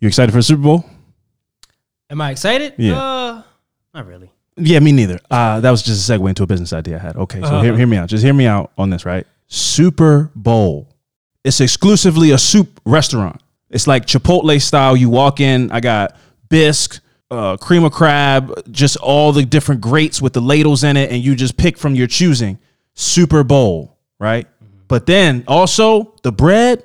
[0.00, 0.84] You excited for the Super Bowl?
[2.08, 2.74] Am I excited?
[2.78, 2.98] Yeah.
[3.00, 3.42] Uh,
[3.94, 4.30] not really.
[4.56, 5.20] Yeah, me neither.
[5.30, 7.16] Uh, that was just a segue into a business idea I had.
[7.16, 7.62] Okay, so Uh-huh.
[7.62, 8.08] hear, hear me out.
[8.08, 9.26] Just hear me out on this, right?
[9.46, 10.88] Super Bowl.
[11.44, 13.40] It's exclusively a soup restaurant.
[13.70, 14.96] It's like Chipotle style.
[14.96, 16.16] You walk in, I got
[16.48, 21.10] bisque, uh, cream of crab, just all the different grates with the ladles in it,
[21.12, 22.58] and you just pick from your choosing.
[22.94, 24.46] Super Bowl, right?
[24.88, 26.84] But then also the bread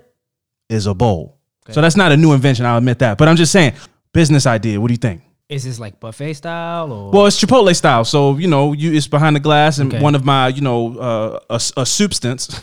[0.70, 1.35] is a bowl.
[1.72, 2.66] So that's not a new invention.
[2.66, 3.18] I'll admit that.
[3.18, 3.74] But I'm just saying,
[4.14, 4.80] business idea.
[4.80, 5.22] What do you think?
[5.50, 7.12] Is this like buffet style or?
[7.12, 10.02] Well, it's Chipotle style, so you know, you it's behind the glass, and Okay.
[10.04, 12.62] one of my, you know, uh, a, a substance,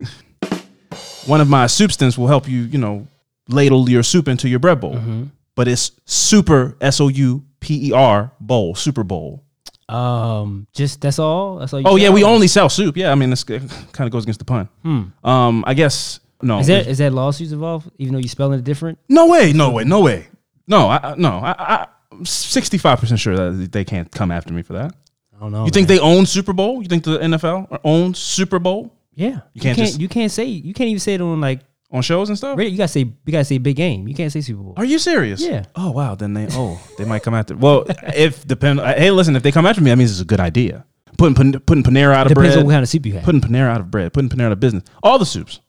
[1.26, 3.06] one of my substance will help you, you know,
[3.48, 4.94] ladle your soup into your bread bowl.
[4.94, 5.24] Mm-hmm.
[5.54, 9.44] But it's super S O U P E R bowl, Super Bowl.
[9.88, 11.56] um, just that's all.
[11.56, 11.80] That's all.
[11.80, 12.96] You Oh yeah, we only sell soup.
[12.96, 13.62] Yeah, I mean, this kind
[13.98, 14.68] of goes against the pun.
[14.82, 15.02] Hmm.
[15.28, 16.60] Um, I guess no.
[16.60, 17.90] Is there is there lawsuits involved?
[17.98, 18.98] Even though you're spelling it different?
[19.08, 20.28] No way, no way, no way.
[20.66, 24.62] No, I, I no, I, I, I'm 65% sure that they can't come after me
[24.62, 24.94] for that.
[25.36, 25.64] I don't know.
[25.64, 26.80] You think they own Super Bowl?
[26.82, 29.40] You think the NFL owns Super Bowl Yeah.
[29.52, 29.88] You can't can't.
[29.88, 30.44] just- you can't say.
[30.44, 31.60] You can't even say it on like.
[31.90, 32.56] on shows and stuff?
[32.56, 32.70] radio.
[32.70, 33.00] You gotta say.
[33.00, 34.06] You gotta say big game.
[34.08, 34.74] You can't say Super Bowl.
[34.76, 35.40] Are you serious?
[35.40, 35.64] Yeah.
[35.74, 37.56] Oh wow, then they oh they might come after.
[37.56, 38.80] Well, if depend.
[38.80, 40.84] Uh, hey, listen, if they come after me, that means it's a good idea.
[41.18, 42.46] Putting Pan- putting Panera out of bread.
[42.46, 42.58] Depends bread.
[42.58, 43.22] on what kind of soup you have.
[43.24, 44.12] putting Panera out of bread.
[44.12, 44.82] Putting Panera out of business.
[45.02, 45.60] All the soups,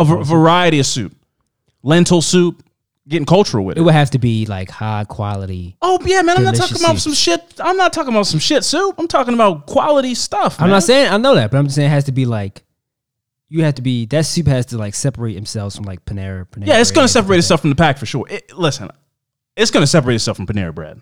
[0.00, 1.14] a v- variety of soup,
[1.82, 2.62] lentil soup.
[3.08, 3.84] Getting cultural with it it.
[3.84, 5.74] would have to be like high quality.
[5.82, 6.36] Oh yeah, man.
[6.36, 7.02] I'm not Delicious talking about soups.
[7.02, 7.54] some shit.
[7.58, 8.94] I'm not talking about some shit soup.
[8.98, 10.60] I'm talking about quality stuff.
[10.60, 10.74] I'm man.
[10.76, 12.62] not saying I know that, but I'm just saying it has to be like.
[13.48, 16.46] You have to be that soup has to like separate themselves from like Panera.
[16.46, 18.26] Panera Yeah, it's bread gonna separate like itself from the pack for sure.
[18.30, 18.90] It, listen,
[19.56, 21.00] it's gonna separate itself from Panera bread.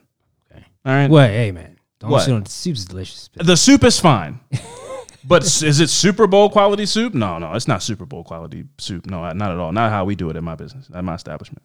[0.51, 0.65] Okay.
[0.87, 1.11] All right.
[1.11, 2.25] Well, hey man, don't What?
[2.25, 3.29] shit on the soup's delicious.
[3.35, 4.41] The soup is fine.
[5.29, 7.15] but is it Super Bowl quality soup?
[7.15, 9.07] No, no, it's not Super Bowl quality soup.
[9.07, 9.71] No, not at all.
[9.73, 11.63] Not how we do it at my business, at my establishment.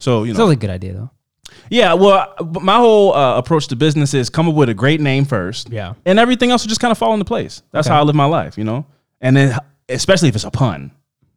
[0.00, 1.10] So, you know, Sounds like a good idea though.
[1.70, 5.24] yeah, well, my whole uh, approach to business is come up with a great name
[5.26, 5.68] first.
[5.70, 5.94] Yeah.
[6.06, 7.62] And everything else will just kind of fall into place.
[7.72, 7.94] That's Okay.
[7.94, 8.86] how I live my life, you know?
[9.20, 9.56] And then,
[9.88, 10.90] especially if it's a pun,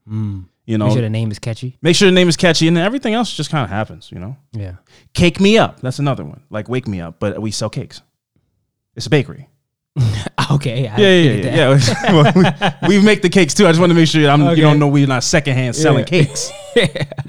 [0.08, 1.78] you know, Make sure the name is catchy.
[1.82, 4.20] make sure the name is catchy and then everything else just kind of happens, you
[4.20, 4.36] know?
[4.54, 4.76] Yeah.
[5.14, 5.82] Cake Me Up.
[5.82, 6.42] That's another one.
[6.50, 8.02] Like Wake Me Up, but we sell cakes.
[8.96, 9.50] It's a bakery.
[10.52, 10.84] Okay.
[10.84, 11.78] Yeah, yeah, yeah.
[11.78, 12.12] yeah.
[12.14, 12.34] well,
[12.88, 13.66] we, we make the cakes too.
[13.68, 14.56] I just want to make sure I'm, Okay.
[14.58, 16.24] you don't know we're not secondhand selling Yeah.
[16.24, 16.52] cakes.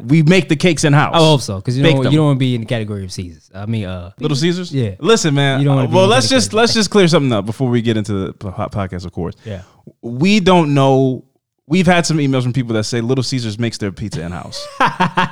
[0.05, 1.15] We make the cakes in house.
[1.15, 3.51] I hope so, because you you don't want to be in the category of Caesars.
[3.55, 4.73] I mean, uh, Little Caesars.
[4.73, 4.97] Yeah.
[4.99, 5.61] Listen, man.
[5.61, 8.13] You don't uh, well, let's just let's just clear something up before we get into
[8.13, 9.05] the podcast.
[9.07, 9.35] Of course.
[9.45, 9.63] yeah.
[10.03, 11.25] We don't know.
[11.69, 14.57] We've had some emails from people that say Little Caesars makes their pizza in house.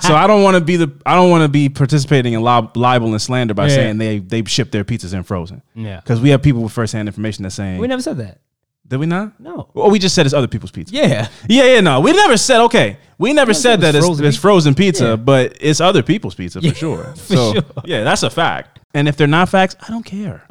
[0.01, 2.77] so I don't want to be the I don't want to be participating in lib-
[2.77, 3.75] libel and slander by Yeah.
[3.75, 5.63] saying they they ship their pizzas in frozen.
[5.77, 6.01] Yeah.
[6.01, 8.41] Because we have people with firsthand information that's saying We never said that.
[8.89, 9.39] did we not?
[9.39, 9.69] No.
[9.75, 10.93] Well, we just said it's other people's pizza.
[10.93, 11.29] Yeah.
[11.49, 12.01] Yeah, yeah, no.
[12.01, 12.97] We never said okay.
[13.17, 14.41] We never said that it's it's, frozen it's pizza.
[14.43, 15.17] frozen pizza, Yeah.
[15.17, 17.13] but it's other people's pizza for sure.
[17.15, 17.63] so sure.
[17.85, 18.81] yeah, that's a fact.
[18.93, 20.43] And if they're not facts, I don't care.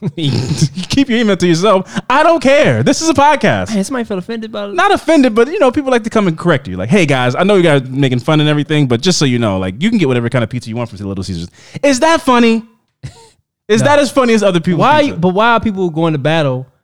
[0.16, 1.98] Keep your email to yourself.
[2.08, 2.82] I don't care.
[2.82, 3.74] This is a podcast.
[3.74, 4.74] Man, somebody felt offended by it.
[4.74, 6.76] Not offended, but you know, people like to come and correct you.
[6.76, 9.24] Like, hey guys, I know you guys are making fun and everything, but just so
[9.24, 11.48] you know, like you can get whatever kind of pizza you want from Little Caesars.
[11.82, 12.62] Is that funny?
[13.68, 14.80] Is that as funny as other people?
[14.80, 15.02] Why?
[15.02, 15.18] pizza?
[15.18, 16.75] But why are people going to battle for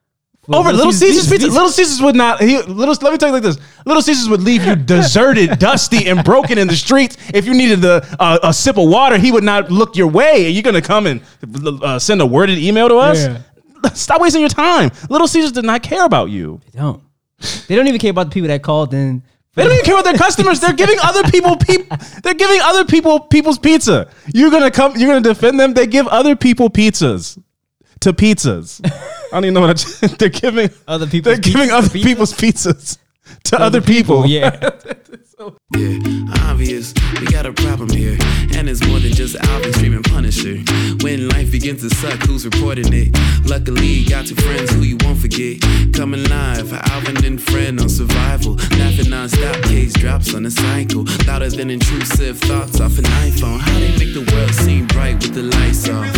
[0.48, 1.46] Over Little Caesars pizza.
[1.46, 2.40] Little Caesars would not.
[2.40, 2.96] He, little.
[3.00, 3.58] Let me tell you like this.
[3.86, 7.16] Little Caesars would leave you deserted, dusty, and broken in the streets.
[7.32, 10.46] If you needed the, uh, a sip of water, he would not look your way.
[10.46, 11.20] Are you gonna come and
[11.82, 13.18] uh, send a worded email to us?
[13.18, 13.38] Yeah.
[13.94, 14.90] Stop wasting your time.
[15.08, 16.60] Little Caesars did not care about you.
[16.72, 17.00] They don't.
[17.68, 19.22] They don't even care about the people that called in.
[19.54, 20.58] They don't even care about their customers.
[20.58, 21.96] They're giving other people people.
[22.24, 24.10] They're giving other people people's pizza.
[24.34, 24.96] You're gonna come.
[24.96, 25.74] You're gonna defend them.
[25.74, 27.38] They give other people pizzas
[28.00, 28.80] to pizzas.
[29.32, 30.70] I don't even know what I, they're giving.
[30.86, 32.98] Other people's They're giving other people's pizzas
[33.44, 34.26] to other people.
[34.26, 34.70] Yeah.
[35.74, 35.98] Yeah,
[36.50, 38.18] obvious, we got a problem here.
[38.54, 40.62] And it's more than just Alvin streaming Punisher.
[41.00, 43.16] When life begins to suck, who's reporting it?
[43.48, 45.60] Luckily, got two friends who you won't forget.
[45.94, 48.56] Coming live, Alvin and friend on survival.
[48.78, 51.04] Laughing non-stop, case drops on a cycle.
[51.26, 53.58] Louder than intrusive thoughts off an iPhone.
[53.58, 56.12] How they make the world seem bright with the lights off.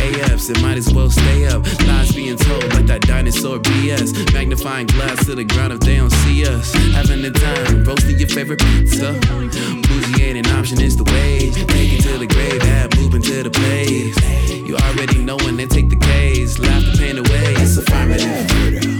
[0.00, 1.64] AFs, it might as well stay up.
[1.86, 4.32] Lies being told like that dinosaur BS.
[4.34, 6.74] Magnifying glass to the ground if they don't see us.
[6.92, 9.12] Having the time, roasting your favorite pizza.
[9.20, 11.54] Bougie ain't an option, it's the wage.
[11.54, 14.16] Take it to the grave, add moving to the place.
[14.68, 16.58] You already know when they take the case.
[16.58, 18.90] Laugh the pain away, it's affirmative murder.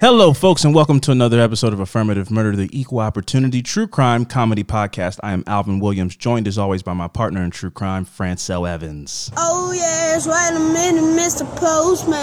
[0.00, 4.24] Hello, folks, and welcome to another episode of Affirmative Murder, the Equal Opportunity True Crime
[4.24, 5.20] Comedy Podcast.
[5.22, 9.30] I am Alvin Williams, joined as always by my partner in true crime, Francel Evans.
[9.36, 11.44] Oh yes, wait a minute, Mr.
[11.56, 12.16] Postman.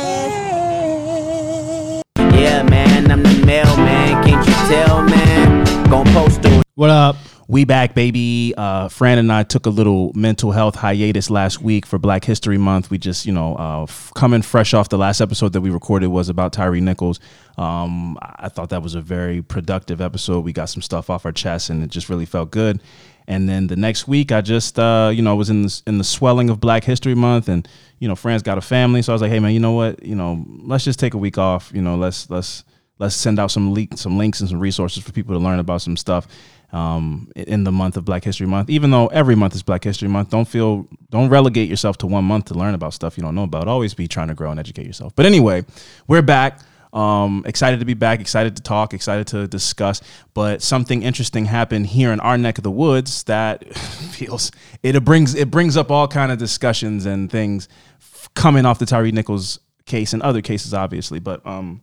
[2.33, 4.23] Yeah, man, I'm the mailman.
[4.25, 5.56] Can't you tell, man?
[5.89, 7.15] Gon' post to What up?
[7.47, 8.53] We back, baby.
[8.57, 12.57] Uh, Fran and I took a little mental health hiatus last week for Black History
[12.57, 12.89] Month.
[12.89, 16.07] We just, you know, uh, f- coming fresh off the last episode that we recorded
[16.07, 17.21] was about Tyree Nichols.
[17.57, 20.43] Um, I thought that was a very productive episode.
[20.43, 22.81] We got some stuff off our chest, and it just really felt good.
[23.25, 26.03] And then the next week, I just, uh, you know, was in the, in the
[26.03, 27.65] swelling of Black History Month, and
[27.99, 30.03] you know, Fran's got a family, so I was like, hey man, you know what,
[30.03, 31.71] you know, let's just take a week off.
[31.73, 32.65] You know, let's let's
[32.99, 35.81] let's send out some leak, some links and some resources for people to learn about
[35.81, 36.27] some stuff
[36.71, 38.69] um, in the month of Black History Month.
[38.69, 42.25] Even though every month is Black History Month, don't feel don't relegate yourself to one
[42.25, 43.67] month to learn about stuff you don't know about.
[43.67, 45.15] Always be trying to grow and educate yourself.
[45.15, 45.65] But anyway,
[46.07, 46.59] we're back.
[46.93, 50.01] Um, excited to be back, excited to talk, excited to discuss.
[50.33, 54.51] But something interesting happened here in our neck of the woods that feels
[54.83, 57.67] it brings it brings up all kind of discussions and things
[57.99, 61.19] f- coming off the Tyree Nichols case and other cases, obviously.
[61.19, 61.81] But um,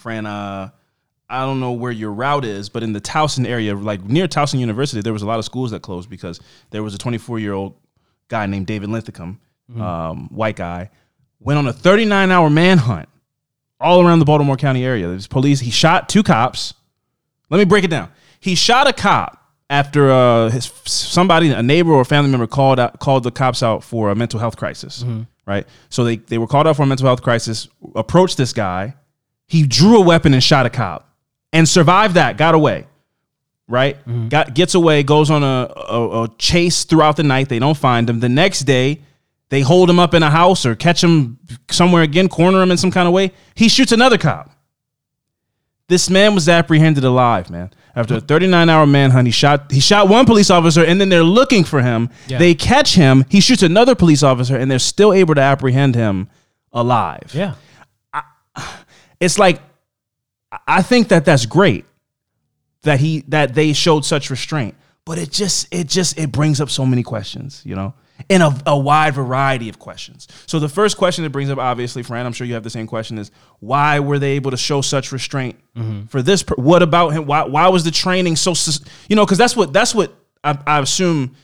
[0.00, 0.70] Fran, uh,
[1.28, 4.58] I don't know where your route is, but in the Towson area, like near Towson
[4.58, 7.52] University, there was a lot of schools that closed because there was a 24 year
[7.52, 7.76] old
[8.28, 9.40] guy named David Linthicum,
[9.78, 10.90] um, white guy,
[11.38, 13.08] went on a 39 hour manhunt
[13.80, 15.06] all around the Baltimore County area.
[15.06, 15.60] There's police.
[15.60, 16.74] He shot two cops.
[17.48, 18.10] Let me break it down.
[18.40, 19.36] He shot a cop
[19.68, 23.62] after uh, his somebody, a neighbor or a family member, called out, called the cops
[23.62, 25.02] out for a mental health crisis.
[25.46, 25.66] Right.
[25.88, 27.68] So they they were called out for a mental health crisis.
[27.94, 28.94] Approached this guy.
[29.50, 31.12] He drew a weapon and shot a cop
[31.52, 32.36] and survived that.
[32.36, 32.86] Got away.
[33.66, 33.98] Right.
[34.06, 34.28] Mm-hmm.
[34.28, 35.02] Got gets away.
[35.02, 37.48] Goes on a, a a chase throughout the night.
[37.48, 38.20] They don't find him.
[38.20, 39.00] The next day.
[39.48, 41.36] They hold him up in a house or catch him
[41.72, 43.32] somewhere again, corner him in some kind of way.
[43.56, 44.48] He shoots another cop.
[45.88, 47.72] This man was apprehended alive, man.
[47.96, 51.64] After a 39-hour manhunt, he shot he shot one police officer and then they're looking
[51.64, 52.10] for him.
[52.28, 52.38] Yeah.
[52.38, 56.28] They catch him, he shoots another police officer and they're still able to apprehend him
[56.72, 57.32] alive.
[57.34, 57.54] Yeah.
[59.20, 59.60] It's like
[60.66, 61.84] I think that that's great
[62.82, 64.74] that he that they showed such restraint,
[65.04, 67.94] but it just it just it brings up so many questions, you know,
[68.28, 70.26] and a, a wide variety of questions.
[70.46, 72.86] So the first question it brings up, obviously, Fran, I'm sure you have the same
[72.86, 73.30] question: is
[73.60, 76.06] why were they able to show such restraint mm-hmm.
[76.06, 76.42] for this?
[76.42, 77.26] Per- what about him?
[77.26, 78.54] Why why was the training so
[79.08, 79.24] you know?
[79.24, 80.12] Because that's what that's what
[80.42, 81.36] I, I assume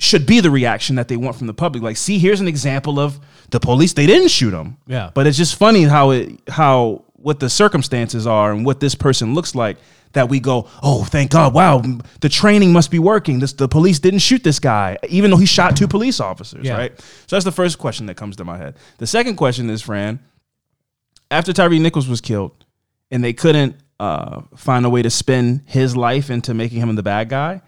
[0.00, 1.82] should be the reaction that they want from the public.
[1.82, 3.20] Like, see, here's an example of
[3.50, 3.92] the police.
[3.92, 4.78] They didn't shoot him.
[4.86, 5.10] Yeah.
[5.14, 9.34] But it's just funny how it how what the circumstances are and what this person
[9.34, 9.76] looks like
[10.12, 11.82] that we go, oh, thank God, wow,
[12.20, 13.38] the training must be working.
[13.38, 16.76] This the police didn't shoot this guy, even though he shot two police officers, Yeah.
[16.78, 16.98] right?
[17.26, 18.76] So that's the first question that comes to my head.
[18.98, 20.18] The second question is, Fran,
[21.30, 22.64] after Tyree Nichols was killed,
[23.10, 27.02] and they couldn't uh, find a way to spin his life into making him the
[27.02, 27.60] bad guy,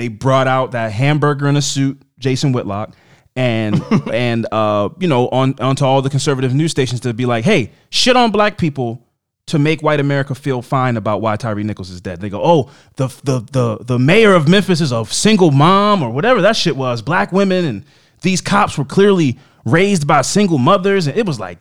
[0.00, 2.96] they brought out that hamburger in a suit, Jason Whitlock,
[3.36, 3.82] and
[4.14, 7.72] and uh, you know on onto all the conservative news stations to be like, hey,
[7.90, 9.06] shit on black people
[9.48, 12.18] to make white America feel fine about why Tyree Nichols is dead.
[12.18, 16.08] They go, oh, the the the the mayor of Memphis is a single mom or
[16.08, 17.84] whatever that shit was, black women, and
[18.22, 21.58] these cops were clearly raised by single mothers, and it was like,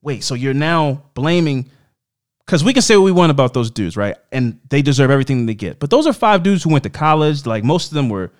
[0.00, 1.68] wait, so you're now blaming
[2.46, 4.16] because we can say what we want about those dudes, right?
[4.30, 5.78] And they deserve everything they get.
[5.78, 7.46] But those are five dudes who went to college.
[7.46, 8.32] Like most of them were,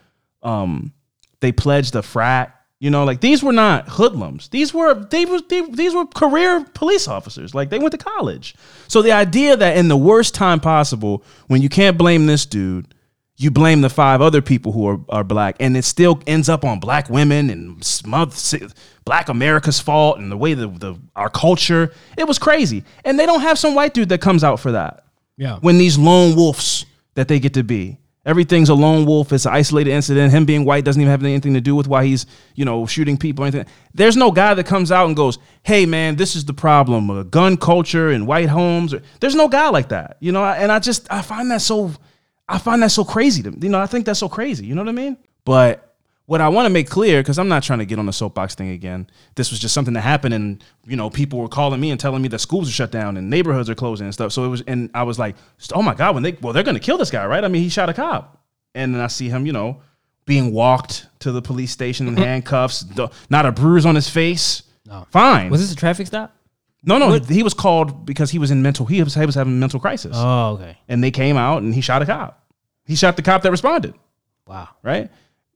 [0.43, 0.93] um,
[1.41, 2.51] they pledged a frat.
[2.81, 4.49] You know, like these were not hoodlums.
[4.49, 7.55] These were they were they, these were career police officers.
[7.55, 8.55] Like they went to college.
[8.89, 12.94] So the idea that in the worst time possible, when you can't blame this dude,
[13.37, 16.65] you blame the five other people who are, are black, and it still ends up
[16.65, 18.35] on black women and smother,
[19.05, 21.93] black America's fault and the way the, the our culture.
[22.17, 25.05] It was crazy, and they don't have some white dude that comes out for that.
[25.37, 25.59] Yeah.
[25.61, 29.33] When these lone wolves that they get to be, everything's a lone wolf.
[29.33, 30.33] It's an isolated incident.
[30.33, 33.17] Him being white doesn't even have anything to do with why he's you know shooting
[33.17, 33.67] people or anything.
[33.95, 37.25] There's no guy that comes out and goes, "Hey man, this is the problem: uh,
[37.25, 40.45] gun culture and white homes." There's no guy like that, you know.
[40.45, 41.91] And I just I find that so
[42.49, 44.67] I find that so crazy to you know, I think that's so crazy.
[44.67, 45.17] You know what I mean?
[45.45, 45.95] But
[46.27, 48.55] what I want to make clear, because I'm not trying to get on the soapbox
[48.55, 49.09] thing again.
[49.35, 52.23] This was just something that happened, and you know, people were calling me and telling
[52.23, 54.33] me that schools are shut down and neighborhoods are closing and stuff.
[54.33, 55.37] So it was, and I was like,
[55.75, 57.45] oh my god, when they well, they're gonna kill this guy, right?
[57.45, 58.43] I mean, he shot a cop,
[58.75, 59.83] and then I see him, you know,
[60.25, 62.25] being walked to the police station in mm-hmm.
[62.25, 62.87] handcuffs,
[63.29, 64.63] not a bruise on his face.
[64.87, 65.07] No.
[65.11, 65.51] Fine.
[65.51, 66.35] Was this a traffic stop?
[66.87, 68.87] No, no, he was called because he was in mental.
[68.87, 70.77] He was, he was having a mental crisis Oh, okay.
[70.89, 72.45] and they came out and he shot a cop.
[72.85, 73.95] He shot the cop that responded,
[74.47, 74.69] Wow.
[74.83, 75.11] right?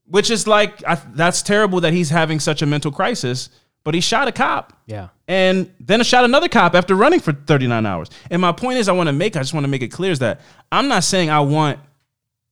[0.07, 3.51] Which is like I, that's terrible that he's having such a mental crisis,
[3.85, 5.09] but he shot a cop Yeah.
[5.27, 8.09] and then shot another cop after running for 39 hours.
[8.31, 10.13] And my point is I want to make I just want to make it clear
[10.13, 10.41] is that
[10.73, 11.79] I'm not saying I want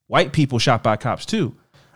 [0.06, 1.54] white people shot by cops too.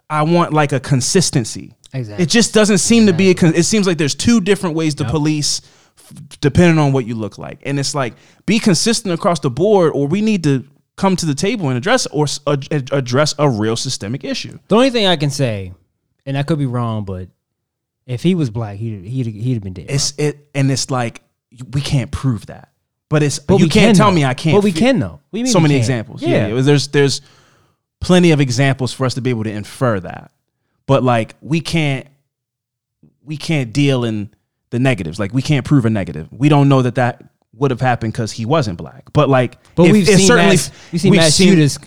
[0.09, 1.75] I want like a consistency.
[1.93, 2.23] Exactly.
[2.23, 4.95] It just doesn't seem to be a con- it seems like there's two different ways
[4.97, 5.80] to police f-
[6.41, 7.61] depending on what you look like.
[7.65, 8.15] And it's like
[8.47, 10.65] be consistent across the board or we need to
[10.97, 14.59] come to the table and address or s- ad- ad- address a real systemic issue.
[14.69, 15.73] The only thing I can say,
[16.27, 17.29] and I could be wrong, but
[18.07, 19.87] if he was black, he'd he'd he'd have been dead.
[19.87, 19.95] bro.
[19.95, 21.23] It's it, and it's like
[21.73, 22.71] we can't prove that,
[23.09, 24.15] but it's But you we can't can, tell though.
[24.17, 24.57] me I can't.
[24.57, 25.21] But we can though.
[25.33, 25.83] You mean so we many can't?
[25.83, 26.23] examples.
[26.23, 26.49] Yeah.
[26.49, 26.61] Yeah.
[26.61, 27.21] there's there's
[28.01, 30.33] plenty of examples for us to be able to infer that,
[30.87, 32.07] but like we can't
[33.23, 34.31] we can't deal in
[34.71, 35.19] the negatives.
[35.19, 36.29] Like we can't prove a negative.
[36.33, 37.23] We don't know that that
[37.55, 39.13] would have happened because he wasn't black.
[39.13, 41.79] But like, But if- we've seen mass, we've seen mass shooters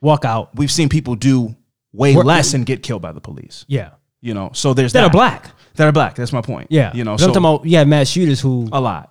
[0.00, 0.54] walk out.
[0.54, 1.54] We've seen people do
[1.92, 3.64] way Work- less and get killed by the police.
[3.68, 5.50] Yeah, You know, so there's that that are black.
[5.76, 6.14] that are black.
[6.16, 6.66] That's my point.
[6.70, 9.10] Yeah, you know, I'm so talking about yeah, mass shooters who, a lot.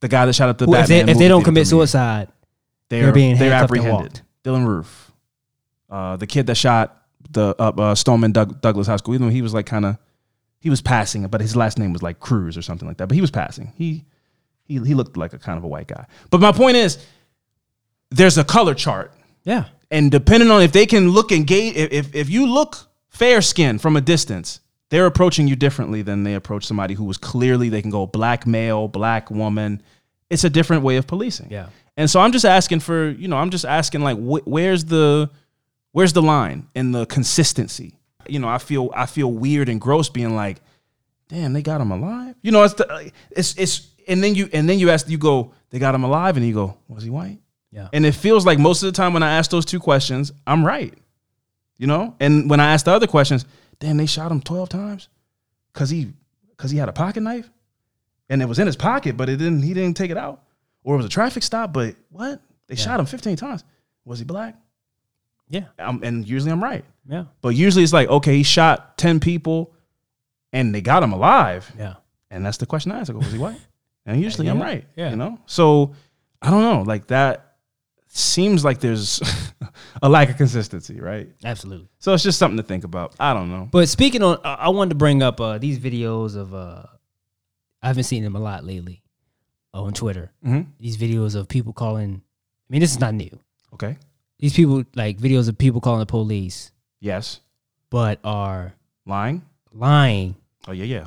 [0.00, 2.28] The guy that shot up the who if they if they don't commit suicide,
[2.90, 4.20] they're They're being they're apprehended.
[4.44, 5.10] Dylann Roof,
[5.88, 9.14] uh, the kid that shot the uh, uh, Stoneman Doug, Douglas High School.
[9.14, 9.96] Even though he was like kind of
[10.64, 13.06] he was passing, but his last name was like Cruz or something like that.
[13.06, 13.72] But he was passing.
[13.76, 14.04] He
[14.64, 16.06] he he looked like a kind of a white guy.
[16.30, 16.98] But my point is,
[18.10, 19.12] there's a color chart,
[19.44, 22.76] yeah, and depending on if they can look and gauge, if if, you look
[23.08, 24.60] fair skinned from a distance.
[24.90, 28.46] They're approaching you differently than they approach somebody who was clearly they can go black
[28.46, 29.82] male, black woman.
[30.30, 31.48] It's a different way of policing.
[31.50, 34.84] yeah, And so I'm just asking for, you know, I'm just asking like, wh- where's
[34.84, 35.30] the,
[35.92, 37.98] where's the line in the consistency?
[38.28, 40.60] You know, I feel, I feel weird and gross being like,
[41.28, 42.34] damn, they got him alive.
[42.42, 45.52] You know, it's, the, it's, it's, and then you, and then you ask, you go,
[45.70, 47.38] they got him alive, and you go, was he white?
[47.70, 47.88] yeah.
[47.92, 50.64] And it feels like most of the time when I ask those two questions, I'm
[50.64, 50.94] right.
[51.76, 53.44] You know, and when I ask the other questions,
[53.80, 55.08] damn, they shot him 12 times
[55.72, 56.12] because he,
[56.50, 57.50] because he had a pocket knife,
[58.28, 60.44] and it was in his pocket, but it didn't, he didn't take it out
[60.84, 62.40] or it was a traffic stop, but what?
[62.68, 63.64] They shot him 15 times.
[64.04, 64.56] Was he black?
[65.48, 65.64] Yeah.
[65.78, 66.84] Um, and usually I'm right.
[67.08, 69.74] Yeah, But usually it's like, okay, he shot 10 people
[70.52, 71.70] and they got him alive.
[71.78, 71.94] yeah.
[72.30, 73.10] And that's the question I ask.
[73.10, 73.60] I go, was he white?
[74.06, 74.84] And usually I'm right.
[74.96, 75.10] yeah.
[75.10, 75.38] You know?
[75.46, 75.94] So
[76.42, 76.82] I don't know.
[76.82, 77.54] Like that
[78.08, 79.22] seems like there's
[80.02, 81.28] a lack of consistency, right?
[81.42, 81.88] Absolutely.
[82.00, 83.14] So it's just something to think about.
[83.18, 83.66] I don't know.
[83.72, 86.54] But speaking on, I wanted to bring up uh, these videos of.
[86.54, 86.82] uh
[87.82, 89.02] I haven't seen them a lot lately
[89.72, 90.32] on Twitter.
[90.46, 90.66] Mhm.
[90.80, 92.20] These videos of people calling.
[92.20, 93.38] I mean, this is not new.
[93.72, 93.96] Okay.
[94.38, 96.72] These people like videos of people calling the police,
[97.04, 97.40] Yes.
[97.90, 98.72] but are
[99.06, 99.42] Lying.
[99.72, 100.34] lying
[100.66, 101.06] Oh, yeah, yeah.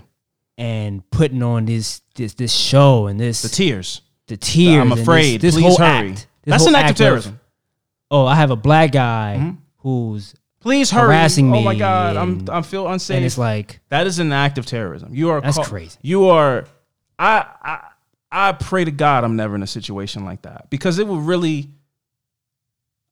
[0.58, 4.02] and putting on this this this show and this The tears.
[4.28, 4.80] the tears.
[4.82, 5.42] I'm afraid.
[5.42, 6.10] This, this Please whole hurry.
[6.12, 6.28] act.
[6.44, 7.40] this That's an act of terrorism.
[8.12, 9.58] oh, I have a black guy Mhm.
[9.78, 11.08] who's Please hurry.
[11.16, 11.60] Harassing me.
[11.60, 12.18] Oh my God.
[12.18, 13.16] I'm and- I feel unsafe.
[13.18, 15.14] and it's like That is an act of terrorism.
[15.16, 15.98] You are That's call- crazy.
[16.02, 16.66] You are
[17.18, 17.80] I I
[18.32, 21.70] I pray to God I'm never in a situation like that because it would really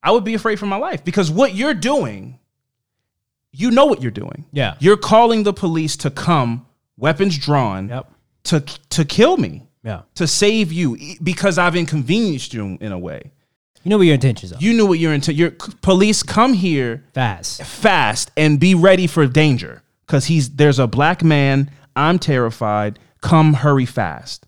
[0.03, 2.37] I would be afraid for my life because what you're doing
[3.55, 4.45] you know what you're doing.
[4.51, 6.65] yeah, You're calling the police to come
[6.97, 8.11] weapons drawn yep,
[8.45, 8.59] to
[8.89, 10.01] to kill me, yeah.
[10.15, 13.31] to save you because I've inconvenienced you in a way.
[13.83, 14.59] You know what your intentions are.
[14.59, 15.31] You knew what your you're.
[15.31, 17.63] Your police come here Fast.
[17.63, 23.53] fast and be ready for danger because he's there's a black man i'm terrified come
[23.53, 24.45] hurry fast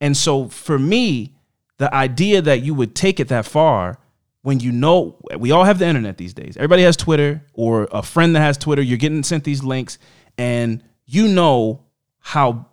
[0.00, 1.34] and so for me
[1.78, 3.98] the idea that you would take it that far
[4.44, 6.56] when you know we all have the internet these days.
[6.58, 8.82] Everybody has twitter or a friend that has twitter.
[8.82, 9.98] You're getting sent these links
[10.36, 11.82] and you know
[12.18, 12.66] how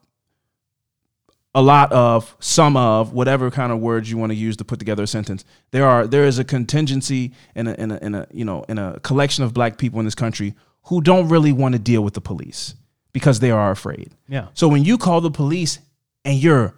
[1.56, 4.80] a lot of some of whatever kind of words you want to use to put
[4.80, 5.46] together a sentence.
[5.72, 8.78] There are there is a contingency in a, in a in a you know in
[8.78, 12.16] a collection of black people in this country who don't really want to deal with
[12.16, 12.76] the police
[13.14, 14.12] because they are afraid.
[14.28, 14.48] Yeah.
[14.54, 15.80] so when you call the police
[16.26, 16.76] and you're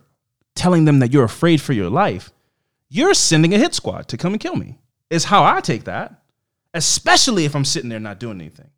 [0.54, 2.32] telling them that you're afraid for your life
[2.94, 4.78] you're sending a hit squad to come and kill me
[5.14, 6.22] is how i take that
[6.74, 8.70] especially if i'm sitting there not doing anything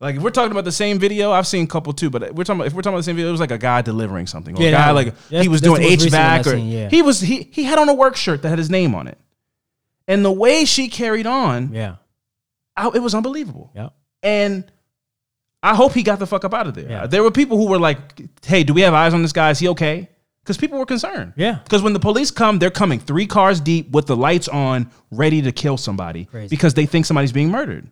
[0.00, 2.44] like if we're talking about the same video, I've seen a couple too, but we're
[2.44, 4.26] talking about, if we're talking about the same video, it was like a guy delivering
[4.26, 4.54] something.
[4.54, 5.40] Or Yeah, a guy like one.
[5.42, 6.90] he was doing HVAC or seen, yeah.
[6.90, 9.16] he was he he had on a work shirt that had his name on it.
[10.06, 11.96] And the way she carried on, Yeah.
[12.76, 13.72] I- it was unbelievable.
[13.74, 13.94] Yep.
[14.22, 14.70] And
[15.62, 16.90] I hope he got the fuck up out of there.
[16.90, 17.06] Yeah.
[17.06, 19.48] There were people who were like, "Hey, do we have eyes on this guy?
[19.52, 20.10] Is he okay?"
[20.46, 21.32] Because people were concerned.
[21.36, 21.58] Yeah.
[21.64, 25.42] Because when the police come, they're coming three cars deep with the lights on, ready
[25.42, 26.48] to kill somebody Crazy.
[26.48, 27.90] because they think somebody's being murdered.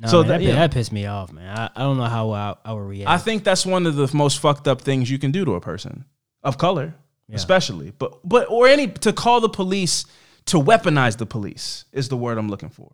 [0.00, 0.54] No, So man, that- that, yeah.
[0.56, 1.56] that pissed me off, man.
[1.56, 3.08] I, I don't know how I, I would react.
[3.08, 5.60] I think that's one of the most fucked up things you can do to a
[5.60, 6.04] person
[6.42, 6.94] of color,
[7.32, 7.92] especially.
[7.96, 10.06] But but or any to call the police
[10.46, 12.90] to weaponize the police is the word I'm looking for.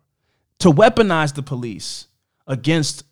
[0.59, 2.07] To weaponize the police
[2.45, 3.03] against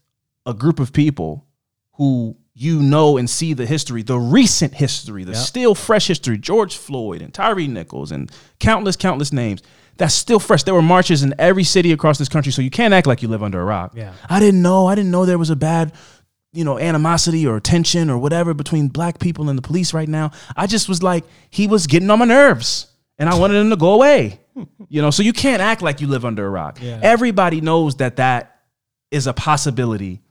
[0.45, 1.45] a group of people
[1.93, 5.41] who you know and see the history, the recent history, the Yep.
[5.41, 9.61] still fresh history, George Floyd and Tyree Nichols and countless, countless names.
[9.97, 10.63] That's still fresh.
[10.63, 13.27] There were marches in every city across this country, so you can't act like you
[13.27, 13.91] live under a rock.
[13.95, 14.13] Yeah.
[14.29, 14.87] I didn't know.
[14.87, 15.93] I didn't know there was a bad,
[16.53, 20.31] you know, animosity or tension or whatever between black people and the police right now.
[20.55, 23.75] I just was like, he was getting on my nerves, and I wanted him to
[23.77, 24.39] go away.
[24.87, 26.79] you know, so you can't act like you live under a rock.
[26.81, 26.99] Yeah.
[27.03, 28.61] Everybody knows that that
[29.11, 30.21] is a possibility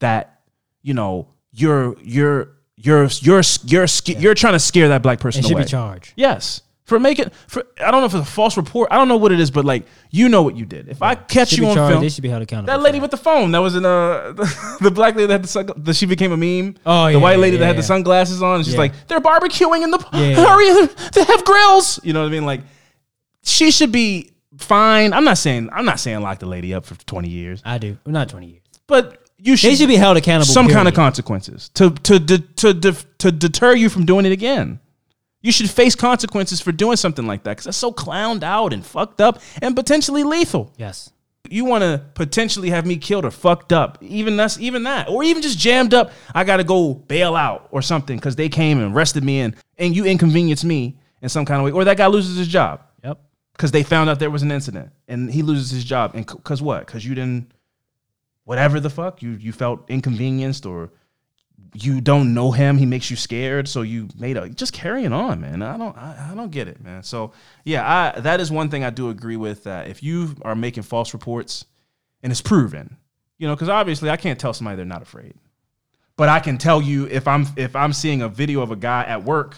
[0.00, 0.40] that
[0.82, 5.38] you know you're you're you're you're you're sca- you're trying to scare that black person
[5.40, 5.64] And should away.
[5.64, 6.12] be charged.
[6.16, 6.62] Yes.
[6.84, 8.88] For making for I don't know if it's a false report.
[8.90, 10.88] I don't know what it is, but like you know what you did.
[10.88, 11.92] If I catch Should you on charged.
[11.92, 12.72] film, They should be held accountable.
[12.78, 15.44] that lady with the phone that was in uh the, the black lady that had
[15.44, 16.76] the sun, that she became a meme.
[16.86, 17.80] Oh, the yeah, white lady yeah, that had yeah.
[17.80, 18.56] the sunglasses on.
[18.56, 18.80] And she's Yeah.
[18.80, 20.36] like, they're barbecuing in the Yeah.
[20.36, 22.00] hurry, they have grills.
[22.02, 22.46] You know what I mean?
[22.46, 22.62] Like,
[23.42, 25.12] she should be fine.
[25.12, 27.98] I'm not saying I'm not saying lock the lady up for 20 years, I do.
[28.06, 28.62] Well, not 20 years.
[28.86, 30.52] but you should They should be held accountable.
[30.52, 34.32] some kind of consequences to to to to, to, to deter you from doing it
[34.32, 34.80] again.
[35.40, 38.84] You should face consequences for doing something like that because that's so clowned out and
[38.84, 40.72] fucked up and potentially lethal.
[40.76, 41.10] Yes.
[41.48, 45.22] You want to potentially have me killed or fucked up, even that's even that, or
[45.22, 46.10] even just jammed up.
[46.34, 49.54] I got to go bail out or something because they came and arrested me and
[49.78, 52.82] and you inconvenience me in some kind of way, or that guy loses his job
[53.04, 53.18] Yep.
[53.52, 56.60] because they found out there was an incident and he loses his job and because
[56.60, 57.50] what because you didn't
[58.48, 60.90] whatever the fuck you you felt inconvenienced or
[61.74, 65.38] you don't know him he makes you scared so you made a just carrying on
[65.40, 65.60] man.
[65.60, 67.02] I don't i, I don't get it man.
[67.02, 67.32] So
[67.64, 67.82] yeah
[68.16, 71.12] i that is one thing i do agree with that if you are making false
[71.12, 71.66] reports
[72.22, 72.96] and it's proven
[73.36, 75.34] you know because obviously i can't tell somebody they're not afraid.
[76.16, 79.04] But i can tell you if i'm if i'm seeing a video of a guy
[79.04, 79.56] at work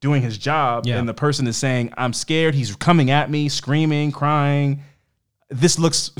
[0.00, 0.98] doing his job Yeah.
[0.98, 4.82] and the person is saying i'm scared he's coming at me screaming crying
[5.50, 6.10] this looks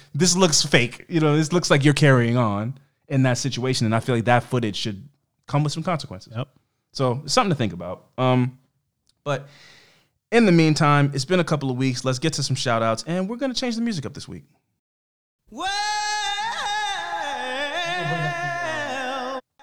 [0.14, 2.76] this looks fake you know this looks like you're carrying on
[3.08, 5.08] in that situation and i feel like that footage should
[5.46, 6.48] come with some consequences Yep.
[6.92, 8.58] so it's something to think about um
[9.24, 9.48] but
[10.32, 13.04] in the meantime it's been a couple of weeks let's get to some shout outs
[13.06, 14.44] and we're going to change the music up this week
[15.50, 15.70] Well.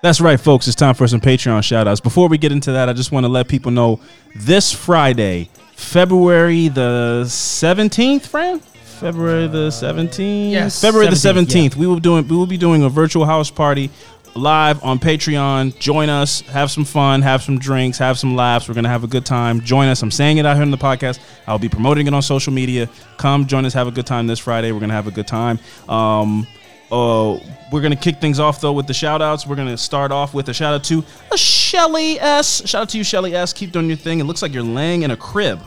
[0.04, 0.66] That's right, folks.
[0.68, 2.00] It's time for some Patreon shout outs.
[2.00, 4.00] Before we get into that, I just want to let people know
[4.36, 8.62] this Friday, February the 17th, Fran?
[9.02, 10.52] February the 17th?
[10.52, 11.76] yes, February the 17th, 17th.
[11.76, 13.90] We will doing we will be doing a virtual house party
[14.36, 15.78] live on Patreon.
[15.80, 18.68] Join us, have some fun, have some drinks, have some laughs.
[18.68, 19.60] We're going to have a good time.
[19.62, 20.02] Join us.
[20.04, 21.20] I'm saying it out here in the podcast.
[21.48, 22.88] I'll be promoting it on social media.
[23.18, 24.72] Come join us, have a good time this Friday.
[24.72, 25.60] We're going to have a good time.
[25.90, 26.48] Um
[26.92, 27.40] uh,
[27.72, 29.48] we're gonna kick things off though with the shout outs.
[29.48, 32.68] We're gonna start off with a shout out to a Shelly S.
[32.68, 33.54] Shout out to you, Shelly S.
[33.54, 34.20] Keep doing your thing.
[34.20, 35.62] It looks like you're laying in a crib,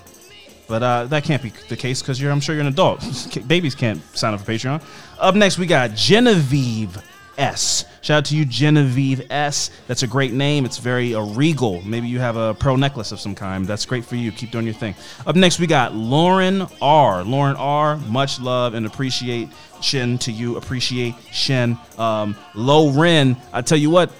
[0.67, 2.23] but uh, that can't be the case because.
[2.23, 3.01] I'm sure you're an adult.
[3.47, 4.83] Babies can't sign up for Patreon.
[5.19, 6.97] Up next, we got Genevieve
[7.37, 7.85] S.
[8.01, 9.71] Shout out to you, Genevieve S.
[9.89, 10.65] That's a great name.
[10.65, 11.83] It's very uh, regal.
[11.83, 13.67] Maybe you have a pearl necklace of some kind.
[13.67, 14.31] That's great for you.
[14.31, 14.95] Keep doing your thing.
[15.27, 17.25] Up next, we got Lauren R.
[17.25, 17.97] Lauren R.
[17.97, 19.49] Much love and appreciate
[19.85, 20.57] appreciation to you.
[20.57, 21.79] Appreciation.
[21.99, 23.37] Um, Low Ren.
[23.53, 24.11] I tell you what,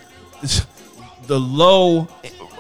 [1.27, 2.09] the low.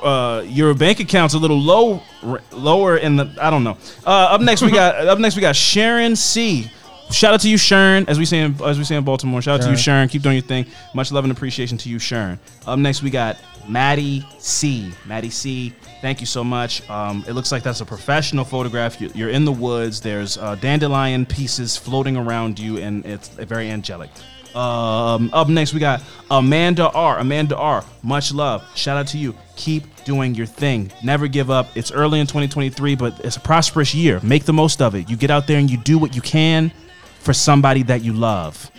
[0.03, 3.35] Uh, your bank account's a little low, r- lower in the.
[3.40, 3.79] I don't know.
[4.05, 4.94] Uh, up next we got.
[5.09, 6.70] up next we got Sharon C.
[7.11, 8.07] Shout out to you, Sharon.
[8.09, 9.40] As we say in, as we say in Baltimore.
[9.40, 10.09] Shout out to you, Sharon.
[10.09, 10.66] Keep doing your thing.
[10.94, 12.38] Much love and appreciation to you, Sharon.
[12.66, 13.37] Up next we got
[13.68, 14.90] Maddie C.
[15.07, 15.72] Maddie C.
[16.03, 16.88] Thank you so much.
[16.90, 19.00] Um, it looks like that's a professional photograph.
[19.00, 20.00] You- You're in the woods.
[20.03, 24.11] There's uh, dandelion pieces floating around you, and it's very angelic.
[24.55, 27.19] Um, up next, we got Amanda R.
[27.19, 27.85] Amanda R.
[28.03, 28.64] Much love.
[28.77, 29.35] Shout out to you.
[29.57, 30.93] Keep doing your thing.
[31.03, 31.69] Never give up.
[31.75, 34.21] It's early in 2023, but it's a prosperous year.
[34.23, 35.11] Make the most of it.
[35.11, 36.73] You get out there and you do what you can
[37.21, 38.71] for somebody that you love.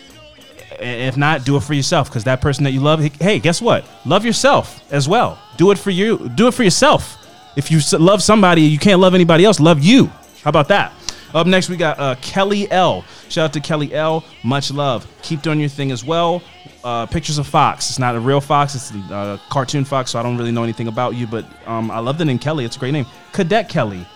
[0.80, 3.86] If not, do it for yourself because that person that you love, hey, guess what?
[4.06, 5.40] Love yourself as well.
[5.58, 6.30] Do it for you.
[6.36, 7.22] Do it for yourself.
[7.56, 9.60] If you love somebody, you can't love anybody else.
[9.60, 10.08] Love you.
[10.44, 10.94] How about that?
[11.36, 13.04] Up next, we got uh, Kelly L.
[13.28, 14.24] Shout out to Kelly L.
[14.42, 15.06] Much love.
[15.22, 16.42] Keep doing your thing as well.
[16.82, 17.90] Uh, pictures of Fox.
[17.90, 18.74] It's not a real Fox.
[18.74, 21.92] It's a uh, cartoon Fox, so I don't really know anything about you, but um,
[21.92, 22.64] I love the name Kelly.
[22.64, 23.06] It's a great name.
[23.34, 24.08] Cadet Kelly.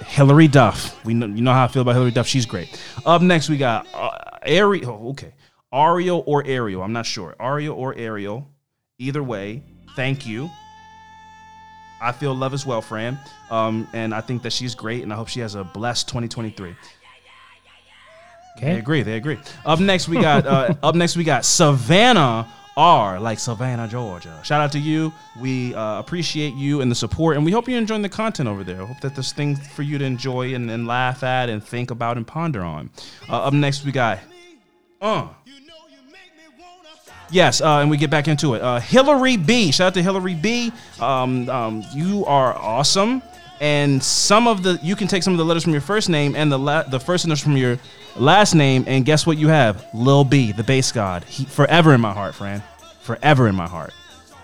[0.00, 1.04] Hilary Duff.
[1.04, 2.26] We know, you know how I feel about Hilary Duff.
[2.26, 2.82] She's great.
[3.06, 4.10] Up next, we got uh,
[4.42, 5.00] Ariel.
[5.00, 5.34] Oh, okay.
[5.72, 6.82] Ariel or Ariel.
[6.82, 7.36] I'm not sure.
[7.38, 8.48] Ariel or Ariel.
[8.98, 9.62] Either way,
[9.94, 10.50] thank you.
[12.00, 13.18] I feel love as well, Fran.
[13.50, 16.74] Um, and I think that she's great, and I hope she has a blessed 2023.
[18.56, 18.72] Okay.
[18.72, 19.02] They agree.
[19.02, 19.38] They agree.
[19.64, 24.40] Up next, we got uh, up next we got Savannah R, like Savannah, Georgia.
[24.44, 25.12] Shout out to you.
[25.40, 28.62] We uh, appreciate you and the support, and we hope you're enjoying the content over
[28.62, 28.82] there.
[28.82, 31.90] I hope that there's things for you to enjoy and, and laugh at and think
[31.90, 32.90] about and ponder on.
[33.28, 34.20] Uh, up next, we got
[35.00, 35.28] uh.
[37.30, 38.62] Yes, uh, and we get back into it.
[38.62, 39.70] Uh, Hillary B.
[39.70, 40.72] Shout out to Hillary B.
[41.00, 43.22] Um, um, you are awesome.
[43.60, 46.36] And some of the you can take some of the letters from your first name
[46.36, 47.78] and the la- the first letters from your
[48.16, 49.84] last name, and guess what you have?
[49.92, 51.24] Lil B, the Based God.
[51.24, 52.62] He, forever in my heart, friend,
[53.00, 53.92] Forever in my heart.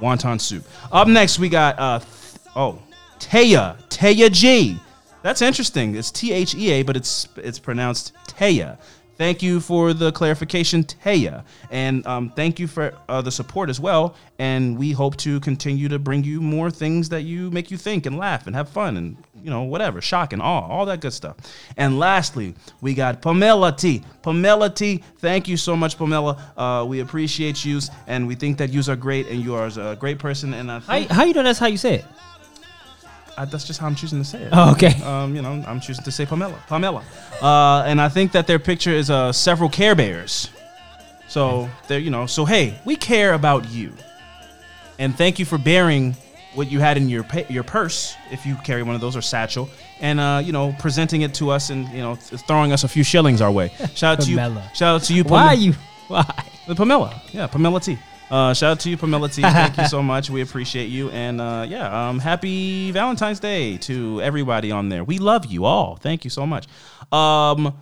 [0.01, 0.67] Wonton soup.
[0.91, 2.01] Up next, we got uh,
[2.57, 2.83] oh,
[3.21, 4.79] Taya, Taya G.
[5.23, 5.95] That's interesting.
[5.95, 8.79] It's T H E A, but it's it's pronounced Taya.
[9.17, 13.79] Thank you for the clarification, Taya, and um, thank you for uh, the support as
[13.79, 14.17] well.
[14.39, 18.07] And we hope to continue to bring you more things that you make you think
[18.07, 21.13] and laugh and have fun and you know whatever, shock and awe, all that good
[21.13, 21.37] stuff.
[21.77, 24.03] And lastly, we got Pamela T.
[24.23, 25.03] Pamela T.
[25.19, 26.53] Thank you so much, Pamela.
[26.57, 29.95] Uh, we appreciate you, and we think that you are great, and you are a
[29.97, 30.55] great person.
[30.55, 32.05] And I How, how you know that's how you say it?
[33.37, 34.51] I, that's just how I'm choosing to say it.
[34.53, 35.01] Oh, okay.
[35.03, 36.59] Um, you know, I'm choosing to say Pamela.
[36.69, 37.03] Pamela.
[37.43, 40.51] Uh, and I think that their picture is uh, several Care Bears.
[41.29, 43.93] So they're, you know, so hey, we care about you,
[44.99, 46.15] and thank you for bearing
[46.55, 49.23] what you had in your pa- your purse, if you carry one of those or
[49.23, 49.69] satchel,
[50.01, 52.89] and uh, you know, presenting it to us and you know, th- throwing us a
[52.89, 53.69] few shillings our way.
[53.95, 54.37] Shout out to you.
[54.37, 54.71] Pamela.
[54.75, 55.25] Shout out to you.
[55.25, 55.73] Why are you?
[56.09, 56.25] Why?
[56.67, 57.21] the Pamela.
[57.33, 57.99] Yeah, Pamela T.
[58.35, 59.43] Uh, shout out to you, Pamela T.
[59.43, 60.29] Thank you so much.
[60.29, 61.09] We appreciate you.
[61.11, 65.05] And uh, yeah, um, happy Valentine's Day to everybody on there.
[65.05, 65.95] We love you all.
[65.95, 66.67] Thank you so much.
[67.13, 67.79] Um,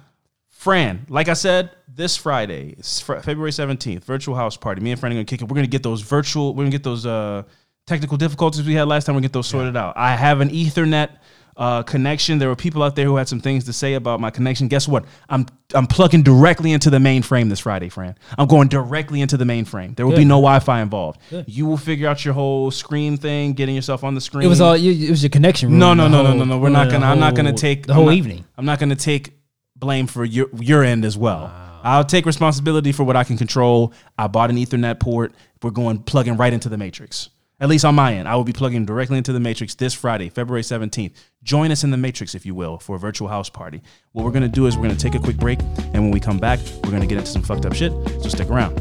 [0.51, 4.83] Fran, like I said, this Friday, fr- February 17th, virtual house party.
[4.83, 5.45] Me and Fran are going to kick it.
[5.45, 7.45] We're going to get those virtual, we're going to get those uh,
[7.87, 9.15] technical difficulties we had last time.
[9.15, 9.97] We're going to get those sorted out.
[9.97, 11.17] I have an Ethernet
[11.57, 12.39] uh, connection.
[12.39, 14.69] There were people out there who had some things to say about my connection.
[14.69, 15.05] Guess what?
[15.29, 18.17] I'm I'm plugging directly into the mainframe this Friday, Fran.
[18.39, 19.95] I'm going directly into the mainframe.
[19.97, 21.21] There will be no Wi-Fi involved.
[21.47, 24.45] You will figure out your whole screen thing, getting yourself on the screen.
[24.45, 24.77] It was all.
[24.77, 25.79] You, it was your connection.
[25.79, 26.59] No, no, no, no, whole- no, no.
[26.59, 27.01] We're not gonna.
[27.01, 28.45] the I'm not gonna take the whole I'm not- evening.
[28.57, 29.35] I'm not gonna take
[29.77, 31.51] blame for your your end as well.
[31.85, 33.93] I'll take responsibility for what I can control.
[34.17, 35.35] I bought an Ethernet port.
[35.63, 37.29] We're going plugging right into the matrix.
[37.63, 40.29] At least on my end, I will be plugging directly into the matrix this Friday,
[40.29, 41.13] February 17th.
[41.45, 43.81] Join us in the matrix, if you will, for a virtual house party.
[44.11, 46.39] What we're gonna do is we're gonna take a quick break, and when we come
[46.39, 47.93] back, we're gonna get into some fucked up shit.
[48.21, 48.81] So stick around.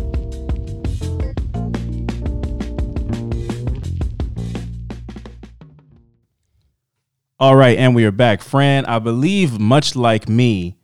[7.39, 8.41] All right, and we are back.
[8.41, 10.79] Fran, I believe, much like me,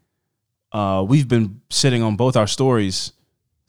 [0.71, 3.13] uh, we've been sitting on both our stories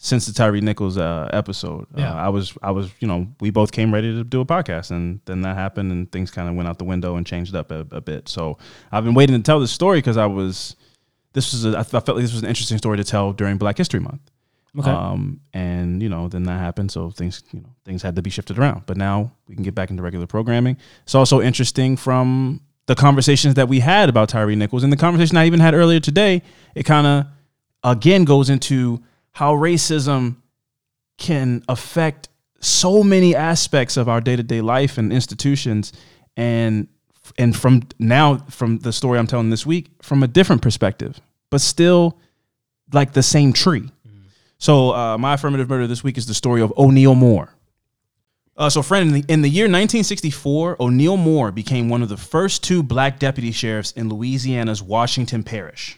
[0.00, 1.87] since the Tyree Nichols uh, episode.
[1.96, 2.12] Yeah.
[2.12, 4.92] Uh, I was, I was, you know, we both came ready to do a podcast,
[4.92, 7.72] and then that happened, and things kind of went out the window and changed up
[7.72, 8.28] a, a bit.
[8.28, 8.58] So
[8.92, 10.76] I've been waiting to tell this story because I was,
[11.32, 13.76] this was, a, I felt like this was an interesting story to tell during Black
[13.76, 14.22] History Month.
[14.78, 14.90] Okay.
[14.90, 18.30] Um, and you know, then that happened, so things, you know, things had to be
[18.30, 18.84] shifted around.
[18.87, 20.76] But now we can get back into regular programming.
[21.02, 25.37] It's also interesting from the conversations that we had about Tyree Nichols and the conversation
[25.37, 26.42] I even had earlier today.
[26.76, 27.26] It kind of
[27.82, 29.02] again goes into
[29.38, 30.37] how racism
[31.16, 32.29] can affect
[32.61, 35.92] so many aspects of our day-to-day life and institutions
[36.37, 36.88] and
[37.37, 41.20] and from now from the story I'm telling this week from a different perspective
[41.51, 42.18] but still
[42.92, 43.90] like the same tree
[44.59, 47.55] so uh, my affirmative murder this week is the story of O'Neal Moore.
[48.57, 52.16] Uh, so, friend, in the, in the year 1964, O'Neal Moore became one of the
[52.16, 55.97] first two black deputy sheriffs in Louisiana's Washington Parish.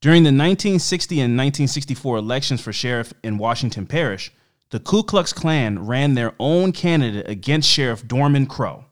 [0.00, 4.32] During the 1960 and 1964 elections for sheriff in Washington Parish,
[4.70, 8.86] the Ku Klux Klan ran their own candidate against Sheriff Dorman Crowe.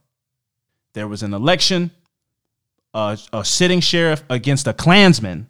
[0.93, 1.93] There was an election,
[2.93, 5.49] uh, a sitting sheriff against a Klansman.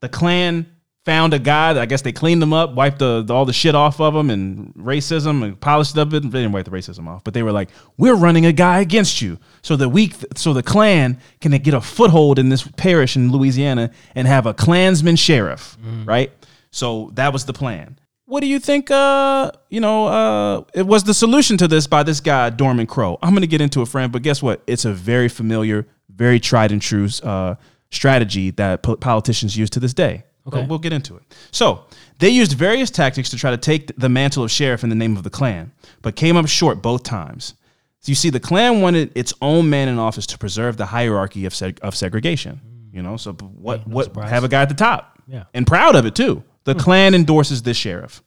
[0.00, 0.73] The Klan
[1.04, 3.52] found a guy that I guess they cleaned him up, wiped the, the- all the
[3.52, 6.20] shit off of him and racism and polished up it.
[6.22, 9.20] They didn't wipe the racism off, but they were like, "We're running a guy against
[9.20, 13.30] you, so that we, so the Klan can get a foothold in this parish in
[13.32, 16.32] Louisiana and have a Klansman sheriff, right?"
[16.70, 17.98] So that was the plan.
[18.26, 18.90] What do you think?
[18.90, 23.18] Uh, you know, uh, it was the solution to this by this guy Dorman Crowe.
[23.22, 24.62] I'm gonna get into a friend, but guess what?
[24.66, 27.56] It's a very familiar, very tried and true uh,
[27.90, 30.24] strategy that po- politicians use to this day.
[30.46, 30.60] Okay.
[30.60, 31.22] But we'll get into it.
[31.52, 31.86] So
[32.18, 35.16] they used various tactics to try to take the mantle of sheriff in the name
[35.16, 37.54] of the Klan, but came up short both times.
[38.00, 41.46] So you see, the Klan wanted its own man in office to preserve the hierarchy
[41.46, 42.60] of seg- of segregation.
[42.92, 44.30] You know, so what what surprise.
[44.30, 45.44] have a guy at the top, Yeah.
[45.54, 46.44] and proud of it too.
[46.64, 46.80] The hmm.
[46.80, 48.22] Klan endorses this sheriff.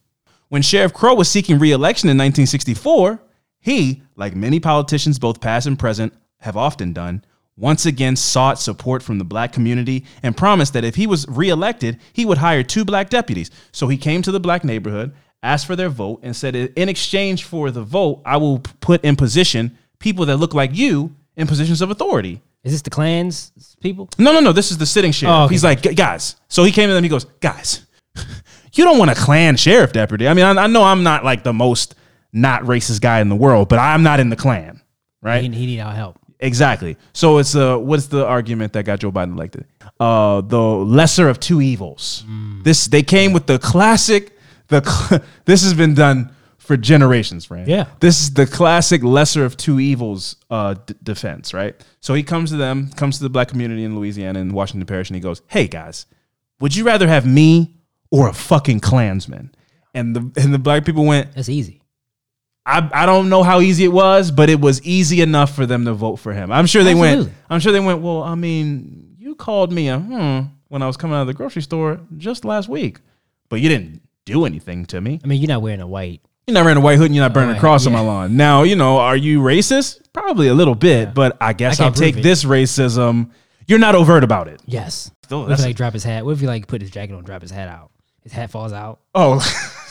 [0.48, 3.20] When Sheriff Crowe was seeking re-election in 1964,
[3.60, 7.24] he, like many politicians, both past and present, have often done,
[7.58, 11.98] once again sought support from the black community and promised that if he was reelected,
[12.12, 13.50] he would hire two black deputies.
[13.72, 17.44] So he came to the black neighborhood, asked for their vote, and said, in exchange
[17.44, 21.82] for the vote, I will put in position people that look like you in positions
[21.82, 22.40] of authority.
[22.64, 24.08] Is this the clans people?
[24.18, 24.52] No, no, no.
[24.52, 25.34] This is the sitting sheriff.
[25.34, 25.54] Oh, okay.
[25.54, 26.36] He's like, guys.
[26.48, 27.02] So he came to them.
[27.02, 27.86] He goes, guys,
[28.72, 30.28] you don't want a Klan sheriff deputy.
[30.28, 31.94] I mean, I, I know I'm not like the most
[32.32, 34.80] not racist guy in the world, but I'm not in the Klan,
[35.22, 35.42] right?
[35.42, 36.18] He, he need our help.
[36.40, 36.96] Exactly.
[37.12, 39.66] So it's uh, what's the argument that got Joe Biden elected?
[39.98, 42.24] Uh, the lesser of two evils.
[42.62, 44.32] This they came with the classic.
[44.68, 47.66] The cl- this has been done for generations, right?
[47.66, 47.86] Yeah.
[48.00, 51.74] This is the classic lesser of two evils uh, d- defense, right?
[52.00, 55.08] So he comes to them, comes to the black community in Louisiana and Washington Parish,
[55.08, 56.06] and he goes, "Hey guys,
[56.60, 57.74] would you rather have me
[58.10, 59.50] or a fucking Klansman?"
[59.94, 61.80] And the and the black people went, That's easy.
[62.68, 65.86] I, I don't know how easy it was, but it was easy enough for them
[65.86, 66.52] to vote for him.
[66.52, 67.30] I'm sure they went.
[67.48, 68.02] I'm sure they went.
[68.02, 71.32] Well, I mean, you called me a hmm when I was coming out of the
[71.34, 73.00] grocery store just last week,
[73.48, 75.18] but you didn't do anything to me.
[75.24, 76.20] I mean, you're not wearing a white.
[76.46, 78.00] You're not wearing a white hood and you're not burning a right, cross on my
[78.00, 78.36] lawn.
[78.36, 80.00] Now, you know, are you racist?
[80.12, 82.22] Probably a little bit, but I guess I I'll can't take it.
[82.22, 83.30] this racism.
[83.66, 84.60] You're not overt about it.
[84.66, 85.10] Yes.
[85.24, 86.24] Still, What if he like drop his hat?
[86.24, 87.90] What if he like put his jacket on, drop his hat out?
[88.22, 89.00] His hat falls out.
[89.14, 89.36] Oh,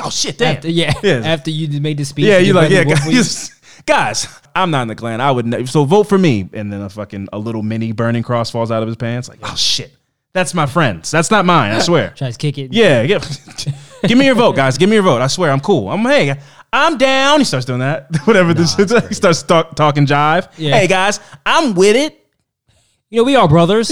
[0.00, 0.38] oh shit!
[0.38, 0.56] Damn.
[0.56, 0.92] After, yeah.
[1.02, 1.22] Yeah.
[1.24, 2.26] After you made the speech.
[2.26, 3.18] Yeah, you're like, yeah, brother vote for you.
[3.18, 5.20] guys, guys, I'm not in the Klan.
[5.20, 8.22] I would ne- so vote for me, and then a fucking a little mini burning
[8.22, 9.28] cross falls out of his pants.
[9.28, 9.92] Like, oh shit,
[10.32, 11.10] that's my friend's.
[11.10, 11.72] That's not mine.
[11.72, 12.10] I swear.
[12.16, 12.72] Tries to kick it.
[12.72, 13.22] Yeah, give,
[14.06, 14.78] give me your vote, guys.
[14.78, 15.20] Give me your vote.
[15.20, 15.88] I swear, I'm cool.
[15.88, 16.40] I'm hey,
[16.72, 17.40] I'm down.
[17.40, 18.08] He starts doing that.
[18.24, 20.50] Whatever this that's he starts talk, talking jive.
[20.56, 20.78] Yeah.
[20.78, 22.18] Hey guys, I'm with it.
[23.10, 23.90] You know, we are brothers.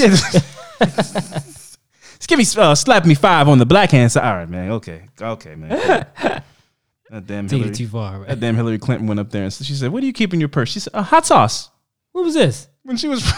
[2.21, 4.25] Just give me uh, slap me five on the black hand side.
[4.25, 4.71] All right, man.
[4.73, 5.71] Okay, okay, man.
[6.21, 7.71] that damn Take Hillary.
[7.71, 8.21] it too far.
[8.21, 8.29] Right?
[8.29, 10.39] That damn Hillary Clinton went up there and she said, "What do you keep in
[10.39, 11.71] your purse?" She said, "A hot sauce."
[12.13, 12.69] What was this?
[12.83, 13.25] when she was.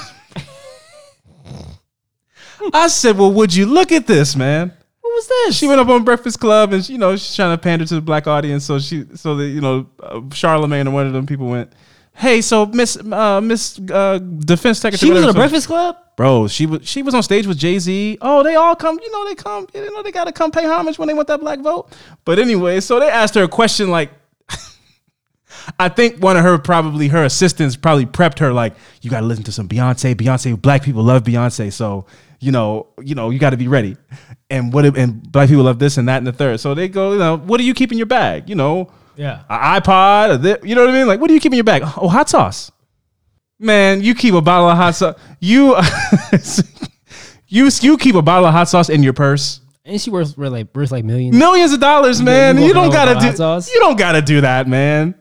[2.73, 5.57] I said, "Well, would you look at this, man?" What was this?
[5.57, 8.01] She went up on Breakfast Club, and you know she's trying to pander to the
[8.01, 8.64] black audience.
[8.64, 11.73] So she, so that you know, uh, Charlemagne or one of them people went,
[12.14, 15.96] "Hey, so Miss uh, Miss uh, Defense Secretary." She was in a Breakfast Club.
[16.16, 18.18] Bro, she was she was on stage with Jay Z.
[18.20, 18.98] Oh, they all come.
[19.03, 19.66] You know they come.
[19.75, 21.90] You know they got to come pay homage when they want that black vote.
[22.25, 24.11] But anyway, so they asked her a question like.
[25.79, 29.27] I think one of her probably her assistants probably prepped her like you got to
[29.27, 30.14] listen to some Beyonce.
[30.14, 32.07] Beyonce, black people love Beyonce, so
[32.40, 33.96] you know, you know, you got to be ready.
[34.51, 36.59] And what if- and black people love this and that and the third.
[36.59, 38.48] So they go, you know, what do you keep in your bag?
[38.48, 39.42] You know, Yeah.
[39.48, 41.07] an iPod, or thi- you know what I mean?
[41.07, 41.83] Like, what do you keep in your bag?
[41.83, 42.70] Oh, hot sauce.
[43.59, 45.16] Man, you keep a bottle of hot sauce.
[45.40, 45.77] You,
[47.48, 49.61] you, you keep a bottle of hot sauce in your purse.
[49.85, 51.37] And she worth, worth like worth like millions.
[51.37, 52.61] Millions of dollars, man.
[52.61, 53.37] You don't gotta do.
[53.37, 53.72] sauce?
[53.72, 55.14] You don't gotta do that, man.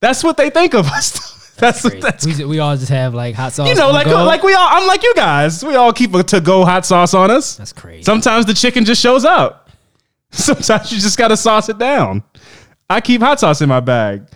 [0.00, 1.54] That's what they think of us.
[1.56, 2.26] that's what that's.
[2.26, 3.68] we, we all just have like hot sauce.
[3.68, 4.24] You know, like go.
[4.24, 4.68] like we all.
[4.68, 5.64] I'm like you guys.
[5.64, 7.56] We all keep a to go hot sauce on us.
[7.56, 8.02] that's crazy.
[8.02, 9.70] Sometimes the chicken just shows up.
[10.32, 12.24] Sometimes you just gotta sauce it down.
[12.90, 14.26] I keep hot sauce in my bag.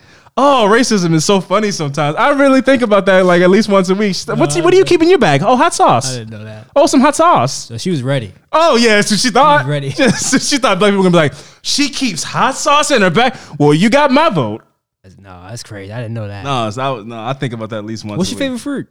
[0.41, 2.15] Oh, racism is so funny sometimes.
[2.15, 4.15] I really think about that like at least once a week.
[4.25, 5.41] What's what do you keep in your bag?
[5.43, 6.05] Oh, hot sauce.
[6.05, 6.17] I sauce.
[6.17, 6.67] didn't know that.
[6.75, 7.65] Oh, some hot sauce.
[7.65, 8.33] So she was ready.
[8.53, 9.89] Oh yeah, so she thought ready.
[9.91, 13.09] so she thought black people were gonna be like, she keeps hot sauce in her
[13.09, 13.37] bag.
[13.59, 14.63] Well, you got my vote.
[15.03, 15.91] That's- No, that's crazy.
[15.91, 16.43] I didn't know that.
[16.45, 18.17] No, so I, was- no, I think about that at least once.
[18.17, 18.45] What's a your week.
[18.45, 18.87] favorite fruit?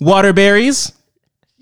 [0.00, 0.92] Waterberries.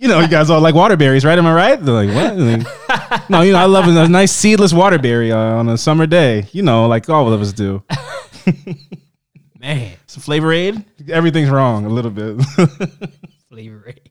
[0.03, 1.39] You know, you guys all like waterberries, right?
[1.39, 1.81] Am I right?
[1.81, 2.37] They're like, what?
[2.37, 6.49] Like, no, you know, I love a nice seedless waterberry uh, on a summer day.
[6.51, 7.85] You know, like all of us do.
[9.61, 10.85] Man, Some flavor aid.
[11.09, 12.37] Everything's wrong a little bit.
[13.49, 14.09] flavor rate.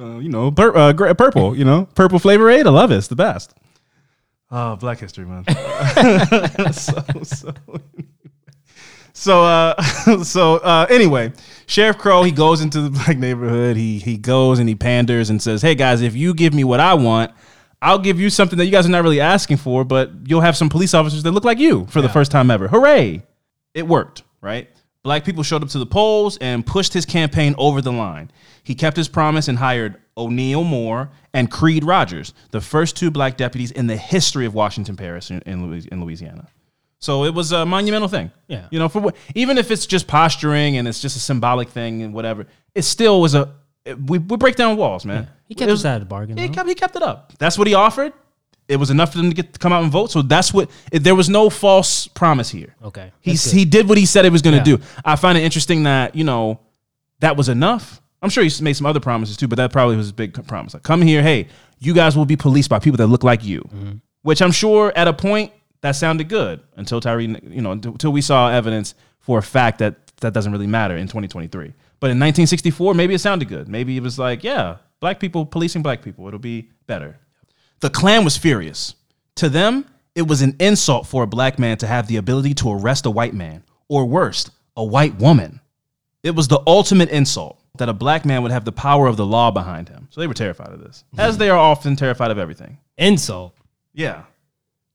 [0.00, 1.56] Uh, you know, pur- uh, gra- purple.
[1.56, 2.66] You know, purple flavor aid.
[2.66, 2.96] I love it.
[2.96, 3.54] It's the best.
[4.50, 5.48] Oh, Black History Month.
[6.74, 7.54] so so
[9.18, 9.82] so uh
[10.22, 11.32] so uh anyway,
[11.66, 13.76] Sheriff Crowe he goes into the black neighborhood.
[13.76, 16.80] He he goes and he panders and says, "Hey guys, if you give me what
[16.80, 17.32] I want."
[17.80, 20.56] I'll give you something that you guys are not really asking for, but you'll have
[20.56, 22.66] some police officers that look like you for the first time ever.
[22.66, 23.22] Hooray!
[23.72, 24.68] It worked, right?
[25.04, 28.32] Black people showed up to the polls and pushed his campaign over the line.
[28.64, 33.36] He kept his promise and hired O'Neal Moore and Creed Rogers, the first two black
[33.36, 36.48] deputies in the history of Washington Parish in, in Louisiana.
[37.00, 38.30] So it was a monumental thing.
[38.48, 38.66] Yeah.
[38.70, 42.02] You know, for what, even if it's just posturing and it's just a symbolic thing
[42.02, 43.54] and whatever, it still was a.
[43.84, 45.28] it- we, we break down walls, man.
[45.46, 46.36] He kept It was- his side of the bargain.
[46.36, 46.52] he though.
[46.54, 47.32] kept, he kept it up.
[47.38, 48.12] That's what he offered.
[48.66, 50.10] It was enough for them to get to come out and vote.
[50.10, 50.70] So that's what.
[50.92, 52.74] It, there was no false promise here.
[52.84, 53.54] Okay, He's good.
[53.58, 54.76] he did what he said he was going to Yeah.
[54.76, 54.82] do.
[55.04, 56.60] I find it interesting that you know
[57.20, 58.02] that was enough.
[58.20, 60.74] I'm sure he made some other promises too, but that probably was his big promise.
[60.74, 61.46] Like, come here, hey,
[61.78, 63.92] you guys will be policed by people that look like you, Mm-hmm.
[64.22, 68.20] which I'm sure at a point that sounded good until Tyree, you know, until we
[68.20, 71.72] saw evidence for a fact that that doesn't really matter in 2023.
[72.00, 73.68] But in 1964, maybe it sounded good.
[73.68, 77.18] Maybe it was like, yeah, black people policing black people, it'll be better.
[77.80, 78.94] The Klan was furious.
[79.36, 82.72] To them, it was an insult for a black man to have the ability to
[82.72, 85.60] arrest a white man, or worst, a white woman.
[86.24, 89.26] It was the ultimate insult that a black man would have the power of the
[89.26, 90.08] law behind him.
[90.10, 92.78] So they were terrified of this, as they are often terrified of everything.
[92.96, 93.54] Insult.
[93.92, 94.24] Yeah.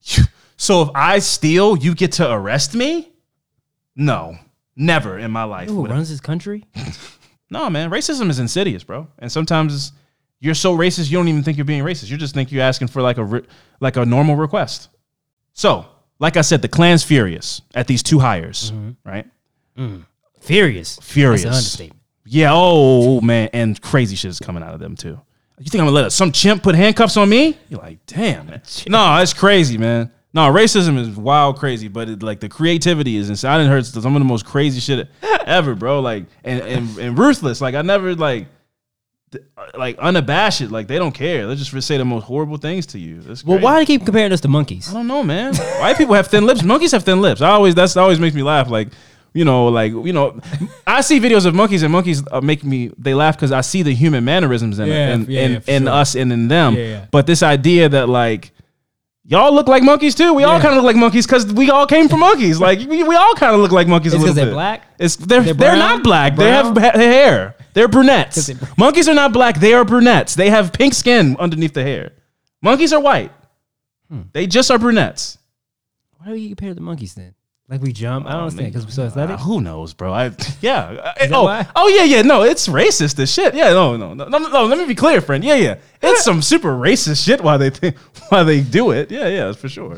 [0.56, 3.12] So if I steal, you get to arrest me?
[3.96, 4.36] No,
[4.76, 5.68] never in my life.
[5.68, 6.64] Who would I- runs this country?
[7.50, 9.08] no, man, racism is insidious, bro.
[9.18, 9.92] And sometimes
[10.40, 12.10] you're so racist you don't even think you're being racist.
[12.10, 13.46] You just think you're asking for like a re-
[13.80, 14.88] like a normal request.
[15.52, 15.86] So
[16.18, 19.08] like I said, the Klan's furious at these two hires, mm-hmm.
[19.08, 19.26] right?
[20.40, 20.98] Furious.
[21.02, 21.42] Furious.
[21.42, 22.00] That's an understatement.
[22.26, 22.50] Yeah.
[22.52, 25.20] Oh man, and crazy shit is coming out of them too.
[25.58, 27.56] You think I'm gonna let some chimp put handcuffs on me?
[27.68, 28.62] You're like, damn, man.
[28.88, 30.10] No, it's crazy, man.
[30.34, 33.52] No, racism is wild, crazy, but it, like the creativity is insane.
[33.52, 35.08] I didn't heard some of the most crazy shit
[35.46, 36.00] ever, bro.
[36.00, 37.60] Like and and, and ruthless.
[37.60, 38.48] Like I never like
[39.30, 39.44] th-
[39.78, 40.72] like unabashed.
[40.72, 41.46] Like they don't care.
[41.46, 43.20] They just say the most horrible things to you.
[43.20, 44.90] That's Well, why do they keep comparing us to monkeys?
[44.90, 45.54] I don't know, man.
[45.54, 46.64] White people have thin lips.
[46.64, 47.40] Monkeys have thin lips.
[47.40, 48.68] I always that's that always makes me laugh.
[48.68, 48.88] Like
[49.34, 50.40] you know, like you know,
[50.84, 53.82] I see videos of monkeys and monkeys uh, make me they laugh because I see
[53.84, 55.88] the human mannerisms in Yeah, it, and yeah, in, yeah, sure.
[55.90, 57.06] us and in them.
[57.12, 58.50] But this idea that like.
[59.26, 60.34] Y'all look like monkeys too.
[60.34, 62.60] We all kind of look like monkeys because we all came from monkeys.
[62.60, 64.52] Like we, we all kind of look like monkeys a little they're bit.
[64.52, 64.82] black?
[64.98, 65.78] It's they're They're they're, brown?
[65.78, 66.36] not black.
[66.36, 67.56] They have ha- hair.
[67.72, 68.50] They're brunettes.
[68.76, 69.58] monkeys are not black.
[69.58, 70.34] They are brunettes.
[70.34, 72.12] They have pink skin underneath the hair.
[72.60, 73.32] Monkeys are white.
[74.10, 74.22] Hmm.
[74.32, 75.38] They just are brunettes.
[76.18, 77.34] Why do you compare the monkeys then?
[77.68, 78.26] Like we jump?
[78.26, 79.40] I don't understand because we're so Uh, athletic.
[79.40, 80.12] who knows, bro?
[80.12, 80.24] I
[80.60, 81.12] yeah.
[81.20, 81.66] Is that oh, why?
[81.74, 82.20] oh yeah, yeah.
[82.22, 83.54] No, it's racist as shit.
[83.54, 84.66] Yeah, no, no, no, no, no.
[84.66, 85.42] Let me be clear, friend.
[85.42, 85.76] Yeah, yeah.
[86.02, 87.96] It's some super racist shit why they think
[88.28, 89.10] why they do it.
[89.10, 89.96] Yeah, yeah, for sure.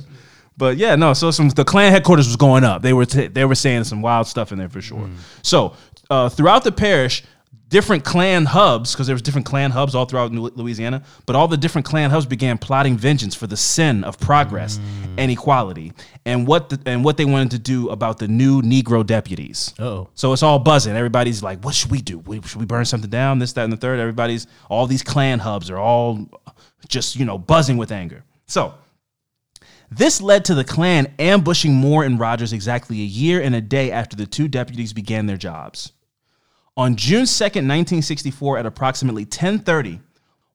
[0.57, 1.12] But yeah, no.
[1.12, 2.83] So some the Klan headquarters was going up.
[2.83, 5.11] They were t- they were saying some wild stuff in there for sure.
[5.42, 5.74] So
[6.09, 7.24] uh, throughout the parish,
[7.68, 11.02] different Klan hubs because there was different Klan hubs all throughout Louisiana.
[11.26, 15.14] But all the different Klan hubs began plotting vengeance for the sin of progress mm.
[15.18, 15.92] and equality,
[16.24, 19.74] and what the, and what they wanted to do about the new Negro deputies.
[19.79, 20.09] Uh-oh.
[20.14, 20.96] So it's all buzzing.
[20.96, 22.22] Everybody's like, "What should we do?
[22.44, 23.38] Should we burn something down?
[23.38, 23.98] This, that, and the third.
[23.98, 26.29] Everybody's all these Klan hubs are all
[26.88, 28.24] just you know buzzing with anger.
[28.46, 28.74] So
[29.90, 33.92] this led to the Klan ambushing Moore and Rogers exactly a year and a day
[33.92, 35.92] after the two deputies began their jobs.
[36.79, 40.01] On June 2nd, 1964, at approximately 10:30,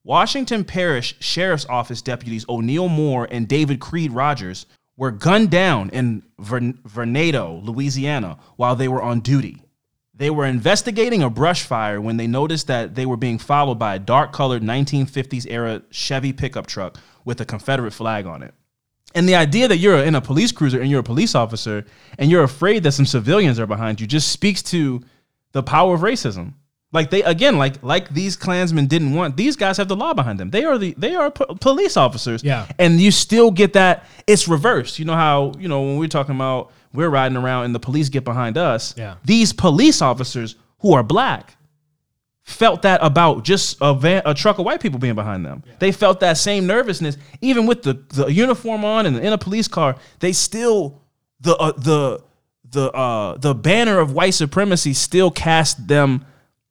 [0.04, 6.22] Washington Parish Sheriff's Office deputies O'Neal Moore and David Creed Rogers were gunned down in
[6.38, 9.64] Vern- Varnado, Louisiana, while they were on duty.
[10.14, 13.96] They were investigating a brush fire when they noticed that they were being followed by
[13.96, 18.54] a dark colored 1950s era Chevy pickup truck with a Confederate flag on it.
[19.16, 21.84] And the idea that you're in a police cruiser and you're a police officer
[22.20, 25.02] and you're afraid that some civilians are behind you just speaks to
[25.52, 26.54] the power of racism.
[26.94, 29.38] Like they again, like like these Klansmen didn't want.
[29.38, 30.50] These guys have the law behind them.
[30.50, 32.44] They are the they are po- police officers.
[32.44, 32.68] Yeah.
[32.78, 34.06] and you still get that.
[34.28, 35.00] It's reversed.
[35.00, 38.10] You know how you know when we're talking about we're riding around and the police
[38.10, 38.94] get behind us.
[38.98, 39.16] Yeah.
[39.24, 41.56] these police officers who are black
[42.44, 45.64] felt that about just a van, a truck of white people being behind them.
[45.80, 49.68] They felt that same nervousness, even with the, the uniform on and in a police
[49.70, 49.96] car.
[50.20, 51.02] They still
[51.40, 52.24] the uh, the
[52.72, 56.26] the uh, the banner of white supremacy still cast them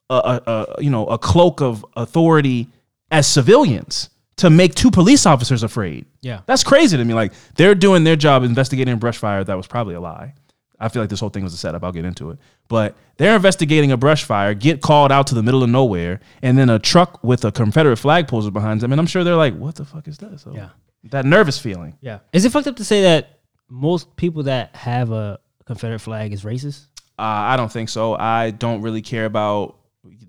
[0.09, 2.69] a, a, a you know a cloak of authority
[3.11, 6.07] as civilians to make two police officers afraid.
[6.23, 6.41] Yeah.
[6.47, 7.13] that's crazy to me.
[7.13, 10.35] Like they're doing their job investigating a brush fire that was probably a lie.
[10.83, 11.85] I feel like this whole thing was a setup.
[11.85, 12.39] I'll get into it.
[12.69, 16.57] But they're investigating a brush fire, get called out to the middle of nowhere, and
[16.57, 18.91] then a truck with a Confederate flag pulls up behind them.
[18.93, 20.41] And I'm sure they're like, what the fuck is that?
[20.41, 20.71] So Yeah.
[21.11, 21.99] that nervous feeling.
[22.01, 22.21] Yeah.
[22.33, 25.39] Is it fucked up to say that most people that have a
[25.71, 26.87] Confederate flag is racist?
[27.19, 28.15] Uh, I don't think so.
[28.17, 29.77] I don't really care about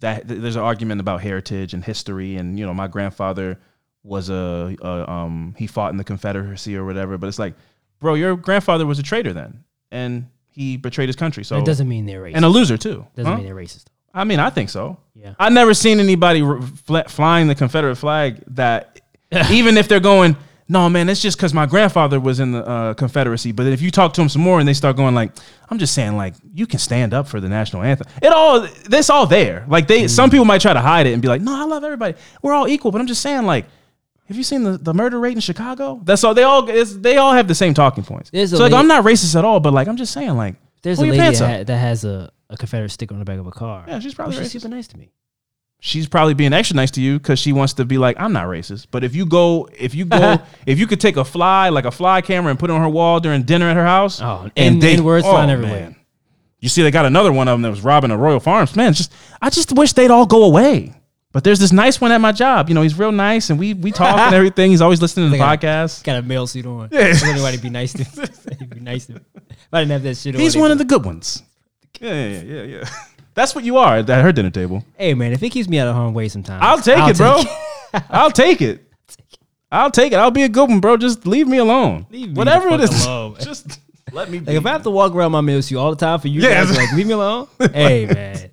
[0.01, 0.27] that.
[0.27, 3.57] There's an argument about heritage and history, and you know, my grandfather
[4.03, 7.17] was a, a um he fought in the Confederacy or whatever.
[7.17, 7.55] But it's like,
[7.99, 11.43] bro, your grandfather was a traitor then, and he betrayed his country.
[11.43, 12.35] So it doesn't mean they're racist.
[12.35, 13.07] and a loser too.
[13.15, 13.37] doesn't Huh?
[13.37, 13.85] mean they're racist.
[14.13, 14.97] I mean, I think so.
[15.15, 15.33] Yeah.
[15.39, 18.99] I've never seen anybody r- fla- flying the Confederate flag that,
[19.49, 20.35] even if they're going,
[20.67, 23.51] no, man, it's just because my grandfather was in the uh, Confederacy.
[23.51, 25.31] But if you talk to them some more and they start going like,
[25.69, 28.07] I'm just saying, like, you can stand up for the national anthem.
[28.21, 29.65] It all, this all there.
[29.67, 30.33] Like they, some Mm.
[30.33, 32.15] people might try to hide it and be like, no, I love everybody.
[32.41, 32.91] We're all equal.
[32.91, 33.65] But I'm just saying, like.
[34.27, 35.99] Have you seen the, the murder rate in Chicago?
[36.05, 38.29] That's all they all it's, they all have the same talking points.
[38.29, 40.55] There's so like lady- I'm not racist at all, but like I'm just saying like
[40.83, 43.51] There's a lady that, that has a, a Confederate sticker on the back of a
[43.51, 43.83] car.
[43.89, 44.53] Yeah, she's probably racist.
[44.53, 45.11] she's super nice to me.
[45.83, 48.45] She's probably being extra nice to you because she wants to be like, I'm not
[48.45, 48.87] racist.
[48.91, 51.91] But if you go, if you go, if you could take a fly, like a
[51.91, 54.81] fly camera, and put it on her wall during dinner at her house, Oh, and
[54.81, 55.95] N-words oh, flying everywhere.
[56.59, 58.75] You see, they got another one of them that was robbing a Royal Farms.
[58.75, 60.93] Man, it's just I just wish they'd all go away.
[61.33, 62.67] But there's this nice one at my job.
[62.67, 64.69] You know, he's real nice, and we we talk and everything.
[64.69, 66.03] He's always listening to the podcast.
[66.03, 66.89] Got a male suit on.
[66.91, 66.99] Yeah.
[66.99, 68.69] Everybody be nice to him.
[68.69, 69.15] be nice to.
[69.15, 69.23] If
[69.73, 70.41] I didn't have that shit on.
[70.41, 71.41] He's they'd one be of the good ones.
[71.99, 72.89] Yeah, yeah, yeah, yeah.
[73.41, 74.85] That's what you are at her dinner table.
[74.95, 77.39] Hey man, if it keeps me out of harm's way sometimes, I'll take it, bro.
[77.39, 78.03] it.
[78.11, 78.87] I'll take it.
[79.71, 80.17] I'll take it.
[80.19, 80.95] I'll be a good one, bro.
[80.95, 82.05] Just leave me alone.
[82.11, 83.05] Leave me Whatever the it fuck is.
[83.05, 83.35] alone.
[83.41, 83.79] Just
[84.11, 84.45] let me be.
[84.45, 86.39] Like if I have to walk around my male you all the time for you
[86.39, 86.63] Yeah.
[86.65, 87.47] guys, like leave me alone.
[87.73, 88.51] hey man,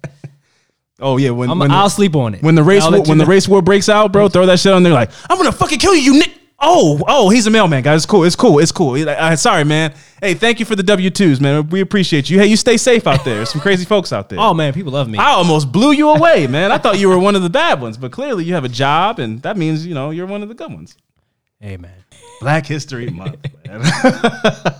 [1.01, 2.43] oh yeah, when I'm, when, I'll the, sleep on it.
[2.43, 4.59] when the race war, let you when the race war breaks out, bro, throw that
[4.59, 6.33] shit on there like I'm gonna fucking kill you, you nick.
[6.61, 7.99] Oh, oh, he's a mailman, guys.
[7.99, 8.25] It's cool.
[8.25, 8.59] It's cool.
[8.59, 9.09] It's cool.
[9.09, 9.95] Uh, sorry, man.
[10.21, 11.69] Hey, thank you for the W twos, man.
[11.69, 12.39] We appreciate you.
[12.41, 13.47] Hey, you stay safe out there.
[13.47, 14.41] Some crazy folks out there.
[14.41, 15.19] Oh man, people love me.
[15.19, 16.73] I almost blew you away, man.
[16.73, 19.21] I thought you were one of the bad ones, but clearly you have a job,
[19.21, 20.97] and that means you know you're one of the good ones.
[21.61, 22.05] hey man.
[22.41, 23.37] Black History Month,
[23.67, 23.83] man.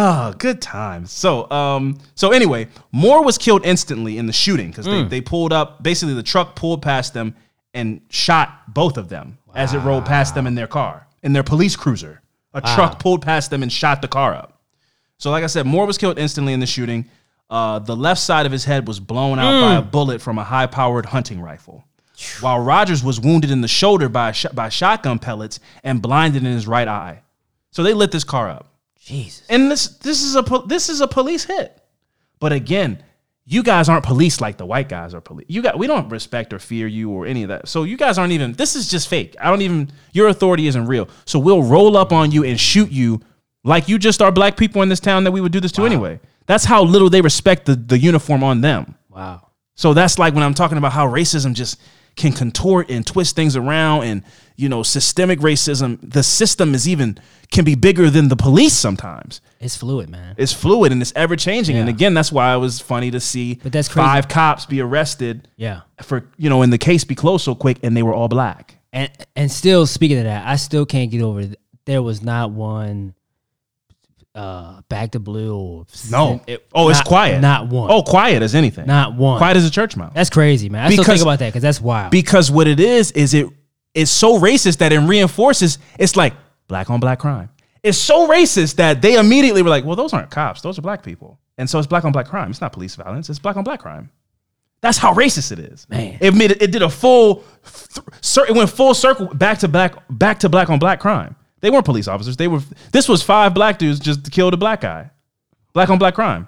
[0.00, 1.10] Ah, good times.
[1.10, 5.52] So, um, so anyway, Moore was killed instantly in the shooting because they, they pulled
[5.52, 5.82] up.
[5.82, 7.34] Basically, the truck pulled past them
[7.74, 11.42] and shot both of them as it rolled past them in their car, in their
[11.42, 12.22] police cruiser.
[12.54, 14.60] A truck pulled past them and shot the car up.
[15.18, 17.06] So, like I said, Moore was killed instantly in the shooting.
[17.50, 20.44] Uh, the left side of his head was blown out by a bullet from a
[20.44, 21.84] high-powered hunting rifle,
[22.40, 26.44] while Rogers was wounded in the shoulder by a sh- by shotgun pellets and blinded
[26.44, 27.22] in his right eye.
[27.70, 29.46] So they lit this car up, Jesus.
[29.48, 31.80] and this this is a this is a police hit.
[32.40, 33.02] But again,
[33.50, 35.46] you guys aren't police like the white guys are police.
[35.48, 37.66] You got we don't respect or fear you or any of that.
[37.66, 38.52] So you guys aren't even.
[38.52, 39.34] This is just fake.
[39.40, 39.90] I don't even.
[40.12, 41.08] Your authority isn't real.
[41.24, 43.22] So we'll roll up on you and shoot you
[43.64, 45.86] like you just are black people in this town that we would do this to
[45.86, 46.20] anyway.
[46.44, 48.96] That's how little they respect the, the uniform on them.
[49.08, 49.48] Wow.
[49.74, 51.80] So that's like when I'm talking about how racism just
[52.16, 54.24] can contort and twist things around and
[54.58, 57.18] you know systemic racism the system is even
[57.50, 60.34] can be bigger than the police sometimes It's fluid, man.
[60.36, 63.54] it's fluid and it's ever changing and again that's why it was funny to see
[63.62, 64.04] But that's crazy.
[64.06, 65.80] five cops be arrested Yeah.
[66.02, 68.74] for you know in the case be closed so quick and they were all black
[68.92, 71.42] And and still speaking of that, I still can't get over.
[71.42, 71.56] th-
[71.86, 73.14] There was not one.
[74.34, 75.56] Uh, back to blue.
[75.56, 77.90] Or no it- oh it's not- quiet Not one.
[77.90, 79.38] oh quiet as anything not one.
[79.38, 80.84] quiet as a church mouse That's crazy, man.
[80.84, 82.10] I still Because- think about that because that's wild.
[82.12, 83.46] because what it is is it
[83.98, 86.34] it's so racist that it reinforces it's like
[86.68, 87.50] black on black crime.
[87.82, 91.02] It's so racist that they immediately were like well those aren't cops those are black
[91.02, 91.38] people.
[91.58, 92.50] And so it's black on black crime.
[92.50, 94.10] It's not police violence it's black on black crime.
[94.80, 95.88] That's how racist it is.
[95.88, 96.16] Man.
[96.20, 100.48] it made it, did a full it went full circle back to black back to
[100.48, 101.34] black on black crime.
[101.60, 102.36] They weren't police officers.
[102.36, 102.60] They were
[102.92, 105.10] this was five black dudes just to kill the black guy.
[105.72, 106.46] Black on black crime.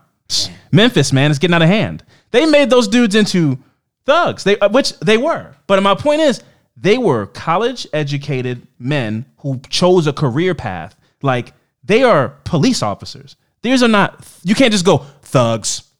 [0.71, 2.05] Memphis man is getting out of hand.
[2.31, 3.59] They made those dudes into
[4.07, 4.45] thugs.
[4.45, 5.57] They uh, which they were.
[5.67, 6.43] But my point is
[6.77, 11.53] they were college educated men who chose a career path like
[11.85, 15.91] they are police officers these are not you can't just go thugs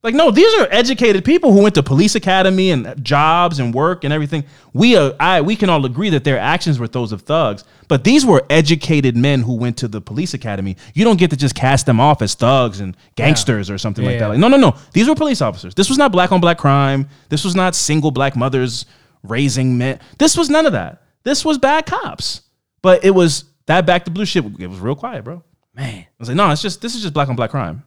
[0.00, 4.04] like, no, these are educated people who went to police academy and jobs and work
[4.04, 4.44] and everything.
[4.72, 8.04] We are, I, we can all agree that their actions were those of thugs, but
[8.04, 10.76] these were educated men who went to the police academy.
[10.94, 14.20] You don't get to just cast them off as thugs and gangsters or something like
[14.20, 14.28] that.
[14.28, 14.76] Like, no, no, no.
[14.92, 15.74] These were police officers.
[15.74, 17.08] This was not black on black crime.
[17.28, 18.86] This was not single black mothers
[19.22, 20.00] raising men.
[20.18, 21.02] This was none of that.
[21.24, 22.42] This was bad cops.
[22.82, 24.44] But it was that back to blue shit.
[24.60, 25.42] It was real quiet, bro.
[25.74, 26.00] man.
[26.00, 27.82] I was like, no, it's just this is just black on black crime.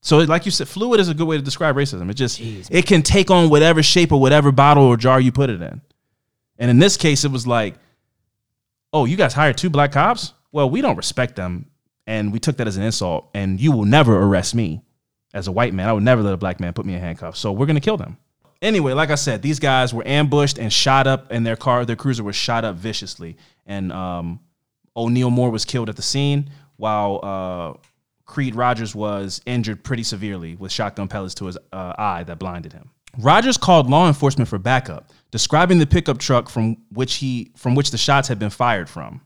[0.00, 2.08] So, like you said, fluid is a good way to describe racism.
[2.08, 5.32] It just Jeez, it can take on whatever shape or whatever bottle or jar you
[5.32, 5.80] put it in.
[6.56, 7.74] And in this case, it was like,
[8.92, 10.32] oh, you guys hired two black cops?
[10.52, 11.66] Well, we don't respect them,
[12.06, 13.28] and we took that as an insult.
[13.34, 14.82] And you will never arrest me
[15.34, 15.88] as a white man.
[15.88, 17.38] I would never let a black man put me in handcuffs.
[17.40, 18.16] So we're gonna kill them.
[18.60, 21.96] Anyway, like I said, these guys were ambushed and shot up, and their car, their
[21.96, 23.36] cruiser, was shot up viciously.
[23.66, 24.40] And um,
[24.96, 27.78] O'Neal Moore was killed at the scene, while uh,
[28.24, 32.72] Creed Rogers was injured pretty severely with shotgun pellets to his uh, eye that blinded
[32.72, 32.90] him.
[33.18, 37.90] Rogers called law enforcement for backup, describing the pickup truck from which he from which
[37.90, 39.22] the shots had been fired from.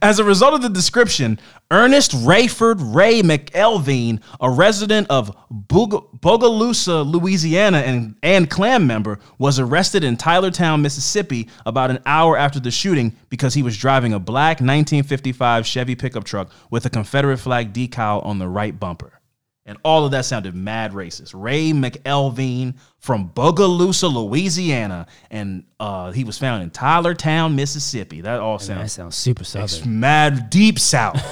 [0.00, 1.38] As a result of the description,
[1.70, 10.04] Ernest Rayford Ray McElveen, a resident of Bogalusa, Louisiana, and, and Klan member, was arrested
[10.04, 14.60] in Tylertown, Mississippi, about an hour after the shooting because he was driving a black
[14.60, 19.21] 1955 Chevy pickup truck with a Confederate flag decal on the right bumper.
[19.64, 21.40] And all of that sounded mad racist.
[21.40, 28.22] Ray McElveen from Bogalusa, Louisiana, and uh, he was found in Tylertown, Mississippi.
[28.22, 30.00] That all sounds That sounds super southern.
[30.00, 31.22] mad deep south.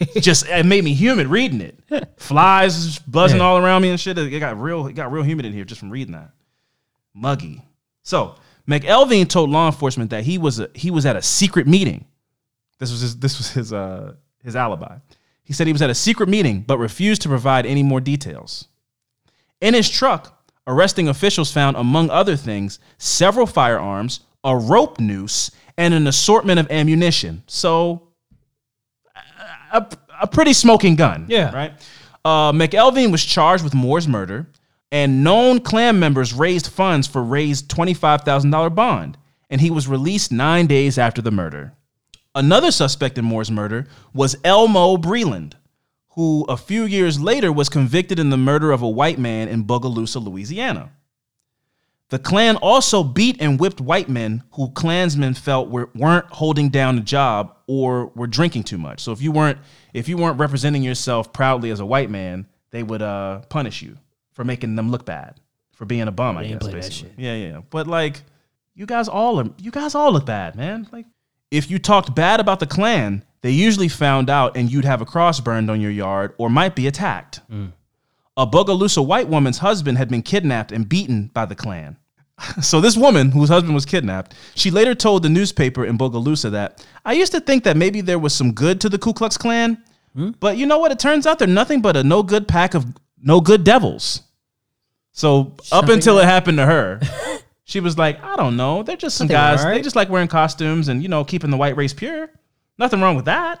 [0.20, 1.78] Just it made me humid reading it.
[2.18, 3.44] Flies buzzing Yeah.
[3.44, 4.18] all around me and shit.
[4.18, 4.86] It got real.
[4.86, 6.30] It got real humid in here just from reading that.
[7.14, 7.64] Muggy.
[8.02, 8.34] So
[8.68, 12.04] McElveen told law enforcement that he was a, he was at a secret meeting.
[12.78, 14.12] This was his, this was his uh,
[14.44, 14.98] his alibi.
[15.48, 18.68] He said he was at a secret meeting, but refused to provide any more details.
[19.62, 25.94] In his truck, arresting officials found, among other things, several firearms, a rope noose, and
[25.94, 27.44] an assortment of ammunition.
[27.46, 28.08] So,
[29.72, 29.86] a,
[30.20, 31.24] a pretty smoking gun.
[31.30, 31.50] Yeah.
[31.54, 31.72] Right?
[32.26, 34.50] Uh, McElveen was charged with Moore's murder,
[34.92, 39.16] and known Klan members raised funds for Ray's $25,000 bond,
[39.48, 41.72] and he was released nine days after the murder.
[42.34, 45.54] Another suspect in Moore's murder was Elmo Breland,
[46.10, 49.64] who a few years later was convicted in the murder of a white man in
[49.64, 50.92] Bogalusa, Louisiana.
[52.10, 56.96] The Klan also beat and whipped white men who Klansmen felt were, weren't holding down
[56.96, 59.00] a job or were drinking too much.
[59.00, 59.58] So if you weren't
[59.92, 63.98] if you weren't representing yourself proudly as a white man, they would uh, punish you
[64.32, 65.38] for making them look bad,
[65.72, 66.38] for being a bum.
[66.38, 67.12] I guess basically.
[67.18, 67.34] yeah.
[67.34, 67.60] yeah.
[67.68, 68.22] But like,
[68.74, 70.88] you guys all are, you guys all look bad, man.
[70.90, 71.06] Like,
[71.50, 75.06] if you talked bad about the Klan, they usually found out and you'd have a
[75.06, 77.40] cross burned on your yard or might be attacked.
[78.36, 81.96] A Bogalusa white woman's husband had been kidnapped and beaten by the Klan.
[82.62, 86.84] So this woman, whose husband was kidnapped, she later told the newspaper in Bogalusa that
[87.04, 89.82] I used to think that maybe there was some good to the Ku Klux Klan,
[90.40, 90.92] but you know what?
[90.92, 92.86] It turns out they're nothing but a no good pack of
[93.20, 94.22] no good devils.
[95.12, 97.00] So up until it happened to her,
[97.68, 98.82] she was like, I don't know.
[98.82, 99.62] They're just some guys.
[99.62, 102.30] They just like wearing costumes and you know keeping the white race pure.
[102.78, 103.60] Nothing wrong with that.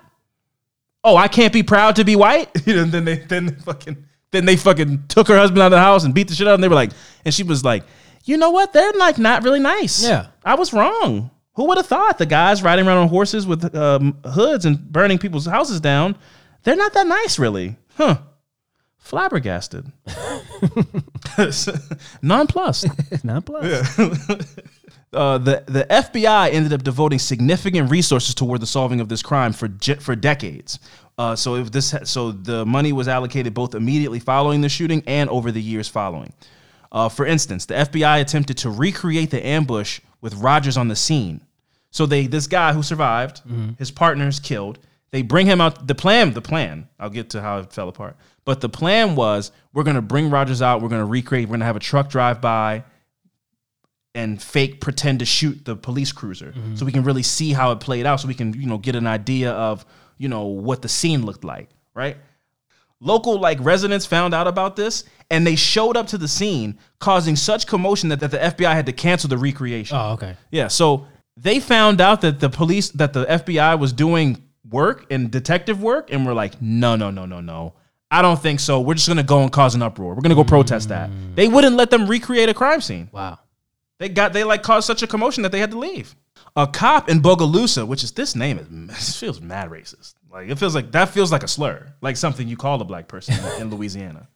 [1.04, 2.48] Oh, I can't be proud to be white.
[2.66, 5.72] You know, then they then they fucking then they fucking took her husband out of
[5.72, 6.54] the house and beat the shit out.
[6.54, 6.62] of him.
[6.62, 6.92] They were like,
[7.26, 7.84] and she was like,
[8.24, 8.72] you know what?
[8.72, 10.02] They're like not really nice.
[10.02, 10.28] Yeah.
[10.42, 11.30] I was wrong.
[11.52, 15.18] Who would have thought the guys riding around on horses with um, hoods and burning
[15.18, 16.16] people's houses down?
[16.62, 17.76] They're not that nice, really.
[17.96, 18.18] Huh.
[18.98, 19.90] Flabbergasted.
[22.22, 22.86] Nonplussed.
[23.24, 23.98] Not plus.
[25.10, 29.54] Uh, the the FBI ended up devoting significant resources toward the solving of this crime
[29.54, 29.66] for
[30.00, 30.78] for decades.
[31.16, 35.02] Uh, so if this ha- so the money was allocated both immediately following the shooting
[35.06, 36.30] and over the years following.
[36.92, 41.40] Uh, for instance, the FBI attempted to recreate the ambush with Rogers on the scene.
[41.90, 43.40] So they this guy who survived,
[43.78, 44.78] his partner's killed.
[45.10, 45.86] They bring him out.
[45.86, 46.86] The plan, the plan.
[47.00, 48.14] I'll get to how it fell apart.
[48.48, 50.80] But the plan was we're gonna bring Rogers out.
[50.80, 51.48] We're gonna recreate.
[51.48, 52.82] We're gonna have a truck drive by
[54.14, 56.74] and fake pretend to shoot the police cruiser mm-hmm.
[56.74, 58.96] so we can really see how it played out so we can you know get
[58.96, 59.84] an idea of
[60.16, 62.16] you know what the scene looked like right
[63.00, 67.36] local like residents found out about this and they showed up to the scene causing
[67.36, 70.36] such commotion that, that the fbi had to cancel the recreation Oh, okay.
[70.50, 75.30] yeah, so they found out that the police that the FBI was doing work and
[75.30, 77.74] detective work and were like, "No, no, no, no, no.
[78.10, 78.80] I don't think so.
[78.80, 80.14] We're just going to go and cause an uproar.
[80.14, 83.08] We're going to go protest that." They wouldn't let them recreate a crime scene.
[83.12, 83.38] Wow.
[83.98, 86.14] They got they like caused such a commotion that they had to leave.
[86.56, 90.14] A cop in Bogalusa, which is this name is it feels mad racist.
[90.30, 93.08] Like it feels like that feels like a slur, like something you call a black
[93.08, 94.28] person in, in Louisiana.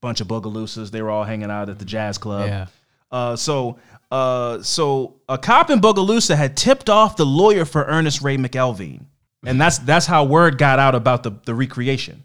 [0.00, 2.48] Bunch of Bogalusas, they were all hanging out at the jazz club.
[2.48, 2.66] Yeah.
[3.10, 3.78] Uh, so,
[4.10, 9.04] uh, so a cop in Bogalusa had tipped off the lawyer for Ernest Ray McElveen,
[9.44, 12.24] and that's that's how word got out about the the recreation.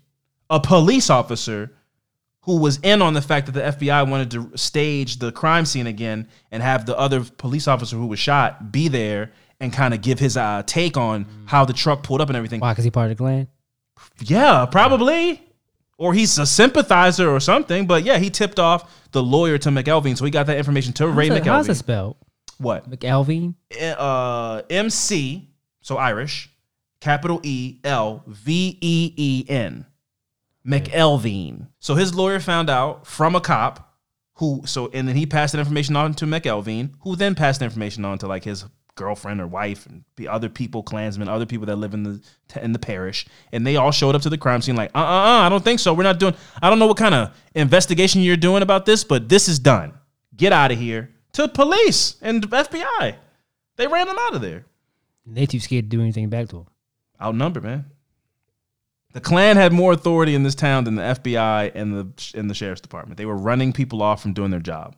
[0.52, 1.72] A police officer
[2.41, 5.88] who was in on the fact that the FBI wanted to stage the crime scene
[5.88, 10.02] again and have the other police officer who was shot be there and kind of
[10.02, 12.60] give his uh, take on how the truck pulled up and everything.
[12.60, 12.74] Why?
[12.74, 13.47] Because he part of the Klan?
[14.22, 15.41] Yeah, probably.
[15.97, 17.86] Or he's a sympathizer or something.
[17.86, 21.08] But yeah, he tipped off the lawyer to McElveen, so he got that information to
[21.08, 22.18] Ray How's it- How's it spelled?
[22.58, 22.89] What?
[22.89, 23.54] McElveen?
[23.80, 25.49] Uh, M C,
[25.82, 26.49] so Irish,
[26.99, 29.86] capital E L V E E N,
[30.66, 31.68] McElveen.
[31.80, 33.95] So his lawyer found out from a cop
[34.36, 37.66] who, so and then he passed that information on to McElveen, who then passed the
[37.66, 41.66] information on to like his girlfriend or wife and the other people, Klansmen, other people
[41.66, 42.22] that live in the
[42.62, 45.01] in the parish, and they all showed up to the crime scene like, uh, uh,
[45.01, 45.93] uh, I don't think so.
[45.93, 46.36] We're not doing.
[46.62, 49.93] I don't know what kind of investigation you're doing about this, but this is done.
[50.36, 51.09] Get out of here.
[51.34, 53.16] To police and FBI.
[53.78, 54.66] They ran him out of there.
[55.26, 56.66] They too scared to do anything back to him.
[57.22, 57.86] Outnumbered, man.
[59.14, 62.53] The Klan had more authority in this town than the FBI and the and the
[62.53, 63.18] sheriff's department.
[63.18, 64.95] They were running people off from doing their job.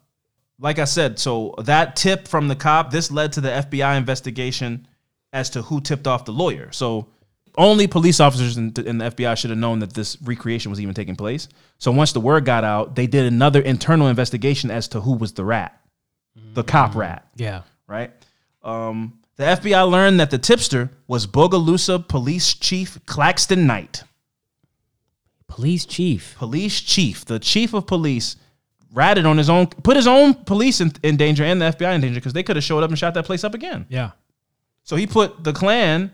[0.60, 4.88] Like I said, so that tip from the cop, this led to the FBI investigation
[5.34, 6.72] as to who tipped off the lawyer.
[6.72, 7.08] So
[7.58, 10.94] only police officers in, in the FBI should have known that this recreation was even
[10.94, 11.50] taking place.
[11.80, 15.34] So once the word got out, they did another internal investigation as to who was
[15.34, 15.80] the rat,
[16.54, 17.64] the cop rat Yeah.
[17.88, 18.12] right?
[18.64, 24.04] Um, the FBI learned that the tipster was Bogalusa Police Chief Claxton Knight.
[25.48, 26.36] Police chief.
[26.38, 28.38] Police chief, the chief of police,
[28.92, 32.02] ratted on his own, put his own police in, in danger and the FBI in
[32.02, 33.86] danger because they could have showed up and shot that place up again.
[33.90, 34.12] Yeah.
[34.84, 36.12] So he put the Klan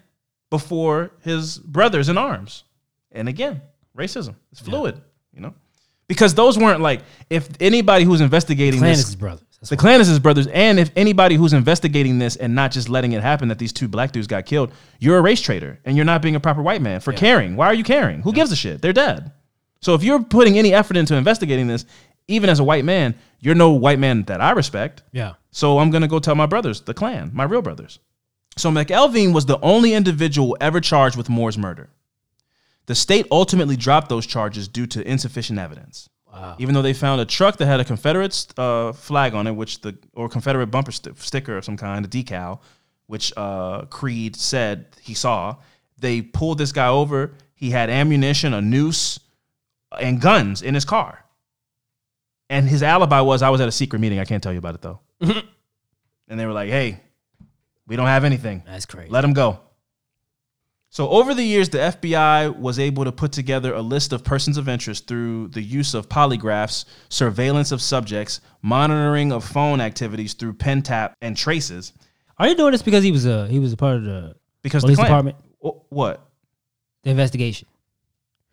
[0.49, 2.63] before his brothers in arms.
[3.11, 3.61] And again,
[3.97, 4.35] racism.
[4.51, 4.99] It's fluid,
[5.33, 5.53] you know?
[6.07, 9.48] Because those weren't like, if anybody who's investigating Klan this, is his brothers.
[9.61, 12.87] That's the Klan is his brothers, and if anybody who's investigating this and not just
[12.87, 15.97] letting it happen that these two black dudes got killed, you're a race traitor and
[15.97, 17.57] you're not being a proper white man for caring.
[17.57, 18.21] Why are you caring?
[18.21, 18.81] Who gives a shit?
[18.81, 19.33] They're dead.
[19.81, 21.85] So if you're putting any effort into investigating this,
[22.29, 25.03] even as a white man, you're no white man that I respect.
[25.11, 25.33] yeah.
[25.51, 27.99] So I'm gonna go tell my brothers, the Klan, my real brothers.
[28.55, 31.89] So McElveen was the only individual ever charged with Moore's murder.
[32.85, 36.09] The state ultimately dropped those charges due to insufficient evidence.
[36.31, 36.55] Wow.
[36.59, 39.81] Even though they found a truck that had a Confederate uh, flag on it, which
[39.81, 42.59] the or Confederate bumper st- sticker of some kind, a decal,
[43.07, 45.55] which uh, Creed said he saw.
[45.97, 47.33] They pulled this guy over.
[47.55, 49.19] He had ammunition, a noose,
[49.99, 51.25] and guns in his car.
[52.49, 54.19] And his alibi was, I was at a secret meeting.
[54.19, 54.99] I can't tell you about it though.
[55.21, 57.01] and they were like, "Hey,
[57.87, 58.63] we don't have anything.
[58.65, 59.09] That's crazy.
[59.09, 59.59] Let him go."
[60.91, 64.57] So over the years, the FBI was able to put together a list of persons
[64.57, 70.53] of interest through the use of polygraphs, surveillance of subjects, monitoring of phone activities through
[70.53, 71.93] pen tap and traces.
[72.39, 74.81] Are you doing this because he was a he was a part of the Because
[74.83, 76.25] police the department, Wh- what?
[77.03, 77.67] the investigation?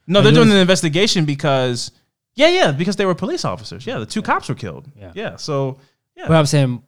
[0.07, 1.91] No, Are they're doing doing- an investigation because
[2.34, 3.87] yeah, yeah, because they were police officers.
[3.87, 4.91] Yeah, the two cops were killed.
[4.95, 5.12] Yeah.
[5.14, 5.37] yeah.
[5.37, 5.78] So
[6.16, 6.82] yeah, But I'm saying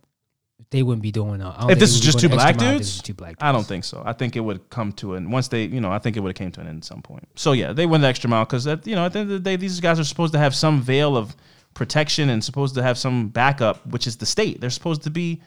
[0.71, 1.41] they wouldn't be doing.
[1.41, 3.37] Uh, if this is just two black extra mile if dudes, two black.
[3.41, 4.03] I don't think so.
[4.05, 6.31] I think it would come to an once they, you know, I think it would
[6.31, 7.27] have came to an end at some point.
[7.37, 9.43] So yeah, they went the extra mile because at you know at the end of
[9.43, 11.35] the day, these guys are supposed to have some veil of
[11.75, 14.61] protection and supposed to have some backup, which is the state.
[14.61, 15.41] They're supposed to be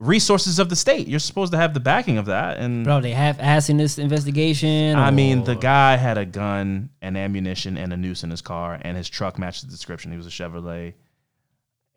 [0.00, 1.08] resources of the state.
[1.08, 2.58] You're supposed to have the backing of that.
[2.58, 4.96] And Bro, they half assing this investigation.
[4.96, 8.78] I mean, the guy had a gun and ammunition and a noose in his car,
[8.80, 10.12] and his truck matched the description.
[10.12, 10.94] He was a Chevrolet,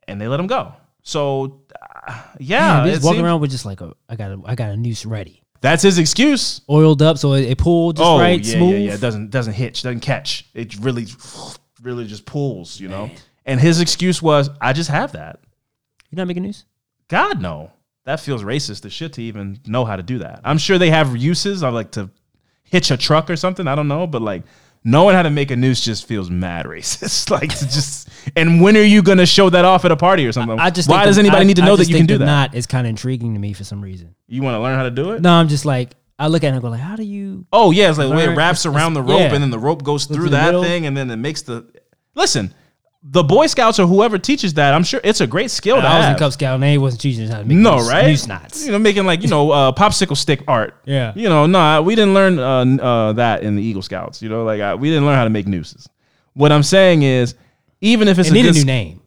[0.07, 0.73] and they let him go.
[1.03, 1.61] So,
[2.07, 4.69] uh, yeah, Man, just walking around with just like a I got a I got
[4.69, 6.61] a noose ready, that's his excuse.
[6.69, 8.73] oiled up so it, it pulled just oh right, yeah, smooth.
[8.73, 8.93] yeah, yeah.
[8.93, 10.47] It doesn't doesn't hitch, doesn't catch.
[10.53, 11.07] It really,
[11.81, 13.09] really just pulls, you know.
[13.45, 15.39] And his excuse was, "I just have that."
[16.09, 16.65] You're not making news?
[17.07, 17.71] God no,
[18.05, 20.41] that feels racist as shit to even know how to do that.
[20.43, 22.09] I'm sure they have uses I like to
[22.63, 23.67] hitch a truck or something.
[23.67, 24.43] I don't know, but like
[24.83, 27.29] knowing how to make a noose just feels mad racist.
[27.31, 30.31] like to just and when are you gonna show that off at a party or
[30.31, 30.59] something?
[30.59, 32.25] I just why does the- anybody I- need to know that you can do that?
[32.25, 34.15] Knot is kind of intriguing to me for some reason.
[34.27, 35.21] You want to learn how to do it?
[35.21, 37.45] No, I'm just like I look at it and I go like, how do you?
[37.51, 39.33] Oh yeah, it's like the way it wraps it's- around the rope, yeah.
[39.33, 40.63] and then the rope goes through through that middle.
[40.63, 41.65] thing, and then it makes the.
[42.13, 42.53] Listen,
[43.03, 45.97] the Boy Scouts or whoever teaches that, I'm sure it's a great skill to I
[45.99, 46.15] was in.
[46.17, 48.27] Cub Scout and they wasn't teaching us how to make no, noose, right?
[48.27, 48.63] knots.
[48.65, 50.75] You know, making like you know uh, popsicle stick art.
[50.85, 51.11] Yeah.
[51.15, 54.21] You know, no, we didn't learn uh, uh, that in the Eagle Scouts.
[54.21, 55.87] You know, like uh, we didn't learn how to make nooses.
[56.33, 57.33] What I'm saying is,
[57.81, 59.01] even if it's It a need a new name.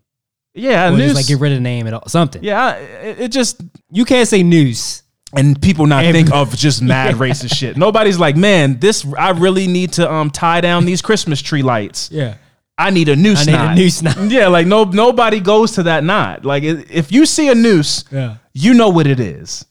[0.54, 2.42] yeah, a Or noose, just like get rid of the name and all, something.
[2.42, 5.02] yeah, it, it just You can't say noose.
[5.36, 7.76] and people not Every- think of just mad racist shit.
[7.76, 12.10] Nobody's like, man, this I really need to um tie down these Christmas tree lights.
[12.10, 12.34] Yeah.
[12.76, 13.76] I need a noose I need a knot.
[13.76, 14.16] noose knot.
[14.30, 16.44] Yeah, like no nobody goes to that knot.
[16.44, 18.36] Like if you see a noose, Yeah.
[18.52, 19.64] you know what it is.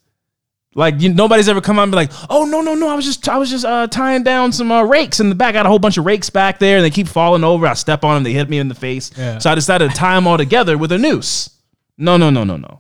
[0.76, 2.90] Like you, nobody's ever come out and be like, "Oh no, no, no!
[2.90, 5.50] I was just, I was just uh, tying down some uh, rakes in the back.
[5.50, 7.68] I got a whole bunch of rakes back there, and they keep falling over.
[7.68, 9.12] I step on them, they hit me in the face.
[9.16, 9.38] Yeah.
[9.38, 11.52] So I decided to tie them all together with a noose.
[11.96, 12.80] No, no, no, no, no.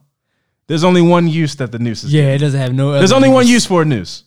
[0.65, 2.11] There's only one use that the noose is.
[2.11, 2.93] Yeah, it doesn't have no.
[2.93, 3.51] There's only one use.
[3.51, 4.23] use for a noose,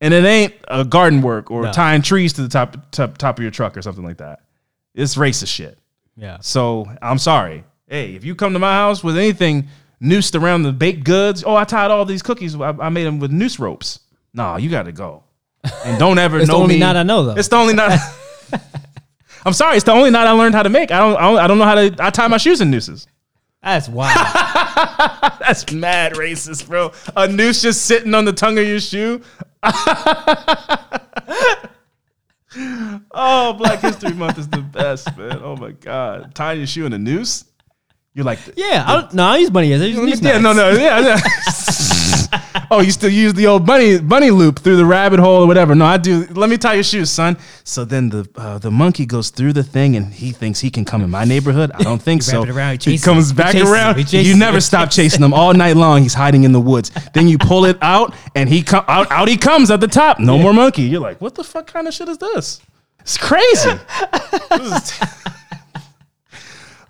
[0.00, 1.72] and it ain't a garden work or No.
[1.72, 4.40] tying trees to the top, top top of your truck or something like that.
[4.94, 5.78] It's racist shit.
[6.16, 6.38] Yeah.
[6.40, 7.64] So I'm sorry.
[7.88, 9.68] Hey, if you come to my house with anything
[10.00, 12.54] noosed around the baked goods, oh, I tied all these cookies.
[12.54, 14.00] I, I made them with noose ropes.
[14.32, 15.24] Nah, you got to go.
[15.84, 16.80] And don't ever It's the know only me.
[16.80, 17.34] knot I know, though.
[17.34, 17.98] It's the only knot.
[19.46, 19.76] I'm sorry.
[19.76, 20.90] It's the only knot I learned how to make.
[20.90, 21.16] I don't.
[21.16, 21.94] I don't, I don't know how to.
[21.98, 23.06] I tie my shoes in nooses.
[23.62, 24.14] That's wild.
[25.40, 26.92] That's mad racist, bro.
[27.16, 29.22] A noose just sitting on the tongue of your shoe.
[32.56, 35.40] Oh, Black History Month is the best, man.
[35.42, 37.44] Oh my god, tying your shoe in a noose.
[38.14, 38.84] You're like, yeah.
[38.86, 41.00] I don't, no, I use money as I use yeah, no, no, yeah.
[41.00, 41.90] yeah.
[42.70, 45.74] oh, you still use the old bunny bunny loop through the rabbit hole or whatever?
[45.74, 46.26] No, I do.
[46.30, 47.36] Let me tie your shoes, son.
[47.64, 50.84] So then the uh, the monkey goes through the thing and he thinks he can
[50.84, 51.70] come in my neighborhood.
[51.72, 52.44] I don't think so.
[52.44, 53.36] around, he comes him.
[53.36, 53.74] back You chase him.
[53.74, 54.12] around.
[54.12, 54.38] You him.
[54.38, 56.02] never stop chasing him all night long.
[56.02, 56.90] He's hiding in the woods.
[57.14, 59.10] Then you pull it out and he come out.
[59.10, 60.18] Out he comes at the top.
[60.18, 60.82] No more monkey.
[60.82, 62.60] You're like, what the fuck kind of shit is this?
[63.00, 63.70] It's crazy.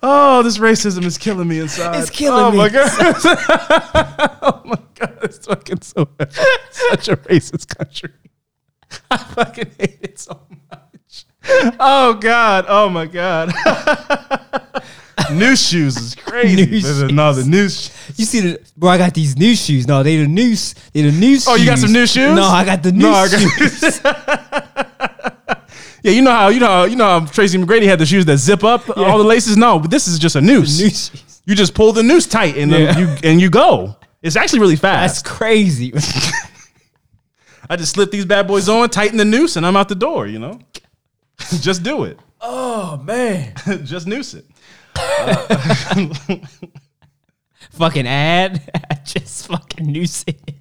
[0.06, 1.98] Oh, this racism is killing me inside.
[1.98, 2.58] It's killing oh me.
[2.58, 2.90] my god.
[4.42, 6.30] oh my god, it's fucking so bad.
[6.70, 8.10] Such a racist country.
[9.10, 10.38] I fucking hate it so
[10.70, 11.24] much.
[11.80, 12.66] Oh god.
[12.68, 13.50] Oh my god.
[15.32, 16.56] new shoes is crazy.
[16.56, 16.82] New shoes.
[16.82, 18.90] There's another new sh- You see the bro?
[18.90, 19.86] I got these new shoes.
[19.86, 20.74] No, they the noose.
[20.92, 21.48] They the noose.
[21.48, 22.36] Oh, you got some new shoes?
[22.36, 24.00] No, I got the new No, I got- shoes.
[26.04, 28.26] Yeah, you know how you know how, you know how Tracy McGrady had the shoes
[28.26, 29.56] that zip up all the laces.
[29.56, 30.78] No, but this is just a noose.
[30.78, 31.40] noose.
[31.46, 32.98] You just pull the noose tight and Yeah.
[32.98, 33.96] you and you go.
[34.22, 35.24] It's actually really fast.
[35.24, 35.92] That's crazy.
[37.70, 40.26] I just slip these bad boys on, tighten the noose, and I'm out the door.
[40.26, 40.60] You know,
[41.60, 42.18] just do it.
[42.42, 43.54] oh man.
[43.84, 44.44] just noose it.
[47.70, 48.62] fucking ad.
[49.04, 50.53] Just fucking noose it.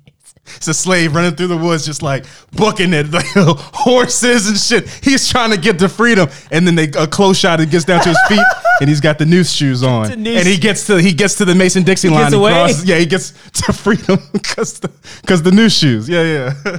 [0.57, 4.89] It's a slave running through the woods, just like booking it, like horses and shit.
[5.03, 7.59] He's trying to get to freedom, and then they a close shot.
[7.61, 8.45] It gets down to his feet,
[8.81, 11.45] and he's got the noose shoes on, noose- and he gets to he gets to
[11.45, 12.23] the Mason Dixie line.
[12.23, 12.51] gets away?
[12.51, 13.31] crosses- yeah, he gets
[13.63, 14.91] to freedom because the
[15.21, 16.09] because the noose shoes.
[16.09, 16.77] Yeah, yeah.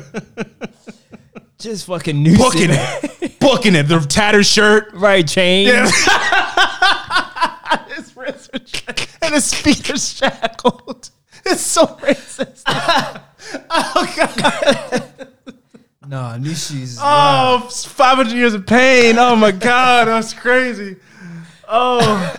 [1.58, 3.84] Just fucking noose Booking it, booking it.
[3.84, 4.92] The tattered shirt.
[4.92, 5.68] Right, chain.
[7.88, 11.10] his wrists are shackled, and his feet are shackled.
[11.46, 12.62] It's so racist.
[16.06, 16.96] No, new shoes.
[17.00, 19.16] Oh, 500 years of pain.
[19.18, 20.96] Oh my God, that's crazy.
[21.66, 22.36] Oh,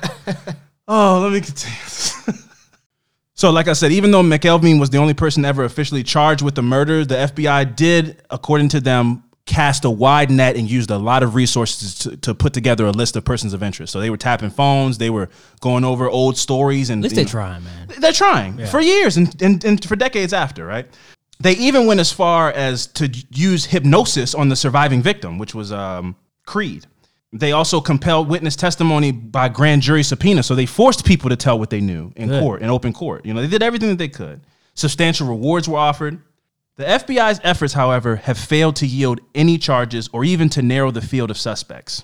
[0.88, 1.76] oh, let me continue.
[3.34, 6.56] so, like I said, even though McElveen was the only person ever officially charged with
[6.56, 10.98] the murder, the FBI did, according to them, cast a wide net and used a
[10.98, 13.94] lot of resources to, to put together a list of persons of interest.
[13.94, 15.30] So they were tapping phones, they were
[15.62, 17.92] going over old stories, and At least you they know- trying, man.
[18.00, 20.88] they're trying for years and, and, and for decades after, right?
[21.40, 25.72] They even went as far as to use hypnosis on the surviving victim, which was
[25.72, 26.16] um,
[26.46, 26.88] Creed.
[27.34, 30.42] They also compelled witness testimony by grand jury subpoena.
[30.42, 32.42] So they forced people to tell what they knew in Good.
[32.42, 33.26] court, in open court.
[33.26, 34.40] You know, they did everything that they could.
[34.74, 36.22] Substantial rewards were offered.
[36.78, 41.02] The FBI's efforts, however, have failed to yield any charges or even to narrow the
[41.02, 42.04] field of suspects.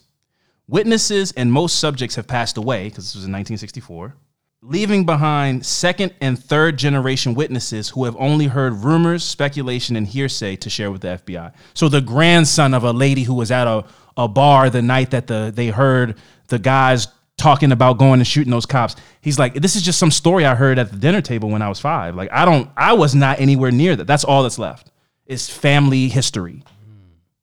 [0.66, 4.16] Witnesses and most subjects have passed away because this was in 1964,
[4.62, 10.56] leaving behind second and third generation witnesses who have only heard rumors, speculation, and hearsay
[10.56, 11.52] to share with the FBI.
[11.74, 13.84] So the grandson of a lady who was at a,
[14.16, 16.18] a bar the night that the they heard
[16.48, 17.08] the guys
[17.42, 18.96] talking about going and shooting those cops.
[19.22, 21.70] He's like, this is just some story I heard at the dinner table when I
[21.70, 22.16] was five.
[22.16, 24.06] Like I don't, I was not anywhere near that.
[24.06, 24.92] That's all that's left.
[25.26, 26.64] It's family history,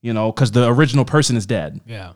[0.01, 1.80] you know, because the original person is dead.
[1.86, 2.12] Yeah.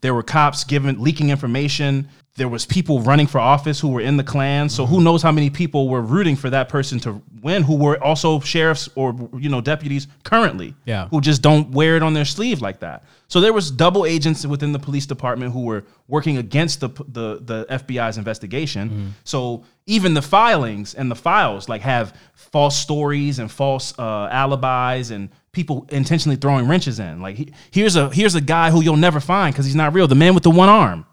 [0.00, 2.08] There were cops giving leaking information.
[2.36, 4.68] There was people running for office who were in the Klan.
[4.68, 8.02] So who knows how many people were rooting for that person to win who were
[8.02, 10.74] also sheriffs or you know deputies currently.
[10.84, 11.08] Yeah.
[11.08, 13.04] Who just don't wear it on their sleeve like that.
[13.28, 17.40] So there was double agents within the police department who were working against the the,
[17.42, 19.14] the FBI's investigation.
[19.24, 25.10] So even the filings and the files like have false stories and false uh, alibis
[25.10, 27.20] and people intentionally throwing wrenches in.
[27.20, 30.06] Like he, here's a here's a guy who you'll never find because he's not real.
[30.06, 31.06] The man with the one arm,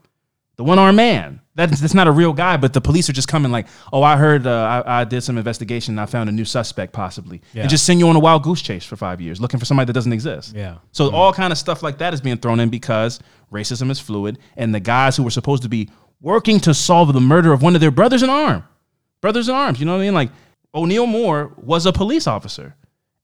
[0.58, 1.42] the one armed man.
[1.56, 2.56] That's that's not a real guy.
[2.58, 5.40] But the police are just coming like, oh, I heard, uh, I, I did some
[5.40, 5.94] investigation.
[5.96, 7.62] and I found a new suspect possibly, Yeah.
[7.64, 9.88] and just send you on a wild goose chase for five years looking for somebody
[9.88, 10.56] that doesn't exist.
[10.56, 10.76] Yeah.
[10.92, 13.20] So all kind of stuff like that is being thrown in because
[13.52, 15.90] racism is fluid, and the guys who were supposed to be
[16.22, 18.64] working to solve the murder of one of their brothers in arm,
[19.22, 19.80] brothers in arms.
[19.80, 20.14] You know what I mean?
[20.14, 20.30] Like
[20.76, 22.76] O'Neal Moore was a police officer.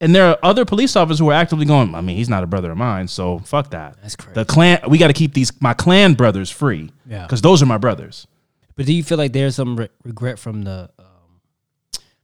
[0.03, 2.47] And there are other police officers who are actively going, I mean, he's not a
[2.47, 3.95] brother of mine, so fuck that.
[4.01, 4.33] That's crazy.
[4.35, 6.91] The Klan we got to keep these my Klan brothers free.
[7.07, 7.25] Yeah.
[7.27, 8.27] Cuz those are my brothers.
[8.75, 11.05] But do you feel like there's some re- regret from the um,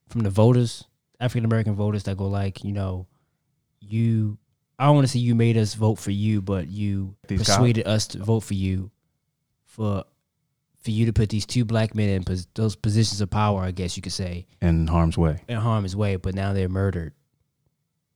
[0.09, 0.83] from the voters,
[1.21, 3.07] African American voters that go like, you know,
[3.79, 4.37] you
[4.77, 7.87] I don't want to say you made us vote for you, but you These persuaded
[7.87, 8.91] us to vote for you
[9.65, 10.03] for
[10.81, 13.71] for you to put these two black men in pos- those positions of power, I
[13.71, 15.43] guess you could say, In harm's way.
[15.47, 17.13] in harm's way, but now they're murdered.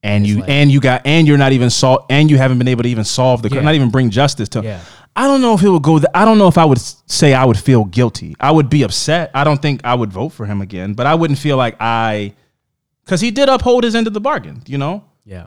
[0.04, 2.68] And you like- and you got and you're not even sol- and you haven't been
[2.68, 3.62] able to even solve the Yeah.
[3.62, 4.80] not even bring justice to Yeah.
[5.16, 6.00] I don't know if it would go.
[6.00, 8.36] Th- I don't know if I would say I would feel guilty.
[8.40, 9.30] I would be upset.
[9.34, 12.34] I don't think I would vote for him again, but I wouldn't feel like I,
[13.06, 14.64] because he did uphold his end of the bargain.
[14.66, 15.46] You know, Yeah.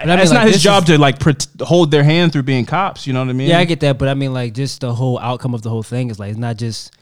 [0.00, 2.32] and I mean, it's like, not his job is- to like pret- hold their hand
[2.32, 3.06] through being cops.
[3.08, 3.48] You know what I mean?
[3.48, 5.82] Yeah, I get that, but I mean, like, just the whole outcome of the whole
[5.82, 6.92] thing is like it's not just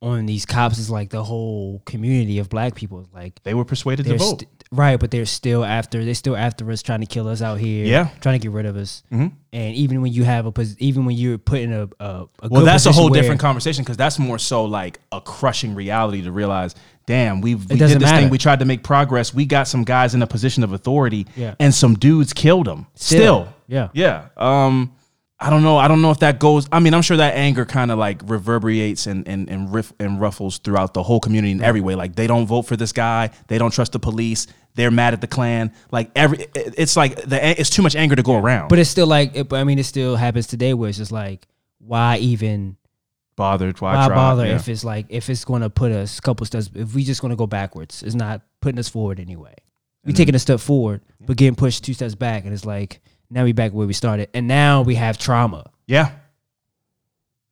[0.00, 3.08] on these cops; it's like the whole community of black people.
[3.12, 4.40] Like they were persuaded to vote.
[4.40, 6.04] st- right, but they're still after.
[6.04, 7.84] They're still after us, trying to kill us out here.
[7.84, 8.08] Yeah.
[8.20, 9.02] trying to get rid of us.
[9.12, 9.32] Mhm.
[9.52, 12.64] And even when you have a, even when you're put in a, a, a well,
[12.64, 16.74] that's a whole different conversation because that's more so like a crushing reality to realize.
[17.06, 18.16] Damn, we've we did this matter.
[18.22, 18.30] thing.
[18.30, 19.32] We tried to make progress.
[19.32, 21.54] We got some guys in a position of authority, Yeah.
[21.60, 22.86] and some dudes killed them.
[22.96, 23.18] Still.
[23.18, 23.88] Still, Yeah.
[23.94, 24.26] yeah.
[24.36, 24.92] Um,
[25.38, 25.76] I don't know.
[25.76, 26.66] I don't know if that goes.
[26.72, 30.18] I mean, I'm sure that anger kind of like reverberates and and and, riff, and
[30.18, 31.94] ruffles throughout the whole community in every way.
[31.94, 33.30] Like they don't vote for this guy.
[33.48, 34.46] They don't trust the police.
[34.76, 35.72] They're mad at the Klan.
[35.90, 38.68] Like every, it's like the it's too much anger to go around.
[38.68, 41.12] But it's still like, it, but I mean, it still happens today where it's just
[41.12, 41.46] like,
[41.78, 42.76] why even
[43.36, 43.78] bothered.
[43.80, 44.16] Why, why try?
[44.16, 44.56] bother Yeah.
[44.56, 47.20] if it's like if it's going to put us a couple steps if we just
[47.20, 49.54] going to go backwards it's not putting us forward anyway
[50.04, 53.44] We're taking a step forward but getting pushed two steps back and it's like now
[53.44, 56.10] we back where we started and now we have trauma yeah,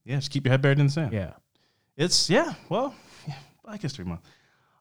[0.05, 0.17] yeah.
[0.17, 1.13] Just keep your head buried in the sand.
[1.13, 1.33] yeah
[1.97, 2.55] It's yeah.
[2.69, 2.95] Well,
[3.29, 4.23] yeah, Black History Month.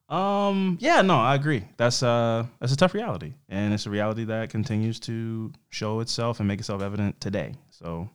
[0.10, 0.78] Um.
[0.82, 1.02] Yeah.
[1.02, 1.64] No, I agree.
[1.78, 2.46] That's uh.
[2.60, 6.60] That's a tough reality, and it's a reality that continues to show itself and make
[6.60, 7.54] itself evident today.
[7.70, 8.10] So,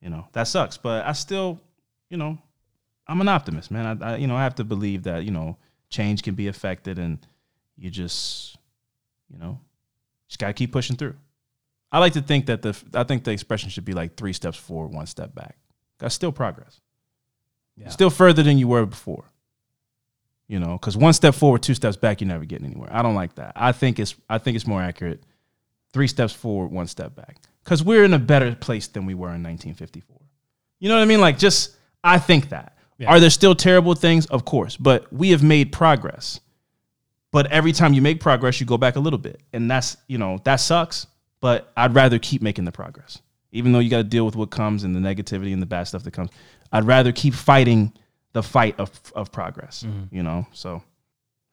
[0.00, 0.76] you know, that sucks.
[0.78, 1.60] But I still,
[2.08, 2.38] you know,
[3.06, 4.02] I'm an optimist, man.
[4.02, 5.56] I, I you know, I have to believe that you know
[5.90, 7.18] change can be affected, and
[7.76, 8.56] you just,
[9.28, 9.60] you know,
[10.28, 11.14] just gotta keep pushing through.
[11.92, 14.56] I like to think that the I think the expression should be like three steps
[14.56, 15.56] forward, one step back.
[15.98, 16.80] That's still progress.
[17.88, 19.24] Still further than you were before.
[20.48, 22.88] You know, because one step forward, two steps back, you're never getting anywhere.
[22.92, 23.52] I don't like that.
[23.56, 25.22] I think it's I think it's more accurate.
[25.92, 27.38] Three steps forward, one step back.
[27.64, 30.16] Because we're in a better place than we were in 1954.
[30.78, 31.20] You know what I mean?
[31.20, 32.76] Like, just I think that.
[33.06, 34.26] Are there still terrible things?
[34.26, 36.40] Of course, but we have made progress.
[37.32, 40.18] But every time you make progress, you go back a little bit, and that's you
[40.18, 41.06] know that sucks.
[41.40, 43.20] But I'd rather keep making the progress,
[43.52, 45.84] even though you got to deal with what comes and the negativity and the bad
[45.84, 46.30] stuff that comes.
[46.72, 47.92] I'd rather keep fighting
[48.32, 49.82] the fight of of progress.
[49.82, 50.14] Mm-hmm.
[50.14, 50.82] You know, so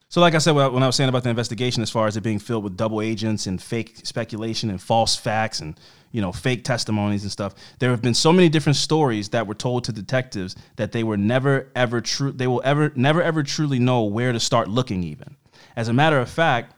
[0.09, 2.21] so, like I said, when I was saying about the investigation, as far as it
[2.21, 5.77] being filled with double agents and fake speculation and false facts and
[6.13, 9.53] you know fake testimonies and stuff, there have been so many different stories that were
[9.53, 12.31] told to detectives that they were never ever true.
[12.31, 15.03] They will ever never ever truly know where to start looking.
[15.03, 15.35] Even
[15.75, 16.73] as a matter of fact,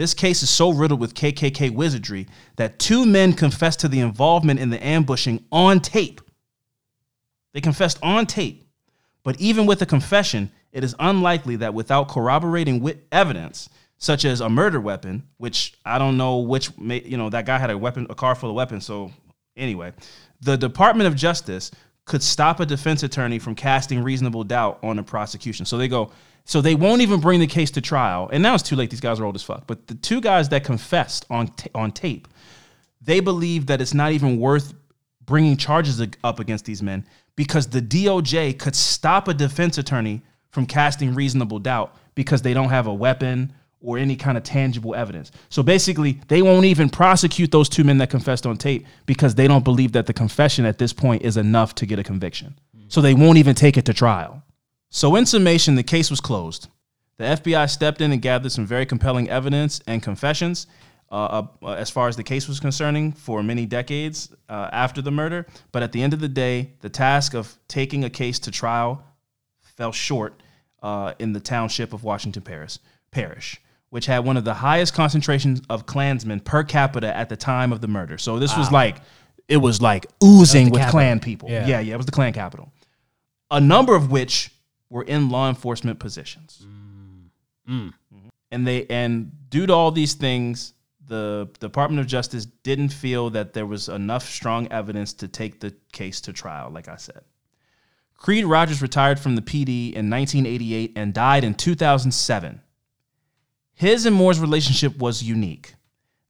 [0.00, 2.26] this case is so riddled with KKK wizardry
[2.56, 6.22] that two men confessed to the involvement in the ambushing on tape.
[7.52, 8.64] They confessed on tape.
[9.24, 14.40] But even with a confession, it is unlikely that without corroborating wit- evidence, such as
[14.40, 18.06] a murder weapon, which I don't know which, you know, that guy had a weapon,
[18.08, 18.86] a car full of weapons.
[18.86, 19.12] So
[19.54, 19.92] anyway,
[20.40, 21.70] the Department of Justice
[22.06, 25.66] could stop a defense attorney from casting reasonable doubt on a prosecution.
[25.66, 26.10] So they go,
[26.50, 28.28] so they won't even bring the case to trial.
[28.32, 28.90] And now it's too late.
[28.90, 29.68] These guys are old as fuck.
[29.68, 32.26] But the two guys that confessed on ta- on tape,
[33.00, 34.74] they believe that it's not even worth
[35.24, 40.66] bringing charges up against these men because the DOJ could stop a defense attorney from
[40.66, 45.30] casting reasonable doubt because they don't have a weapon or any kind of tangible evidence.
[45.50, 49.46] So basically, they won't even prosecute those two men that confessed on tape because they
[49.46, 52.58] don't believe that the confession at this point is enough to get a conviction.
[52.88, 54.42] So they won't even take it to trial.
[54.90, 56.68] So, in summation, the case was closed.
[57.16, 60.66] The FBI stepped in and gathered some very compelling evidence and confessions
[61.12, 65.10] uh, uh, as far as the case was concerning for many decades uh, after the
[65.10, 65.46] murder.
[65.70, 69.04] But at the end of the day, the task of taking a case to trial
[69.60, 70.42] fell short
[70.82, 72.78] uh, in the township of Washington Parish,
[73.10, 73.60] Parish,
[73.90, 77.80] which had one of the highest concentrations of Klansmen per capita at the time of
[77.80, 78.18] the murder.
[78.18, 78.96] So this was like,
[79.46, 80.98] it was like oozing the with capital.
[81.00, 81.50] Klan people.
[81.50, 81.66] Yeah.
[81.66, 82.72] yeah, yeah, it was the Klan capital.
[83.50, 84.52] A number of which
[84.90, 86.66] were in law enforcement positions.
[86.66, 87.30] Mm.
[87.68, 87.92] Mm.
[88.14, 88.28] Mm-hmm.
[88.50, 90.74] And they and due to all these things
[91.06, 95.74] the department of justice didn't feel that there was enough strong evidence to take the
[95.92, 97.22] case to trial like i said.
[98.16, 102.60] Creed rogers retired from the pd in 1988 and died in 2007
[103.80, 105.74] his and moore's relationship was unique.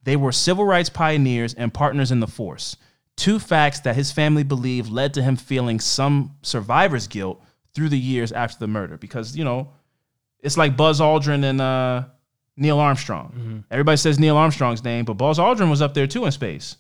[0.05, 2.77] They were civil rights pioneers and partners in the force.
[3.17, 7.43] Two facts that his family believed led to him feeling some survivor's guilt
[7.75, 9.69] through the years after the murder because you know
[10.41, 12.05] it's like Buzz Aldrin and uh,
[12.57, 13.65] Neil Armstrong.
[13.71, 16.77] Everybody says Neil Armstrong's name, but Buzz Aldrin was up there too in space.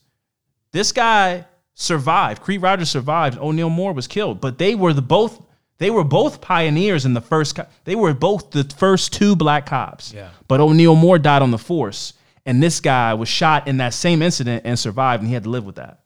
[0.72, 2.42] This guy survived.
[2.42, 3.38] Creed Rogers survived.
[3.38, 5.42] O'Neal Moore was killed, but they were the both.
[5.78, 7.56] They were both pioneers in the first.
[7.56, 10.12] co- They were both the first two black cops.
[10.12, 10.28] Yeah.
[10.46, 12.12] But O'Neal Moore died on the force,
[12.44, 15.50] and this guy was shot in that same incident and survived, and he had to
[15.50, 16.00] live with that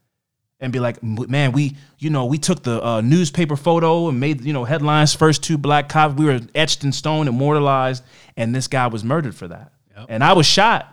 [0.60, 4.42] and be like, man, we, you know, we took the uh, newspaper photo and made,
[4.42, 6.14] you know, headlines, first two black cops.
[6.14, 8.04] We were etched in stone, immortalized,
[8.36, 9.72] and this guy was murdered for that.
[10.08, 10.92] And I was shot,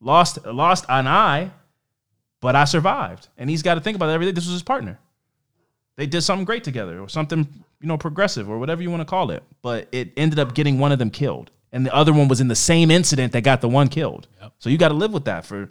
[0.00, 1.50] lost, lost an eye,
[2.40, 3.28] but I survived.
[3.36, 4.32] And he's got to think about it every day.
[4.32, 4.98] This was his partner.
[5.96, 7.46] They did something great together, or something,
[7.80, 9.42] you know, progressive, or whatever you want to call it.
[9.62, 12.48] But it ended up getting one of them killed, and the other one was in
[12.48, 14.26] the same incident that got the one killed.
[14.58, 15.70] So you got to live with that for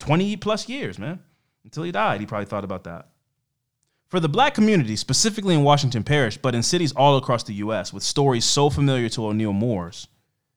[0.00, 1.20] 20 plus years, man.
[1.64, 3.08] Until he died, he probably thought about that.
[4.08, 7.92] For the black community, specifically in Washington Parish, but in cities all across the US
[7.92, 10.06] with stories so familiar to O'Neal Moore's,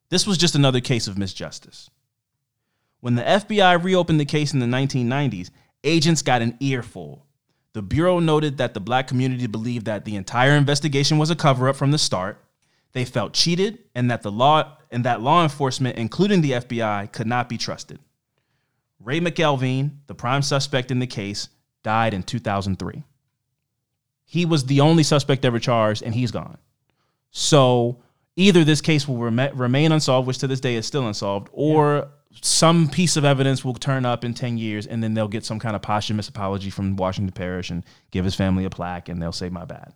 [0.09, 1.89] this was just another case of misjustice.
[2.99, 5.49] When the FBI reopened the case in the 1990s,
[5.83, 7.25] agents got an earful.
[7.73, 11.69] The Bureau noted that the black community believed that the entire investigation was a cover
[11.69, 12.43] up from the start.
[12.93, 17.27] They felt cheated and that the law and that law enforcement, including the FBI, could
[17.27, 17.99] not be trusted.
[18.99, 21.49] Ray McElveen, the prime suspect in the case,
[21.83, 23.03] died in 2003.
[24.25, 26.57] He was the only suspect ever charged, and he's gone.
[27.31, 27.99] So
[28.35, 32.09] either this case will rem- remain unsolved, which to this day is still unsolved, or
[32.41, 35.59] some piece of evidence will turn up in 10 years, and then they'll get some
[35.59, 39.31] kind of posthumous apology from Washington Parish and give his family a plaque, and they'll
[39.31, 39.93] say, My bad.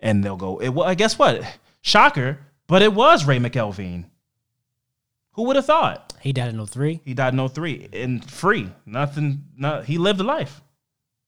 [0.00, 1.42] And they'll go, it, well, guess what?
[1.82, 4.06] Shocker, but it was Ray McElveen.
[5.32, 6.09] Who would have thought?
[6.20, 7.00] He died in 03.
[7.04, 8.70] He died in 03 and free.
[8.84, 10.60] Nothing, not, he lived a life.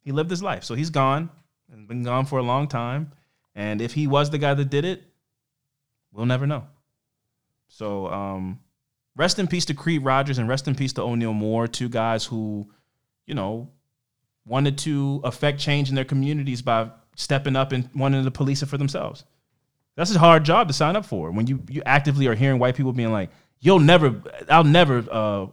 [0.02, 0.64] He lived his life.
[0.64, 1.30] So he's gone
[1.72, 3.12] and been gone for a long time.
[3.54, 5.02] And if he was the guy that did it,
[6.12, 6.64] we'll never know.
[7.68, 8.60] So um,
[9.16, 12.24] rest in peace to Creed Rogers and rest in peace to O'Neal Moore, two guys
[12.24, 12.70] who,
[13.26, 13.70] you know,
[14.44, 18.66] wanted to affect change in their communities by stepping up and wanting to police it
[18.66, 19.24] for themselves.
[19.96, 22.74] That's a hard job to sign up for when you you actively are hearing white
[22.74, 23.30] people being like,
[23.62, 25.46] "You'll never, I'll never uh,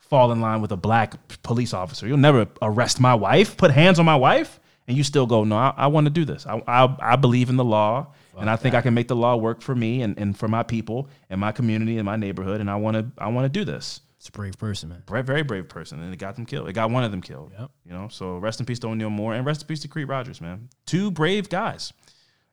[0.00, 2.06] fall in line with a black police officer.
[2.06, 5.56] You'll never arrest my wife, put hands on my wife." And you still go, no,
[5.56, 6.46] I, I want to do this.
[6.46, 9.34] I, I, I believe in the law, and I think I can make the law
[9.34, 12.60] work for me and, and for my people and my community and my neighborhood.
[12.60, 15.02] And I want to I want to do this It's a brave person, man.
[15.06, 16.68] brave, very brave person, and it got them killed.
[16.68, 17.52] It got one of them killed.
[17.58, 17.70] Yep.
[17.86, 20.06] You know, so rest in peace to O'Neal Moore, and rest in peace to Creed
[20.06, 20.68] Rogers, man.
[20.84, 21.94] Two brave guys.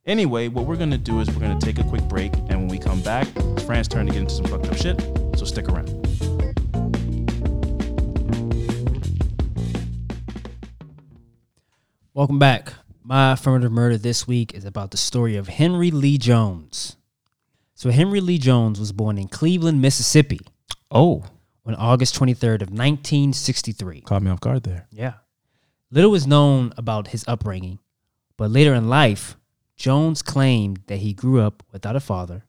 [0.05, 2.79] Anyway, what we're gonna do is we're gonna take a quick break, and when we
[2.79, 4.99] come back, it's Fran's turn to get into some fucked up shit.
[5.37, 5.89] So stick around.
[12.13, 12.73] Welcome back.
[13.03, 16.97] My affirmative murder this week is about the story of Henry Lee Jones.
[17.73, 20.39] So Henry Lee Jones was born in Cleveland, Mississippi
[20.91, 21.23] Oh,
[21.65, 24.01] on August 23rd of 1963.
[24.01, 24.87] caught me off guard there.
[24.91, 25.13] Yeah.
[25.89, 27.79] Little is known about his upbringing,
[28.37, 29.35] but later in life,
[29.81, 32.43] Jones claimed that he grew up without a father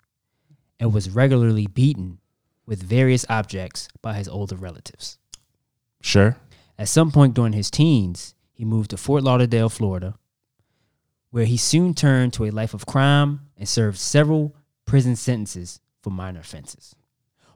[0.79, 2.19] and was regularly beaten
[2.67, 5.17] with various objects by his older relatives.
[6.03, 6.37] Sure.
[6.79, 10.15] At some point during his teens, he moved to Fort Lauderdale, Florida,
[11.31, 14.55] where he soon turned to a life of crime and served several
[14.85, 16.95] prison sentences for minor offenses.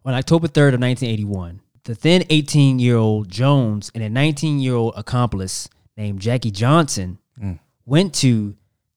[0.06, 5.68] On October 3rd of 1981, the then 18-year-old Jones and a 19-year-old accomplice
[5.98, 7.58] named Jackie Johnson mm.
[7.84, 8.56] went to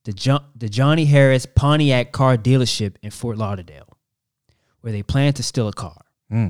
[0.09, 3.87] the, jo- the Johnny Harris Pontiac car dealership in Fort Lauderdale,
[4.81, 6.03] where they planned to steal a car.
[6.31, 6.47] Hmm.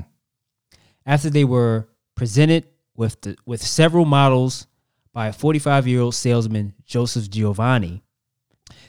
[1.04, 2.64] After they were presented
[2.96, 4.66] with the, with several models
[5.12, 8.02] by a 45 year old salesman, Joseph Giovanni,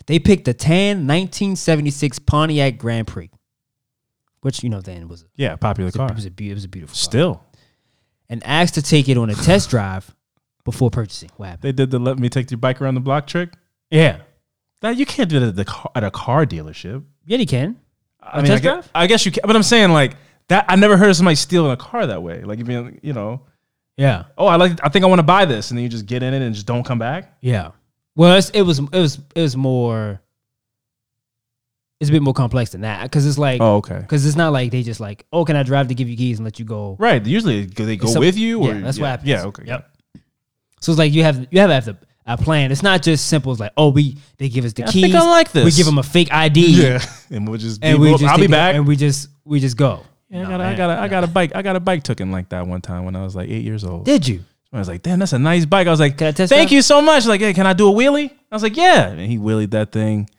[0.05, 3.29] they picked the tan 1976 Pontiac Grand Prix,
[4.39, 6.13] which you know then was a, Yeah, popular it car.
[6.15, 7.43] was a, it was a beautiful car, Still,
[8.29, 10.15] and asked to take it on a test drive
[10.63, 11.29] before purchasing.
[11.35, 11.63] What happened?
[11.63, 13.49] they did the let me take your bike around the block trick.
[13.89, 14.21] Yeah,
[14.81, 17.03] That you can't do that at the car, at a car dealership.
[17.25, 17.77] yeah, he can.
[18.21, 18.89] I A mean, I test guess, drive?
[18.95, 20.15] I guess you can, but I'm saying like
[20.49, 20.65] that.
[20.67, 22.43] I never heard of somebody stealing a car that way.
[22.43, 23.41] Like you mean, you know,
[23.97, 26.05] Yeah, oh, I like, I think I want to buy this, and then you just
[26.05, 27.33] get in it and just don't come back.
[27.41, 27.71] yeah.
[28.15, 30.19] Well, it's, it was it was it was more.
[31.99, 33.99] It's a bit more complex than that because it's like Oh, okay.
[33.99, 36.39] Because it's not like they just like, oh, can I drive to give you keys
[36.39, 36.95] and let you go?
[36.99, 37.23] Right.
[37.25, 39.29] Usually they go some- with you, or yeah, that's what happens.
[39.29, 39.43] Yeah.
[39.45, 39.63] Okay.
[39.67, 39.87] Yep.
[40.81, 42.71] So it's like you have you have to have the, a plan.
[42.71, 45.01] It's not just simple as like, oh, we they give us the I keys.
[45.03, 45.65] think I like this.
[45.65, 46.61] We give them a fake ID.
[46.83, 47.03] Yeah.
[47.29, 47.83] And we'll just.
[47.83, 48.75] And we we'll- just I'll be back.
[48.75, 50.03] And we just we just go.
[50.29, 50.77] Yeah, No, I got, a, I man.
[50.77, 51.51] got, a, I got a bike.
[51.55, 53.83] I got a bike taken like that one time when I was like eight years
[53.83, 54.05] old.
[54.05, 54.43] Did you?
[54.71, 55.87] I was like, damn, that's a nice bike.
[55.87, 56.75] I was like, Can I test thank drive?
[56.77, 57.25] you so much.
[57.25, 58.31] Like, hey, can I do a wheelie?
[58.49, 59.09] I was like, yeah.
[59.09, 60.29] And he wheelied that thing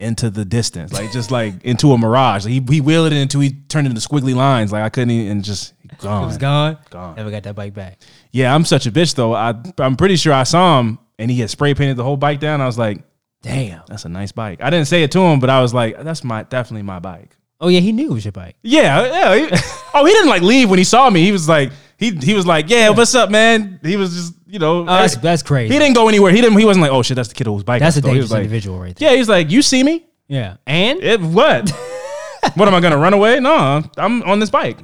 [0.00, 2.44] into the distance, like just like into a mirage.
[2.46, 4.72] Like, he he wheeled it until he turned into squiggly lines.
[4.72, 6.22] Like I couldn't even and just gone.
[6.24, 6.78] It was gone.
[6.90, 7.16] Gone.
[7.16, 7.98] Never got that bike back.
[8.32, 9.34] Yeah, I'm such a bitch though.
[9.34, 12.40] I I'm pretty sure I saw him and he had spray painted the whole bike
[12.40, 12.60] down.
[12.60, 13.02] I was like,
[13.42, 13.82] Damn.
[13.88, 14.60] that's a nice bike.
[14.62, 17.36] I didn't say it to him, but I was like, that's my definitely my bike.
[17.60, 18.56] Oh yeah, he knew it was your bike.
[18.62, 19.04] Yeah,
[19.34, 19.46] yeah.
[19.46, 19.56] he-
[19.94, 21.22] oh, he didn't like leave when he saw me.
[21.22, 23.78] He was like, he he was like, yeah, what's up, man?
[23.82, 25.72] He was just, you know, Oh, that's that's crazy.
[25.72, 26.32] he didn't go anywhere.
[26.32, 26.58] He didn't.
[26.58, 27.80] He wasn't like, oh shit, that's the kid whose bike.
[27.80, 29.10] that's a dangerous was like, individual right there.
[29.12, 29.16] yeah.
[29.16, 30.04] He's like, you see me?
[30.26, 30.56] Yeah.
[30.66, 31.70] And It what?
[32.54, 33.40] what am I gonna run away?
[33.40, 34.78] No, I'm on this bike.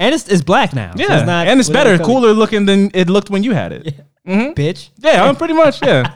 [0.00, 0.92] And it's, it's black now.
[0.96, 3.70] so Yeah, it's not and it's better, cooler looking than it looked when you had
[3.72, 3.94] it.
[4.26, 4.90] Yeah, bitch.
[4.98, 6.14] Yeah, I'm pretty much yeah.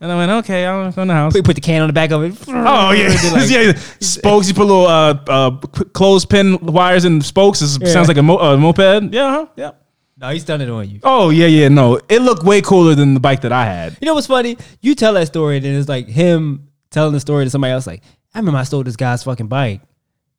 [0.00, 1.32] And I went, okay, I'm in the house.
[1.32, 2.34] Put, put the can on the back of it.
[2.48, 3.72] Oh yeah, Like- yeah.
[4.00, 4.48] Spokes.
[4.48, 5.50] You put little uh, uh,
[5.94, 7.62] clothespin wires and spokes.
[7.62, 9.12] It sounds like a mo- uh, moped.
[9.14, 9.46] Yeah, huh?
[9.56, 9.70] yeah.
[10.18, 11.00] No, he's done it on you.
[11.04, 11.68] Oh yeah, yeah.
[11.68, 13.96] No, it looked way cooler than the bike that I had.
[14.00, 14.56] You know what's funny?
[14.80, 17.86] You tell that story, and then it's like him telling the story to somebody else.
[17.86, 18.02] Like,
[18.34, 19.80] I remember I stole this guy's fucking bike,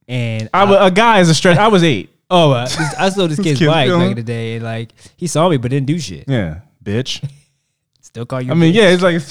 [0.07, 1.57] and I was a guy is a stretch.
[1.57, 2.09] I was eight.
[2.33, 5.27] Oh, uh, this- I stole this kid's bike back in the day, and like he
[5.27, 6.25] saw me but didn't do shit.
[6.27, 7.23] Yeah, bitch.
[8.01, 8.49] Still call you.
[8.49, 8.77] I a mean, bitch.
[8.77, 8.89] yeah.
[8.89, 9.21] It's like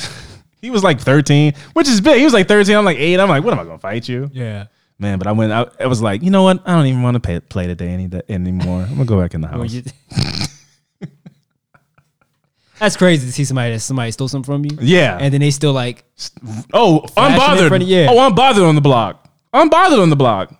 [0.62, 2.18] he was like thirteen, which is big.
[2.18, 2.76] He was like thirteen.
[2.76, 3.18] I'm like eight.
[3.20, 4.66] I'm like, what am I gonna fight you, yeah.
[4.98, 5.18] man?
[5.18, 5.52] But I went.
[5.52, 6.62] I, I was like, you know what?
[6.66, 8.82] I don't even want to pay, play today any anymore.
[8.82, 9.74] I'm gonna go back in the house.
[12.78, 15.16] That's crazy to see somebody that somebody stole something from you, yeah.
[15.20, 16.04] and then they still like,
[16.72, 17.70] oh, unbothered.
[17.80, 18.08] of- yeah.
[18.10, 19.28] Oh, unbothered on the block.
[19.54, 20.52] Unbothered on the block.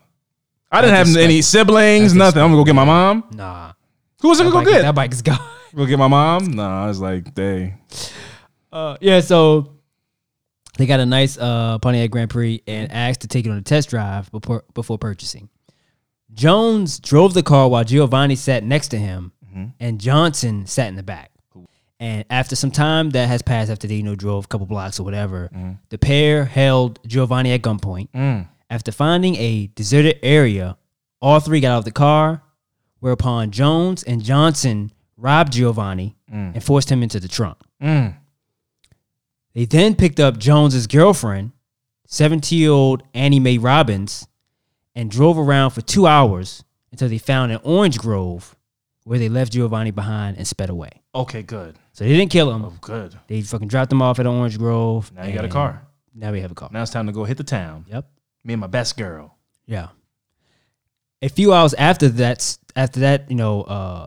[0.72, 2.14] I didn't have any siblings.
[2.14, 2.42] Nothing.
[2.42, 3.24] I'm gonna go get my mom.
[3.32, 3.72] nah.
[4.22, 4.82] Who was I gonna go get?
[4.82, 5.38] that bike is gone.
[5.74, 6.50] Go get my mom.
[6.52, 7.74] Nah, I was like, they.
[8.70, 9.78] Uh, yeah, so
[10.76, 13.62] they got a nice uh, Pontiac Grand Prix and asked to take it on a
[13.62, 15.48] test drive before before purchasing.
[16.34, 19.32] Jones drove the car while Giovanni sat next to him,
[19.80, 21.30] and Johnson sat in the back.
[21.98, 25.00] And after some time that has passed, after they you know drove a couple blocks
[25.00, 25.50] or whatever,
[25.88, 28.08] the pair held Giovanni at gunpoint.
[28.72, 30.78] After finding a deserted area,
[31.20, 32.42] all three got out of the car,
[33.00, 36.54] whereupon Jones and Johnson robbed Giovanni mm.
[36.54, 37.58] and forced him into the trunk.
[37.82, 38.16] Mm.
[39.52, 41.52] They then picked up Jones's girlfriend,
[42.06, 44.26] 17 year old Annie Mae Robbins,
[44.94, 48.56] and drove around for two hours until they found an orange grove
[49.04, 51.02] where they left Giovanni behind and sped away.
[51.14, 51.76] Okay, good.
[51.92, 52.64] So they didn't kill him.
[52.64, 53.18] Oh, good.
[53.26, 55.12] They fucking dropped him off at an Orange Grove.
[55.14, 55.86] Now you got a car.
[56.14, 56.70] Now we have a car.
[56.72, 57.84] Now it's time to go hit the town.
[57.88, 58.06] Yep.
[58.44, 59.36] Me and my best girl.
[59.66, 59.88] Yeah.
[61.22, 64.06] A few hours after that, after that, you know, uh,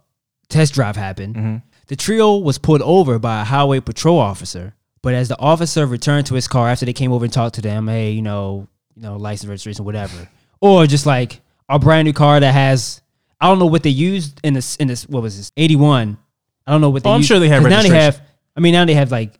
[0.50, 1.56] test drive happened, Mm-hmm.
[1.88, 4.74] the trio was pulled over by a highway patrol officer.
[5.02, 7.62] But as the officer returned to his car after they came over and talked to
[7.62, 10.28] them, hey, you know, you know, license registration, whatever,
[10.62, 13.02] or just like a brand new car that has,
[13.40, 16.18] I don't know what they used in this in this what was this eighty one.
[16.66, 17.10] I don't know what they.
[17.10, 17.62] Oh, I'm used- sure they have.
[17.64, 18.20] now they have.
[18.58, 19.40] I mean, now they have like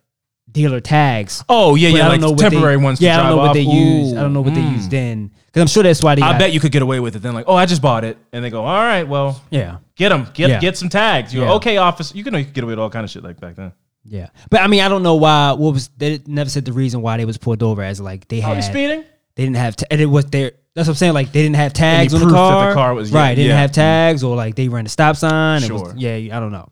[0.50, 1.44] dealer tags.
[1.48, 2.98] Oh yeah, But yeah, I don't like know what temporary they, ones.
[2.98, 3.54] To Yeah, I don't know what off.
[3.54, 4.16] they used.
[4.16, 4.90] I don't know what they Ooh, used mm.
[4.90, 5.30] then.
[5.46, 6.22] Because I'm sure that's why they.
[6.22, 7.20] I got- bet you could get away with it.
[7.20, 10.10] Then like, oh, I just bought it, and they go, all right, well, Yeah, get
[10.10, 10.60] them, get Yeah.
[10.60, 11.32] get some tags.
[11.34, 13.10] You go, okay, officer, you can know you could get away with all kind of
[13.10, 13.72] shit like back then.
[14.04, 14.28] yeah.
[14.50, 15.52] But I mean, I don't know why.
[15.52, 18.38] What was they never said the reason why they was pulled over as like they
[18.38, 19.04] Oh, had speeding?
[19.34, 20.52] they didn't have ta- and it was their.
[20.74, 21.14] That's what I'm saying.
[21.14, 22.68] Like they didn't have tags on the car.
[22.68, 23.28] the car was- yeah, right.
[23.34, 23.60] They didn't yeah.
[23.62, 25.62] have tags or like they ran a stop sign.
[25.64, 25.94] It was- Sure.
[25.96, 26.68] yeah, I don't know.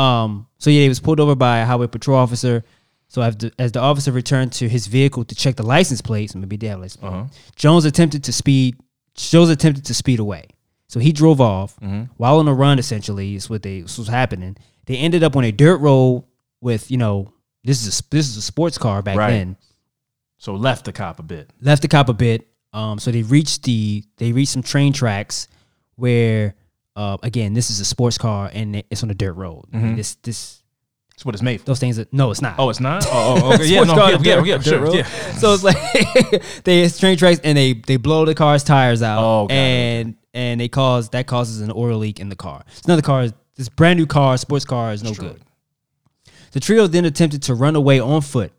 [0.00, 0.46] Um.
[0.58, 2.64] So yeah, he was pulled over by a highway patrol officer.
[3.12, 6.56] So after, as the officer returned to his vehicle to check the license plates, maybe
[6.56, 7.24] they have license plate, Uh-huh.
[7.56, 8.76] Jones attempted to speed.
[9.16, 10.44] Jones attempted to speed away.
[10.86, 12.02] So he drove off Mm-hmm.
[12.18, 12.78] while on a run.
[12.78, 14.56] Essentially, is what they this was happening.
[14.86, 16.24] They ended up on a dirt road
[16.60, 17.32] with you know
[17.64, 19.30] this is a, this is a sports car back Right.
[19.30, 19.56] then.
[20.38, 21.50] So left the cop a bit.
[21.60, 22.46] Left the cop a bit.
[22.72, 25.48] Um, so they reached the they reached some train tracks
[25.96, 26.54] where
[26.96, 29.64] uh, again this is a sports car and it's on a dirt road.
[29.72, 29.96] Mhm.
[29.96, 30.59] This this
[31.20, 31.66] That's what it's made for.
[31.66, 31.98] those things.
[31.98, 32.54] That, no, it's not.
[32.56, 33.04] Oh, it's not.
[33.06, 33.66] Oh, oh okay.
[33.66, 34.94] yeah, no, yeah, yeah, yeah, dirt sure, road.
[34.94, 35.02] yeah.
[35.34, 35.76] So it's like
[36.64, 39.22] they hit train tracks and they they blow the car's tires out.
[39.22, 42.64] Oh, it, and and they cause that causes an oil leak in the car.
[42.68, 43.28] It's another car.
[43.54, 45.32] This brand new car, sports car, is no Destroyed.
[46.24, 46.32] good.
[46.52, 48.54] The trio then attempted to run away on foot,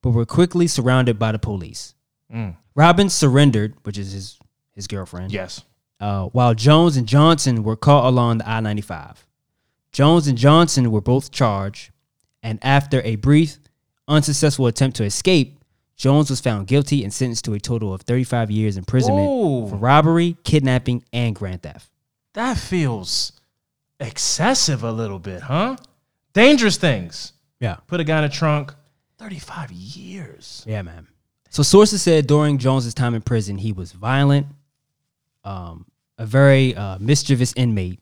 [0.00, 1.96] but were quickly surrounded by the police.
[2.32, 2.54] Mm.
[2.76, 4.38] Robbins surrendered, which is his
[4.72, 5.32] his girlfriend.
[5.32, 5.64] Yes.
[5.98, 9.26] Uh, while Jones and Johnson were caught along the I ninety five.
[9.98, 11.90] Jones and Johnson were both charged,
[12.40, 13.58] and after a brief,
[14.06, 15.58] unsuccessful attempt to escape,
[15.96, 19.66] Jones was found guilty and sentenced to a total of 35 years imprisonment Whoa.
[19.66, 21.90] for robbery, kidnapping, and grand theft.
[22.34, 23.32] That feels
[23.98, 25.76] excessive a little bit, huh?
[26.32, 27.32] Dangerous things.
[27.58, 27.78] Yeah.
[27.88, 28.72] Put a guy in a trunk.
[29.18, 30.62] 35 years.
[30.64, 31.08] Yeah, man.
[31.50, 34.46] So sources said during Jones's time in prison, he was violent,
[35.42, 35.86] um,
[36.18, 37.98] a very uh, mischievous inmate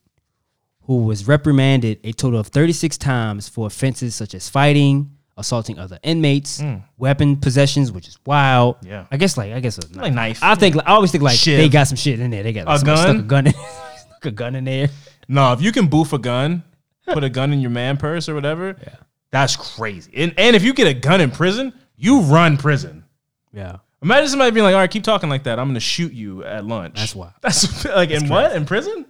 [0.87, 5.99] who was reprimanded a total of 36 times for offenses such as fighting, assaulting other
[6.01, 6.77] inmates, hmm.
[6.97, 8.77] weapon possessions, which is wild.
[8.83, 9.05] Yeah.
[9.11, 10.41] I guess like I guess a Like knife.
[10.41, 12.41] I think like, I always think like they got some shit in there.
[12.41, 12.97] They got like, A gun?
[12.97, 13.53] stuck a gun in,
[13.97, 14.89] stuck a gun in there.
[15.27, 16.63] No, if you can boof a gun,
[17.05, 18.95] put a gun in your man purse or whatever, yeah.
[19.29, 20.11] that's crazy.
[20.15, 23.03] And, and if you get a gun in prison, you run prison.
[23.51, 23.77] Yeah.
[24.01, 25.59] Imagine somebody being like, all right, keep talking like that.
[25.59, 26.95] I'm going to shoot you at lunch.
[26.95, 27.33] That's wild.
[27.41, 28.55] That's like, in what?
[28.55, 29.05] In prison?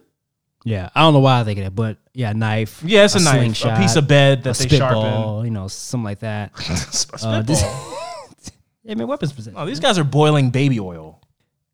[0.67, 0.89] Yeah.
[0.93, 2.83] I don't know why I think of that, but yeah, knife.
[2.85, 3.35] Yeah, it's a, knife.
[3.39, 5.45] slingshot, a piece of bed a that they sharpen.
[5.45, 6.51] you know, something like that.
[6.59, 7.29] A spitball.
[7.35, 7.63] Uh, this-
[8.89, 9.57] I mean, weapons possession.
[9.59, 11.21] oh, these guys are boiling baby oil.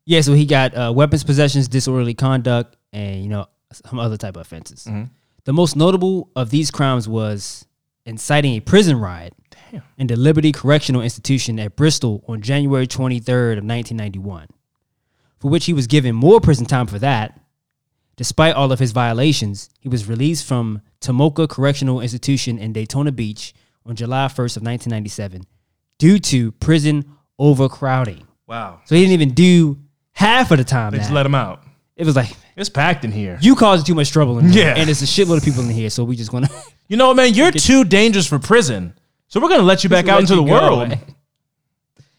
[0.04, 4.36] Yeah, so he got uh, weapons possessions, disorderly conduct, and you know some other type
[4.36, 4.88] of offenses.
[5.44, 7.66] The most notable of these crimes was
[8.06, 9.34] inciting a prison riot
[9.98, 14.48] in the Liberty Correctional Institution at Bristol on January 23rd of 1991,
[15.38, 17.40] for which he was given more prison time for that.
[18.16, 23.54] Despite all of his violations, he was released from Tomoka Correctional Institution in Daytona Beach
[23.84, 25.42] on July 1st of 1997
[25.98, 27.04] due to prison
[27.38, 28.26] overcrowding.
[28.46, 28.80] Wow.
[28.84, 29.78] So he didn't even do
[30.12, 30.92] half of the time.
[30.92, 31.62] They just let him out.
[31.96, 33.38] It was like It's packed in here.
[33.40, 34.74] you causing too much trouble in here, Yeah.
[34.76, 35.90] and it's a shitload of people in here.
[35.90, 36.48] So we just gonna
[36.88, 37.32] You know what, man?
[37.34, 38.94] You're too dangerous for prison.
[39.28, 40.82] So we're going to let you back out into the world.
[40.82, 41.00] away.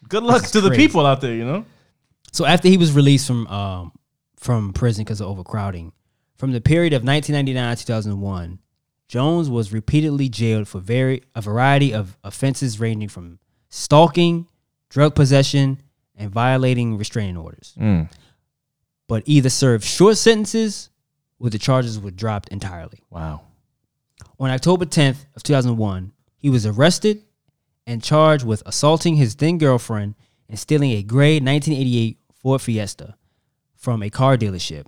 [0.08, 1.64] Good luck to the people out there, you know?
[2.32, 3.92] So after he was released from um
[4.36, 5.92] from prison because of overcrowding,
[6.36, 8.58] from the period of 1999 to 2001,
[9.08, 13.38] Jones was repeatedly jailed for very a variety of offenses ranging from
[13.68, 14.46] stalking,
[14.90, 15.80] drug possession,
[16.16, 17.74] and violating restraining orders.
[17.78, 18.10] Mm.
[19.08, 20.90] But either served short sentences
[21.38, 23.02] or the charges were dropped entirely.
[23.10, 23.42] Wow.
[24.40, 27.22] On October 10th of 2001, he was arrested
[27.86, 30.16] and charged with assaulting his then girlfriend
[30.48, 33.14] and stealing a gray 1988 Ford Fiesta
[33.86, 34.86] from a car dealership.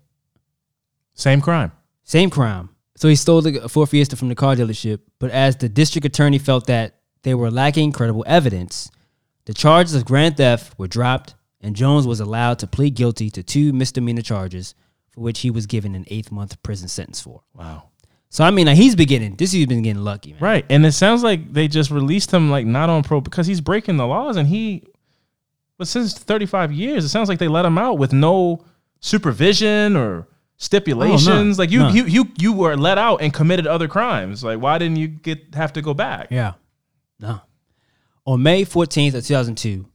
[1.14, 1.70] Same crime.
[2.02, 2.70] Same crime.
[2.96, 6.38] So he stole the Ford Fiesta from the car dealership, but as the district attorney
[6.38, 8.90] felt that they were lacking credible evidence,
[9.44, 13.42] the charges of grand theft were dropped and Jones was allowed to plead guilty to
[13.44, 14.74] two misdemeanor charges
[15.12, 17.42] for which he was given an eighth month prison sentence for.
[17.54, 17.90] Wow.
[18.30, 19.52] So I mean, like he's been getting this.
[19.52, 20.42] He's been getting lucky, man.
[20.42, 20.66] Right.
[20.68, 23.96] And it sounds like they just released him like not on pro because he's breaking
[23.96, 24.88] the laws and he
[25.78, 28.64] but since 35 years, it sounds like they let him out with no
[29.00, 31.58] supervision or oh, stipulations.
[31.58, 34.42] like you, you you you were let out and committed other crimes.
[34.44, 36.28] Like why didn't you get have to go back?
[36.30, 36.54] Yeah.
[37.20, 37.40] No.
[38.26, 39.86] On May 14th of 2002,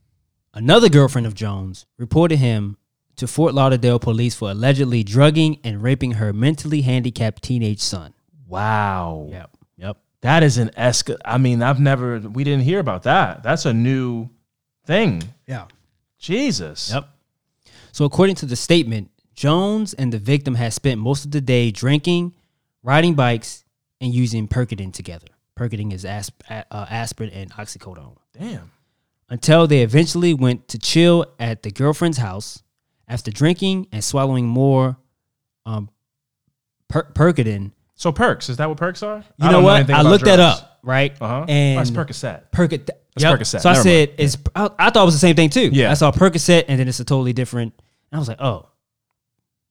[0.53, 2.77] another girlfriend of Jones reported him
[3.15, 8.13] to Fort Lauderdale police for allegedly drugging and raping her mentally handicapped teenage son.
[8.47, 9.27] Wow.
[9.29, 9.57] Yep.
[9.77, 9.97] Yep.
[10.21, 13.43] That is an esca I mean, I've never we didn't hear about that.
[13.43, 14.29] That's a new
[14.85, 15.23] thing.
[15.47, 15.65] Yeah.
[16.17, 16.91] Jesus.
[16.91, 17.09] Yep.
[17.93, 21.71] So according to the statement, Jones and the victim had spent most of the day
[21.71, 22.33] drinking,
[22.81, 23.63] riding bikes,
[24.01, 25.27] and using Percodan together.
[25.57, 28.17] Percodan is asp- uh, aspirin and oxycodone.
[28.37, 28.71] Damn.
[29.29, 32.61] until they eventually went to chill at the girlfriend's house
[33.07, 34.97] after drinking and swallowing more
[35.67, 35.87] um,
[36.87, 37.71] per- Percodan.
[37.95, 39.23] So perks, is that what perks are?
[39.37, 39.89] You know what?
[39.91, 41.15] I looked that up, right?
[41.21, 41.45] Uh-huh.
[41.47, 42.49] And That's Percocet.
[42.51, 42.87] Percocet.
[42.87, 43.39] That's Yep.
[43.39, 43.61] Percocet.
[43.61, 44.19] So I said mind.
[44.19, 44.37] it's.
[44.55, 45.69] I, I thought it was the same thing too.
[45.71, 45.91] Yeah.
[45.91, 47.73] I saw Percocet, and then it's a totally different.
[48.13, 48.69] And I was like, oh,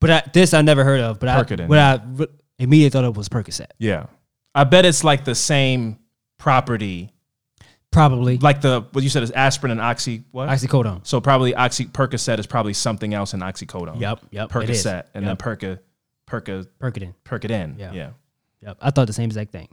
[0.00, 1.20] but I, this I never heard of.
[1.20, 2.26] But I, but I re-
[2.58, 3.68] immediately thought it was Percocet.
[3.78, 4.06] Yeah.
[4.52, 6.00] I bet it's like the same
[6.38, 7.12] property.
[7.92, 10.48] Probably Like the what you said is aspirin and oxy what?
[10.48, 11.06] oxycodone.
[11.06, 14.00] So probably oxy Percocet is probably something else in oxycodone.
[14.00, 14.48] Yep, yep.
[14.50, 15.24] Percocet and Yep.
[15.24, 15.78] then Perca
[16.26, 17.14] Perca Percodan.
[17.24, 17.78] Percodan.
[17.78, 17.92] Yeah.
[17.92, 18.10] Yeah.
[18.62, 19.68] Yep, I thought the same exact thing.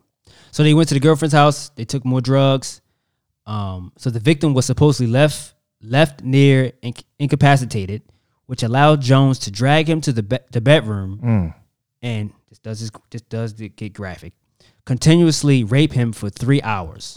[0.52, 1.70] So they went to the girlfriend's house.
[1.70, 2.82] They took more drugs.
[3.48, 8.02] Um, so the victim was supposedly left left near inc- incapacitated,
[8.50, 11.54] which allowed Jones to drag him to the be- the bedroom, mm.
[12.02, 14.34] and this does this, this does get graphic.
[14.86, 17.16] Continuously rape him for three hours.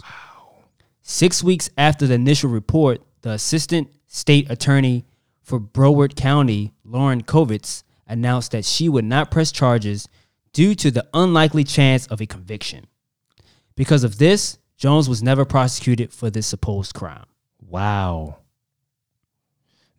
[1.01, 5.05] Six weeks after the initial report, the assistant state attorney
[5.41, 10.07] for Broward County, Lauren Kovitz, announced that she would not press charges
[10.53, 12.85] due to the unlikely chance of a conviction.
[13.75, 17.25] Because of this, Jones was never prosecuted for this supposed crime.
[17.59, 18.37] Wow.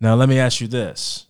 [0.00, 1.26] Now let me ask you this,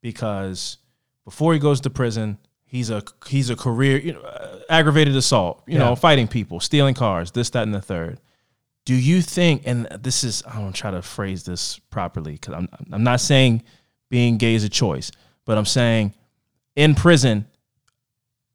[0.00, 0.78] because
[1.24, 5.62] before he goes to prison, he's a he's a career you know, uh, aggravated assault,
[5.66, 5.80] you Yeah.
[5.84, 8.20] know, fighting people, stealing cars, this, that, and the third.
[8.84, 9.62] Do you think?
[9.64, 13.62] And this is I don't try to phrase this properly because I'm I'm not saying
[14.10, 15.10] being gay is a choice,
[15.46, 16.12] but I'm saying
[16.76, 17.46] in prison,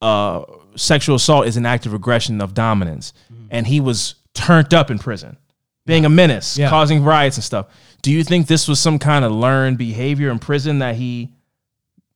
[0.02, 0.44] uh,
[0.76, 3.14] sexual assault is an act of aggression of dominance,
[3.50, 5.38] and he was turned up in prison,
[5.86, 6.70] being a menace, Yeah.
[6.70, 7.66] causing riots and stuff.
[8.02, 11.30] Do you think this was some kind of learned behavior in prison that he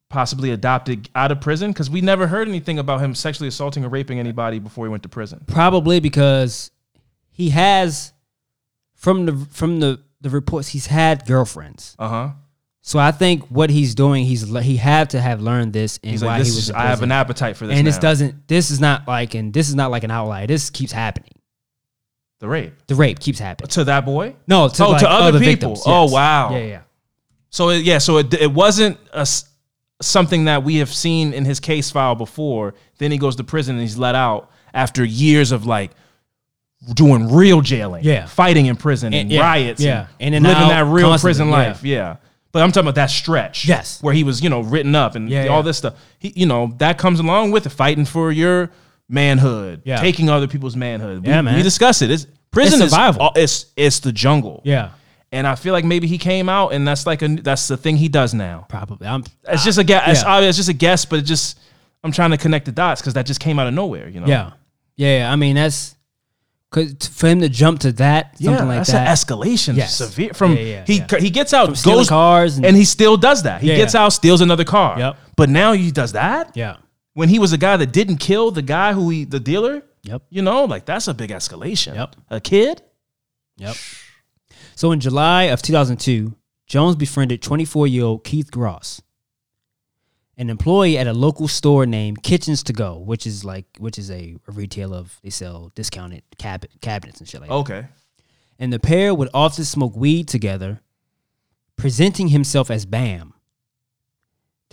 [0.10, 1.72] possibly adopted out of prison?
[1.72, 5.04] Because we never heard anything about him sexually assaulting or raping anybody before he went
[5.04, 5.44] to prison.
[5.48, 6.72] Probably because
[7.32, 8.14] he has
[8.96, 11.96] from the from the the reports he's had girlfriends.
[12.00, 12.30] Uh huh.
[12.86, 16.22] So I think what he's doing, he's he had to have learned this and He's
[16.22, 16.64] why like, this he was.
[16.66, 17.78] is, I have an appetite for this.
[17.78, 18.48] and this doesn't.
[18.48, 20.48] This is not like and this is not like an outlier.
[20.48, 21.32] This keeps happening.
[22.44, 23.70] The rape The rape keeps happening.
[23.70, 24.36] to that boy.
[24.48, 25.70] No, to, Oh, like to other people.
[25.76, 26.52] victims, Oh, wow.
[26.52, 26.82] Yeah, yeah.
[27.50, 29.46] So it, yeah, so it, it wasn't a s
[30.02, 32.74] something that we have seen in his case file before.
[32.98, 35.92] Then he goes to prison and he's let out after years of like
[36.94, 38.26] doing real jailing, Yeah.
[38.26, 40.08] fighting in prison and, And- yeah, riots, yeah.
[40.20, 41.54] and, In and living that real constantly, prison yeah.
[41.54, 42.16] life, yeah.
[42.52, 44.00] But I'm talking about that stretch, Yes.
[44.02, 45.62] where he was, you know, written up and Yeah, all yeah.
[45.62, 45.94] this stuff.
[46.20, 48.70] He, you know, that comes along with it, fighting for your
[49.10, 49.98] manhood, Yeah.
[49.98, 51.24] taking other people's manhood.
[51.24, 51.56] We, Yeah, man.
[51.56, 52.10] we discuss it.
[52.12, 53.32] It's prison It's survival.
[53.36, 54.90] Is, it's it's the jungle, Yeah.
[55.32, 57.98] and I feel like maybe he came out and that's like a that's the thing
[57.98, 58.66] he does now.
[58.70, 59.08] Probably.
[59.08, 60.04] I'm, It's just a guess.
[60.10, 60.30] It's, yeah.
[60.34, 61.60] obvious, it's just a guess, but it just
[62.04, 64.10] I'm trying to connect the dots because that just came out of nowhere.
[64.10, 64.28] You know?
[64.28, 64.52] yeah.
[64.96, 65.18] Yeah.
[65.20, 65.32] yeah.
[65.32, 65.96] I mean, that's
[66.72, 68.50] cause for him to jump to that, yeah.
[68.52, 69.08] something like that's that.
[69.08, 69.76] an escalation.
[69.76, 69.96] Yes.
[69.96, 71.20] Severe from Yeah, yeah, he yeah.
[71.20, 73.62] he gets out, stealing goes cars and- and, he still does that.
[73.62, 74.04] He Yeah, gets yeah.
[74.06, 74.98] out, steals another car.
[75.00, 75.18] Yep.
[75.36, 76.76] But now he does that yeah.
[77.14, 79.84] When he was a guy that didn't kill the guy who he the dealer.
[80.04, 80.24] Yep.
[80.30, 81.96] You know, like that's a big escalation.
[81.96, 82.16] Yep.
[82.30, 82.82] A kid.
[83.58, 83.76] Yep.
[84.76, 86.36] So in July of 2002,
[86.68, 89.02] Jones befriended 24 year old Keith Gross,
[90.38, 94.10] an employee at a local store named Kitchens to Go, which is like which is
[94.10, 97.56] a, a retailer of they sell discounted cab- cabinets and shit like that.
[97.56, 97.88] Okay.
[98.60, 100.82] And the pair would often smoke weed together,
[101.76, 103.33] presenting himself as Bam.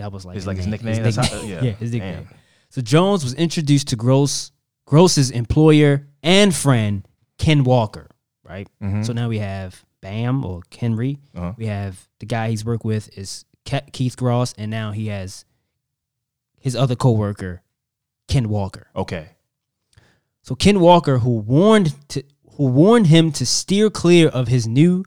[0.01, 1.03] That was like He's like his nickname?
[1.03, 1.63] That's how- yeah.
[1.63, 2.25] yeah, his nickname.
[2.25, 2.35] Damn.
[2.71, 4.51] So Jones was introduced to Gross
[4.87, 7.07] Gross's employer and friend
[7.39, 8.09] Ken Walker,
[8.43, 8.67] right?
[9.05, 11.19] So now we have Bam or Henry.
[11.37, 11.53] Uh-huh.
[11.57, 15.45] We have the guy he's worked with is Ke- Keith Gross, and now he has
[16.59, 17.63] his other coworker,
[18.29, 18.89] Ken Walker.
[18.97, 19.29] Okay.
[20.43, 22.23] So Ken Walker, who warned to
[22.57, 25.05] who warned him to steer clear of his new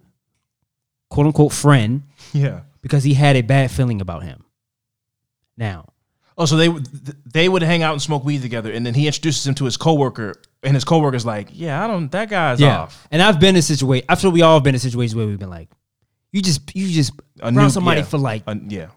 [1.10, 2.04] quote unquote friend
[2.34, 2.62] Yeah.
[2.82, 4.43] because he had a bad feeling about him.
[5.58, 5.86] Now,
[6.36, 6.88] Oh, so they would-
[7.32, 9.78] they would hang out and smoke weed together, and then he introduces him to his
[9.78, 12.12] coworker, and his coworker's like, "Yeah, I don't.
[12.12, 14.04] That guy's off." And I've been in situation.
[14.10, 15.70] I feel we all have been in situations where we've been like,
[16.32, 18.06] you just you just A around new- somebody yeah.
[18.08, 18.88] for like Uh, yeah,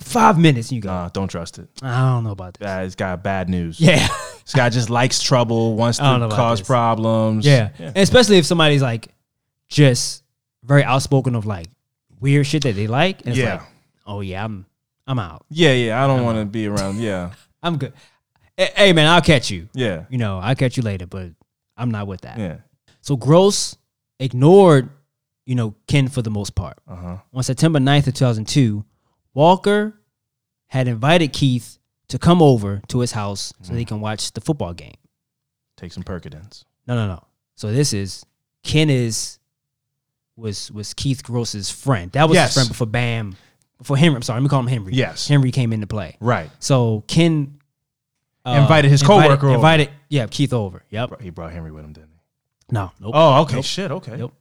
[0.00, 1.68] five minutes and you go, nah, don't trust it.
[1.80, 2.66] I don't know about this.
[2.68, 3.80] Uh, it's got bad news.
[3.80, 4.08] Yeah.
[4.44, 6.66] this guy just likes trouble, wants to cause this.
[6.66, 7.46] problems.
[7.46, 7.68] Yeah.
[7.78, 9.14] And especially if somebody's like
[9.68, 10.24] just
[10.64, 11.68] very outspoken of like
[12.18, 13.20] weird shit that they like.
[13.20, 13.52] And it's Yeah.
[13.58, 13.62] like,
[14.06, 14.66] oh yeah, I'm
[15.10, 15.44] I'm out.
[15.50, 16.02] yeah, yeah.
[16.02, 17.00] I don't want to be around.
[17.00, 17.32] Yeah,
[17.62, 17.92] I'm good.
[18.56, 19.68] Hey, man, I'll catch you.
[19.74, 21.30] yeah, You know, I'll catch you later, but
[21.76, 22.38] I'm not with that.
[22.38, 22.56] yeah.
[23.00, 23.76] So Gross
[24.18, 24.90] ignored,
[25.46, 26.78] you know, Ken for the most part.
[26.86, 27.16] Uh huh.
[27.32, 28.84] On September 9th of 2002,
[29.34, 29.94] Walker
[30.66, 31.78] had invited Keith
[32.08, 34.94] to come over to his house so they can watch the football game.
[35.76, 36.64] Take some Percodans.
[36.86, 37.24] No, no, no.
[37.56, 38.24] So this is
[38.62, 39.38] Ken is
[40.36, 42.12] was was Keith Gross's friend.
[42.12, 42.48] That was Yes.
[42.50, 43.36] his friend before Bam,
[43.80, 44.14] before Henry.
[44.16, 44.92] I'm sorry, let me call him Henry.
[44.92, 45.26] Yes.
[45.26, 46.16] Henry came into play.
[46.20, 46.50] Right.
[46.60, 47.58] So Ken
[48.46, 49.54] uh, Invited his invited- coworker over.
[49.56, 50.82] Invited, yeah, Keith over.
[50.90, 51.20] Yep.
[51.20, 52.74] He brought Henry with him, didn't he?
[52.74, 53.12] No, nope.
[53.14, 53.56] Oh, okay.
[53.56, 53.64] Nope.
[53.64, 53.90] Shit.
[53.90, 54.16] Okay.
[54.16, 54.32] Nope.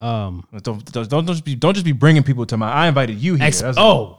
[0.00, 0.46] Um.
[0.62, 2.70] Don't, don't don't just be don't just be bringing people to my.
[2.70, 3.46] I invited you here.
[3.46, 4.18] Ex- oh,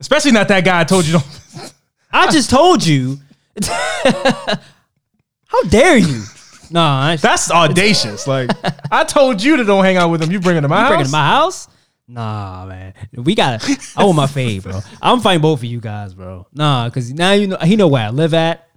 [0.00, 0.80] especially not that guy.
[0.80, 1.12] I told you.
[1.14, 1.74] Don't,
[2.12, 3.18] I just told you.
[3.64, 6.22] How dare you?
[6.70, 8.26] No, I that's audacious.
[8.26, 8.50] Like
[8.90, 10.30] I told you to don't hang out with him.
[10.32, 11.68] You bring him to my You bring it to my house?
[12.08, 12.94] Nah, man.
[13.14, 13.78] We gotta.
[13.96, 14.80] I want my fade, bro.
[15.02, 16.46] I'm fighting both of you guys, bro.
[16.52, 18.68] Nah, because now you know he know where I live at.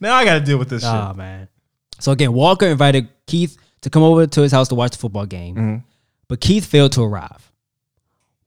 [0.00, 1.16] now I got to deal with this Nah, shit.
[1.18, 1.48] man.
[1.98, 5.26] So again, Walker invited Keith to come over to his house to watch the football
[5.26, 5.76] game, Mm-hmm.
[6.28, 7.52] but Keith failed to arrive.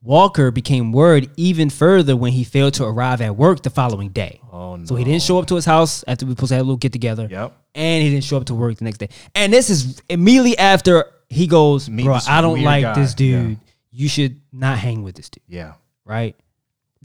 [0.02, 4.41] Walker became worried even further when he failed to arrive at work the following day.
[4.52, 4.86] Oh no.
[4.86, 6.78] So he didn't show up to his house after we supposed to have a little
[6.78, 7.28] get together.
[7.32, 7.56] Yep.
[7.76, 9.07] And he didn't show up to work the next day.
[9.34, 13.52] And this is immediately after he goes, Meet bro, I don't like guy." this dude.
[13.52, 13.56] Yeah.
[13.95, 15.44] You should not hang with this dude.
[15.48, 15.74] Yeah.
[16.03, 16.36] Right.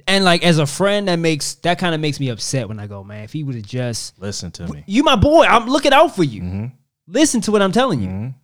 [0.06, 2.86] And like as a friend, that makes that kind of makes me upset when I
[2.86, 4.84] go, man, if he would have just Listen to me.
[4.86, 6.40] you my boy, I'm looking out for you.
[6.42, 6.66] Mm-hmm.
[7.08, 8.34] Listen to what I'm telling you.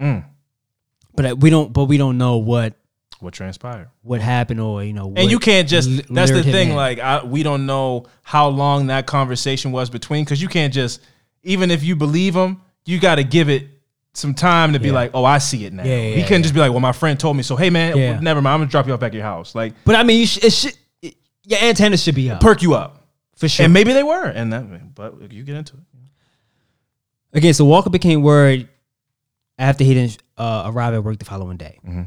[0.00, 0.24] Mm.
[1.14, 2.74] But uh, we don't but we don't know what
[3.20, 3.88] What transpired?
[4.02, 5.88] what happened or you know what And you can't just.
[5.88, 6.74] l- that's the thing.
[6.74, 10.24] Like I, we don't know how long that conversation was between.
[10.24, 11.00] Because you can't just.
[11.44, 13.68] Even if you believe him, you got to give it
[14.18, 14.94] some time to be Yeah.
[14.94, 15.84] like, oh, I see it now.
[15.84, 17.42] Yeah, yeah, he couldn't just be like, well, my friend told me.
[17.42, 18.20] So hey, man, Yeah.
[18.20, 18.54] never mind.
[18.54, 19.54] I'm gonna drop you off back at your house.
[19.54, 21.14] Like But I mean you sh- it should it,
[21.44, 23.06] your antennas should be up perk you up.
[23.36, 23.64] for sure.
[23.64, 24.26] And maybe they were.
[24.26, 24.94] And that.
[24.94, 25.82] But you get into it.
[27.32, 28.68] Again, so Walker became worried
[29.58, 31.78] after he didn't uh, arrive at work the following day.
[31.86, 32.02] Mm-hmm.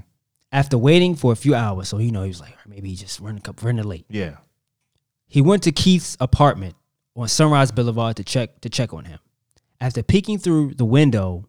[0.52, 3.20] After waiting for a few hours, so you know he was like, maybe he just
[3.20, 4.06] running up running late.
[4.10, 4.38] Yeah.
[5.28, 6.76] He went to Keith's apartment
[7.16, 9.20] on Sunrise Boulevard to check to check on him.
[9.80, 11.46] After peeking through the window,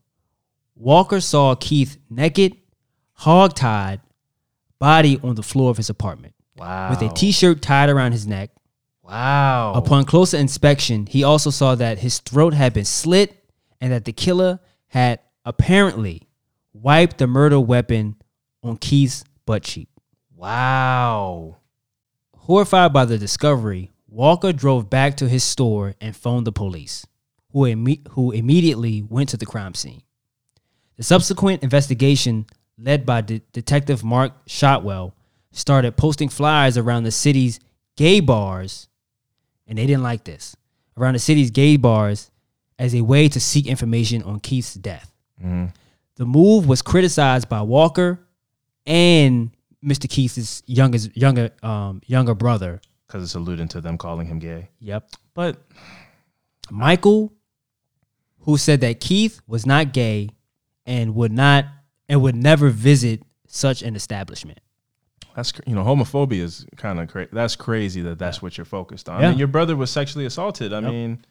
[0.82, 2.56] Walker saw Keith naked,
[3.12, 4.00] hog-tied,
[4.80, 6.90] body on the floor of his apartment Wow.
[6.90, 8.50] with a t-shirt tied around his neck.
[9.04, 9.74] Wow.
[9.76, 13.44] Upon closer inspection, he also saw that his throat had been slit
[13.80, 16.28] and that the killer had apparently
[16.72, 18.16] wiped the murder weapon
[18.64, 19.88] on Keith's butt cheek.
[20.34, 21.58] wow.
[22.38, 27.06] Horrified by the discovery, Walker drove back to his store and phoned the police,
[27.52, 27.64] who,
[28.10, 30.02] who immediately went to the crime scene.
[30.96, 32.46] The subsequent investigation,
[32.78, 35.14] led by De- Detective Mark Shotwell,
[35.50, 37.60] started posting flyers around the city's
[37.96, 38.88] gay bars,
[39.66, 40.56] and they didn't like this,
[40.96, 42.30] around the city's gay bars
[42.78, 45.12] as a way to seek information on Keith's death.
[46.16, 48.20] The move was criticized by Walker
[48.86, 49.50] and
[49.84, 50.08] Mr.
[50.08, 52.80] Keith's youngest, younger, um, younger brother.
[53.06, 54.68] Because it's alluding to them calling him gay.
[54.78, 55.10] Yep.
[55.34, 55.56] But
[56.70, 57.32] Michael,
[58.40, 60.30] who said that Keith was not gay
[60.86, 61.64] and would not
[62.08, 64.58] and would never visit such an establishment.
[65.36, 67.30] that's you know homophobia is kind of crazy.
[67.32, 69.22] That's crazy that that's what you're focused on.
[69.24, 70.72] I mean, your brother was sexually assaulted.
[70.72, 71.24] I mean,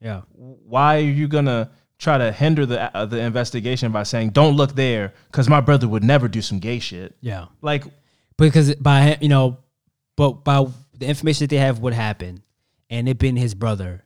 [0.00, 0.22] Yeah.
[0.34, 4.74] why are you gonna try to hinder the uh, the investigation by saying don't look
[4.74, 7.16] there because my brother would never do some gay shit?
[7.20, 7.46] Yeah.
[7.62, 7.84] Like,
[8.36, 9.58] Because by you know,
[10.16, 10.66] but by
[10.98, 12.42] the information that they have what happened
[12.90, 14.04] and it being his brother,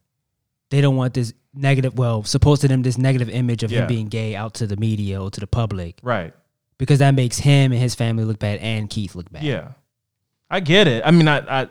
[0.71, 3.81] they don't want this negative well, supposed to them this negative image of Yeah.
[3.83, 5.99] him being gay out to the media or to the public.
[6.03, 6.35] right?
[6.79, 9.43] Because that makes him and his family look bad and Keith look bad.
[9.43, 9.69] Yeah,
[10.51, 11.03] I get it.
[11.07, 11.69] I mean, I I,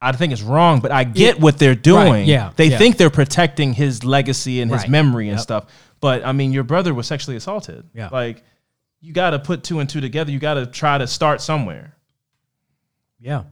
[0.00, 2.26] I think it's wrong, but I get what they're doing.
[2.26, 2.78] yeah, they yeah.
[2.78, 4.90] think they're protecting his legacy and his Right.
[4.90, 5.42] memory and Yep.
[5.42, 5.64] stuff.
[6.00, 7.84] But I mean, your brother was sexually assaulted.
[7.94, 8.08] Yeah.
[8.10, 8.42] like
[9.00, 10.30] you got to put two and two together.
[10.32, 11.94] You got to try to start somewhere.
[13.20, 13.44] Yeah.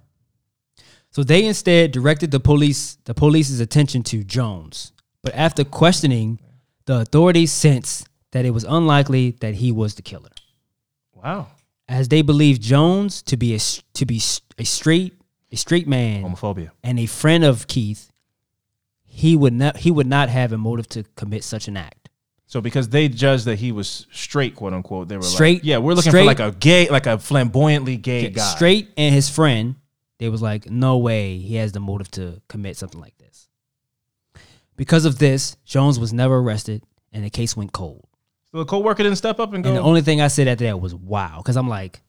[1.11, 4.93] So they instead directed the police the police's attention to Jones.
[5.23, 6.39] But after questioning,
[6.87, 10.31] the authorities sensed that it was unlikely that he was the killer,
[11.15, 11.49] Wow.
[11.89, 13.59] as they believed Jones to be a
[13.95, 14.21] to be
[14.59, 15.15] a straight
[15.53, 16.71] a straight man, Homophobia.
[16.85, 18.11] and a friend of Keith,
[19.05, 22.09] he would not he would not have a motive to commit such an act.
[22.47, 25.79] So because they judged that he was straight, quote unquote, they were Straight- like, yeah,
[25.79, 28.43] we're looking straight- for like a gay, like a flamboyantly gay guy.
[28.55, 29.77] Straight and his friend,
[30.21, 33.49] they was like, no way he has the motive to commit something like this.
[34.77, 36.83] Because of this, Jones was never arrested,
[37.13, 38.07] and the case went cold.
[38.53, 39.69] So the co-worker didn't step up and go.
[39.71, 42.01] And the only thing I said after that was wow, because I'm like,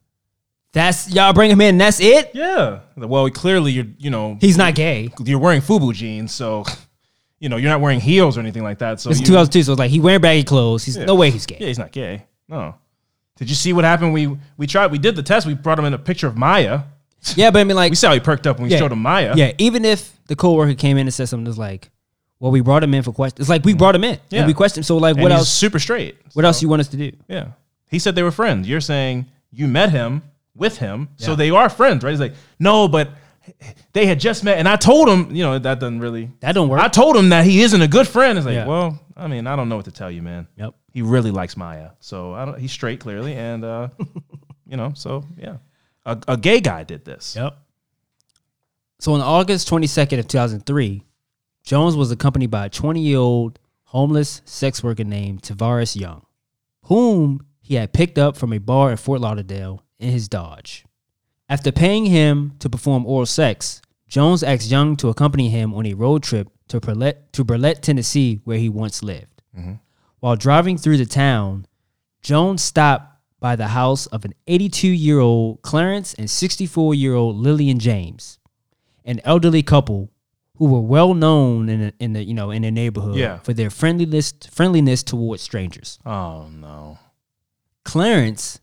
[0.74, 2.32] that's y'all bring him in, that's it.
[2.34, 2.80] yeah.
[2.96, 5.10] Well, clearly you're, you know, He's not gay.
[5.24, 6.64] you're wearing FUBU jeans, so
[7.40, 9.00] you know you're not wearing heels or anything like that.
[9.00, 10.84] So It's you- 2002, so it's like he wearing baggy clothes.
[10.86, 11.06] He's Yeah.
[11.06, 11.58] no way he's gay.
[11.60, 12.26] Yeah, he's not gay.
[12.48, 12.76] No.
[13.38, 14.14] Did you see what happened?
[14.14, 14.92] We we tried.
[14.92, 15.46] We did the test.
[15.48, 16.82] We brought him in a picture of Maya.
[17.36, 18.80] Yeah, but I mean, like, We saw how he perked up when we Yeah.
[18.80, 19.34] showed him Maya.
[19.36, 21.90] yeah, even if the coworker came in and said something that's like,
[22.40, 23.42] well, we brought him in for questions.
[23.42, 24.40] It's like we brought him in Yeah.
[24.40, 24.86] and we questioned.
[24.86, 25.50] So like, And what else?
[25.50, 26.18] Super straight.
[26.34, 27.12] What else you want us to do?
[27.28, 27.48] Yeah.
[27.90, 28.68] He said they were friends.
[28.68, 30.24] You're saying you met him
[30.56, 32.10] with him, so they are friends, right?
[32.12, 33.12] He's like, no, but
[33.94, 36.30] they had just met, and I told him, you know, that doesn't really.
[36.42, 36.80] That don't work.
[36.82, 38.38] I told him that he isn't a good friend.
[38.38, 38.66] It's like, Yeah.
[38.68, 40.48] well, I mean, I don't know what to tell you, man.
[40.58, 40.74] Yep.
[40.94, 42.60] He really likes Maya, so I don't.
[42.60, 43.88] He's straight, clearly, and uh,
[44.68, 45.58] you know, so yeah,
[46.06, 47.36] a, a gay guy did this.
[47.36, 47.58] Yep.
[49.00, 51.04] So on August 22nd of 2003,
[51.64, 56.26] Jones was accompanied by a 20-year-old homeless sex worker named Tavares Young,
[56.84, 60.86] whom he had picked up from a bar in Fort Lauderdale in his Dodge.
[61.50, 65.94] After paying him to perform oral sex, Jones asked Young to accompany him on a
[65.94, 69.42] road trip to Bartlett, to Bartlett, Tennessee, where he once lived.
[69.58, 69.74] Mm-hmm.
[70.20, 71.66] While driving through the town,
[72.22, 73.11] Jones stopped
[73.42, 78.40] by the house of an 82 year old Clarence and 64 year old Lillian James,
[79.04, 80.10] an elderly couple
[80.58, 83.40] who were well known in the, in the you know in their neighborhood Yeah.
[83.40, 86.00] for their friendliness friendliness towards strangers.
[86.06, 87.00] Oh no.
[87.84, 88.62] Clarence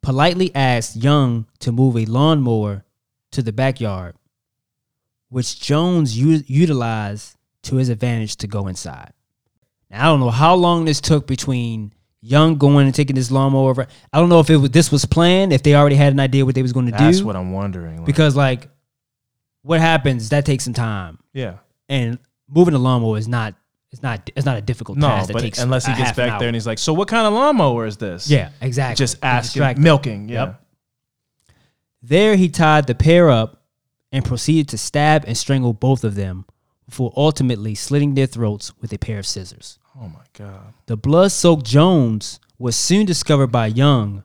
[0.00, 2.84] politely asked Young to move a lawnmower
[3.32, 4.14] to the backyard,
[5.28, 9.12] which Jones u- utilized to his advantage to go inside.
[9.90, 13.70] Now, I don't know how long this took between Young going and taking this lawnmower.
[13.70, 16.20] over- I don't know if it was this was planned, if they already had an
[16.20, 16.98] idea what they was going to do.
[16.98, 17.98] That's what I'm wondering.
[17.98, 18.68] like, because like,
[19.62, 20.28] what happens?
[20.28, 22.18] That takes some time, yeah, and
[22.48, 23.54] moving a lawnmower is not.
[23.90, 24.30] It's not.
[24.36, 25.28] It's not a difficult no, task.
[25.28, 27.26] That but unless he gets half an back there and he's like, "So what kind
[27.26, 28.96] of lawnmower is this?" yeah, exactly.
[28.96, 30.28] just asking, milking.
[30.28, 30.60] Yeah, Yep.
[32.02, 33.62] There, he tied the pair up
[34.12, 36.44] and proceeded to stab and strangle both of them
[36.86, 39.78] before ultimately slitting their throats with a pair of scissors.
[39.98, 40.74] Oh my god.
[40.86, 44.24] The blood soaked Jones was soon discovered by Young,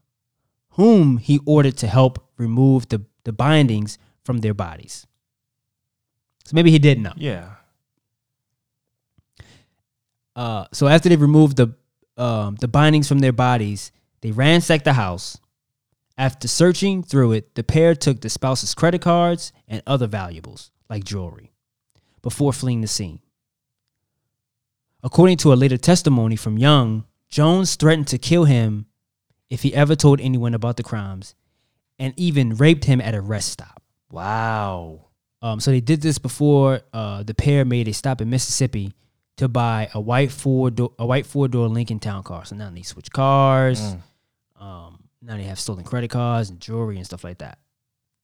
[0.71, 5.07] whom he ordered to help remove the, the bindings from their bodies.
[6.45, 7.13] So maybe he didn't know.
[7.15, 7.49] Yeah.
[10.35, 11.73] Uh, so after they removed the
[12.17, 15.37] um, the bindings from their bodies, they ransacked the house.
[16.17, 21.03] After searching through it, the pair took the spouse's credit cards and other valuables, like
[21.03, 21.51] jewelry,
[22.21, 23.19] before fleeing the scene.
[25.05, 28.87] According to a later testimony from Young, Jones threatened to kill him
[29.51, 31.35] if he ever told anyone about the crimes,
[31.99, 33.83] and even raped him at a rest stop.
[34.09, 35.05] Wow.
[35.43, 38.93] Um, so they did this before uh, the pair made a stop in Mississippi
[39.37, 42.43] to buy a white four door a white four door Lincoln Town car.
[42.43, 43.79] So now they switch cars.
[44.59, 47.59] Um, now they have stolen credit cards and jewelry and stuff like that.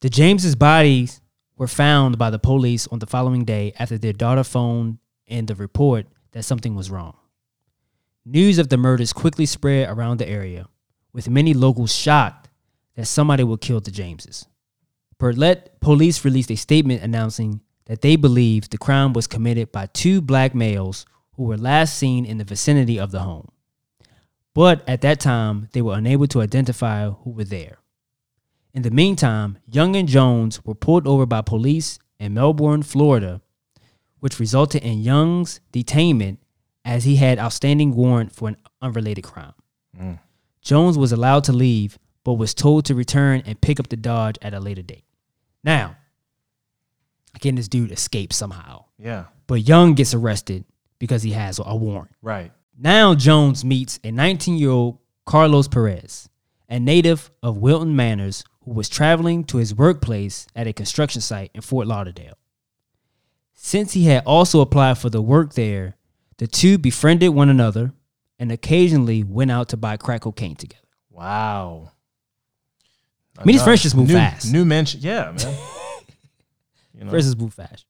[0.01, 1.21] The Jameses' bodies
[1.57, 4.97] were found by the police on the following day after their daughter phoned
[5.27, 7.15] in the report that something was wrong.
[8.25, 10.67] News of the murders quickly spread around the area,
[11.13, 12.49] with many locals shocked
[12.95, 14.45] that somebody would kill the Jameses.
[15.17, 20.21] Bartlett police released a statement announcing that they believed the crime was committed by two
[20.21, 21.05] black males
[21.35, 23.49] who were last seen in the vicinity of the home.
[24.53, 27.79] But at that time, they were unable to identify who were there.
[28.73, 33.41] In the meantime, Young and Jones were pulled over by police in Melbourne, Florida,
[34.21, 36.37] which resulted in Young's detainment
[36.85, 39.53] as he had outstanding warrant for an unrelated crime.
[39.99, 40.19] Mm.
[40.61, 44.37] Jones was allowed to leave, but was told to return and pick up the Dodge
[44.41, 45.03] at a later date.
[45.63, 45.95] Now,
[47.35, 49.25] again, this dude escapes somehow, Yeah.
[49.47, 50.65] but Young gets arrested
[50.99, 52.11] because he has a warrant.
[52.21, 52.51] Right.
[52.77, 56.29] Now Jones meets a 19 year old Carlos Perez,
[56.69, 61.51] a native of Wilton Manors who was traveling to his workplace at a construction site
[61.53, 62.37] in Fort Lauderdale.
[63.63, 65.95] Since he had also applied for the work there,
[66.37, 67.93] the two befriended one another
[68.39, 70.81] and occasionally went out to buy crack cocaine together.
[71.11, 71.91] Wow.
[73.37, 74.51] I mean, these friendships move new, fast.
[74.51, 75.01] New mention.
[75.03, 75.37] Yeah, man.
[76.97, 77.11] you know.
[77.11, 77.85] Friendships move fast.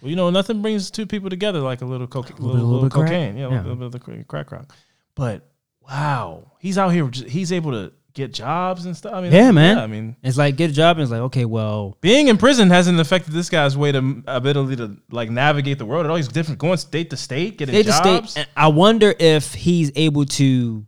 [0.00, 2.62] Well, you know, nothing brings two people together like a little, coca- little little, bit-
[2.64, 3.08] little, little crack?
[3.08, 3.36] cocaine.
[3.36, 3.62] Yeah, a Yeah.
[3.62, 4.76] little bit of the crack, crack rock.
[5.16, 5.50] But
[5.80, 7.10] wow, he's out here.
[7.12, 9.14] He's able to get jobs and stuff.
[9.14, 9.78] I mean, Yeah, man.
[9.78, 12.70] I mean, It's like get a job and it's like, okay, well, being in prison
[12.70, 16.06] hasn't affected this guy's way to ability to like navigate the world.
[16.06, 18.30] At all these different going state to state, getting state to jobs.
[18.32, 18.40] state.
[18.40, 20.84] and I wonder if he's able to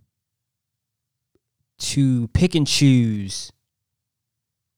[1.80, 3.52] to pick and choose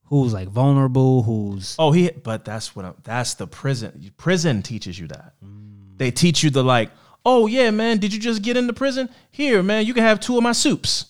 [0.04, 2.10] who's like vulnerable, who's Oh, he.
[2.10, 2.84] But that's what.
[2.84, 4.12] I'm, that's the prison.
[4.18, 5.34] Prison teaches you that.
[5.42, 5.96] Mm.
[5.96, 6.90] They teach you the like.
[7.24, 7.98] Oh yeah, man.
[7.98, 9.08] Did you just get into prison?
[9.30, 9.86] Here, man.
[9.86, 11.06] You can have two of my soups,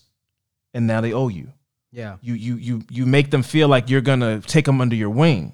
[0.74, 1.48] and now they owe you.
[1.92, 2.16] yeah.
[2.20, 5.52] You you you you make them feel like you're gonna take them under your wing.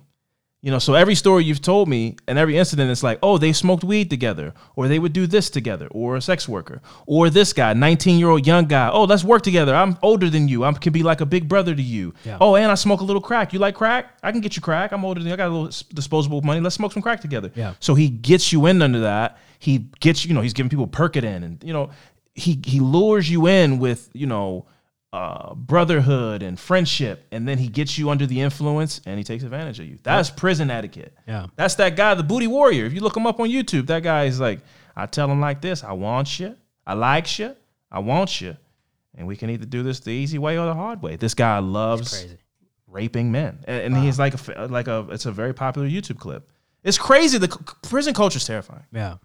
[0.62, 3.52] You know, so every story you've told me and every incident, it's like, oh, they
[3.52, 7.52] smoked weed together, or they would do this together, or a sex worker, or this
[7.52, 8.88] guy, 19 year old young guy.
[8.90, 9.76] Oh, let's work together.
[9.76, 10.64] I'm older than you.
[10.64, 12.14] I can be like a big brother to you.
[12.24, 12.38] Yeah.
[12.40, 13.52] Oh, and I smoke a little crack.
[13.52, 14.18] You like crack?
[14.24, 14.90] I can get you crack.
[14.92, 15.34] I'm older than you.
[15.34, 16.60] I got a little disposable money.
[16.60, 17.52] Let's smoke some crack together.
[17.54, 17.74] Yeah.
[17.78, 19.38] So he gets you in under that.
[19.60, 21.90] He gets you know he's giving people Percodan, and you know
[22.34, 24.66] he he lures you in with you know
[25.16, 29.42] uh, brotherhood and friendship, and then he gets you under the influence and he takes
[29.44, 29.98] advantage of you.
[30.02, 31.16] That's prison etiquette.
[31.26, 31.46] Yeah.
[31.56, 32.84] That's that guy, the booty warrior.
[32.84, 34.60] If you look him up on YouTube, that guy is like,
[34.94, 36.54] I tell him like this: I want you,
[36.86, 37.56] I like you,
[37.90, 38.58] I want you,
[39.14, 41.16] and we can either do this the easy way or the hard way.
[41.16, 42.26] This guy loves
[42.86, 46.50] raping men, and, and he's like a like a it's a very popular YouTube clip.
[46.84, 47.38] It's crazy.
[47.38, 48.84] The c- prison culture is terrifying.
[48.92, 49.16] Yeah.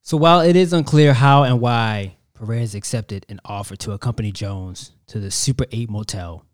[0.00, 4.92] So while it is unclear how and why Perez accepted an offer to accompany Jones
[5.08, 6.44] to the Super 8 motel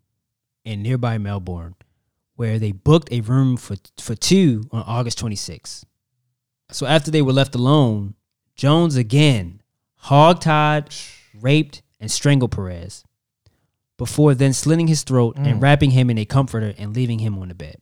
[0.65, 1.75] in nearby Melbourne,
[2.37, 5.85] where they booked a room for, for two on August 26.
[6.71, 8.15] So after they were left alone,
[8.57, 9.61] Jones again
[10.05, 10.91] hogtied,
[11.35, 13.05] raped, and strangled Perez
[13.99, 15.63] before then slitting his throat and mm.
[15.63, 17.77] wrapping him in a comforter and leaving him on the bed.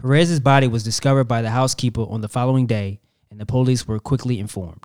[0.00, 3.00] Perez's body was discovered by the housekeeper on the following day,
[3.30, 4.84] and the police were quickly informed.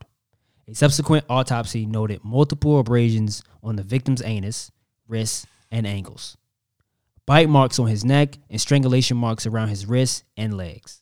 [0.70, 4.70] A subsequent autopsy noted multiple abrasions on the victim's anus,
[5.08, 6.38] wrists, and ankles,
[7.26, 11.02] bite marks on his neck, and strangulation marks around his wrists and legs.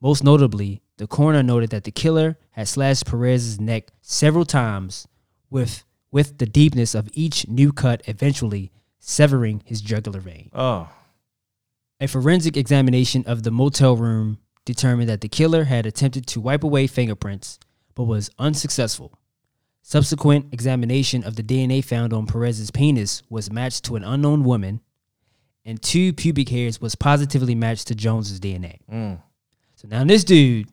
[0.00, 5.08] Most notably, the coroner noted that the killer had slashed Perez's neck several times
[5.50, 5.82] with,
[6.12, 8.70] with the deepness of each new cut eventually
[9.00, 10.48] severing his jugular vein.
[10.52, 10.88] Oh,
[11.98, 16.62] A forensic examination of the motel room determined that the killer had attempted to wipe
[16.62, 17.58] away fingerprints
[17.94, 19.18] but was unsuccessful.
[19.82, 24.80] Subsequent examination of the DNA found on Perez's penis was matched to an unknown woman,
[25.64, 28.78] and two pubic hairs was positively matched to Jones's DNA.
[28.92, 29.20] Mm.
[29.76, 30.68] So now this dude,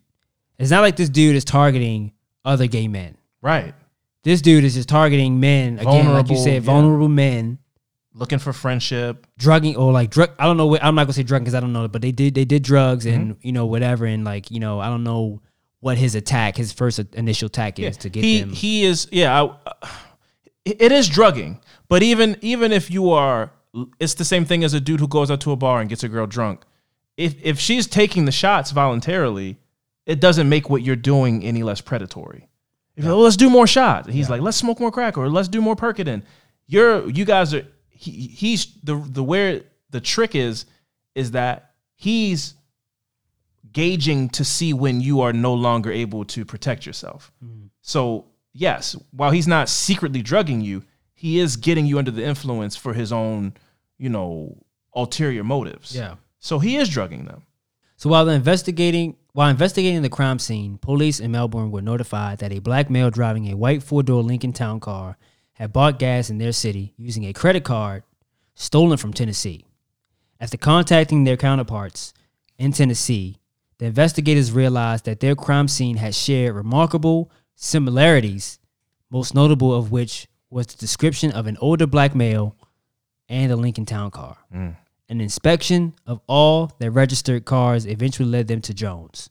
[0.60, 2.12] it's not like this dude is targeting
[2.46, 3.18] other gay men.
[3.42, 3.74] right.
[4.24, 6.60] This dude is just targeting men again, like you Vulnerable, said, yeah.
[6.60, 7.60] vulnerable men
[8.14, 9.26] Looking for friendship.
[9.38, 10.32] drugging or like drug.
[10.38, 10.66] I don't know.
[10.68, 12.62] what- I'm not gonna say drug because I don't know, but they did they did
[12.62, 13.48] drugs and mm-hmm.
[13.48, 15.42] you know whatever and like you know I don't know
[15.80, 18.52] what his attack, his first initial attack is to get he them.
[18.52, 19.44] he is yeah.
[19.44, 19.88] I, uh,
[20.66, 23.52] it is drugging, but even even if you are,
[24.00, 26.04] it's the same thing as a dude who goes out to a bar and gets
[26.04, 26.62] a girl drunk.
[27.16, 29.58] If if she's taking the shots voluntarily,
[30.06, 32.50] it doesn't make what you're doing any less predatory.
[32.96, 34.10] If you're like, "Well, let's do more shots.
[34.10, 36.24] He's like, let's smoke more crack or let's do more Percodan.
[36.66, 40.66] You're you guys are he, he's the the where the trick is
[41.16, 42.56] is that he's
[43.78, 47.32] gauging to see when you are no longer able to protect yourself.
[47.40, 47.68] Hmm.
[47.84, 50.84] So, yes, while he's not secretly drugging you,
[51.14, 53.54] he is getting you under the influence for his own,
[54.00, 54.58] you know,
[54.96, 55.96] ulterior motives.
[55.96, 56.16] yeah.
[56.40, 57.44] So he is drugging them.
[57.98, 62.60] So while investigating while investigating the crime scene, police in Melbourne were notified that a
[62.60, 65.18] black male driving a white four door Lincoln Town car
[65.54, 68.04] had bought gas in their city using a credit card
[68.56, 69.66] stolen from Tennessee.
[70.40, 72.14] After contacting their counterparts
[72.58, 73.38] in Tennessee,
[73.80, 78.60] the investigators realized that their crime scene had shared remarkable similarities,
[79.10, 82.56] most notable of which was the description of an older black male
[83.30, 84.38] and a Lincoln Town car.
[84.54, 84.76] Mm.
[85.10, 89.30] An inspection of all their registered cars eventually led them to Jones.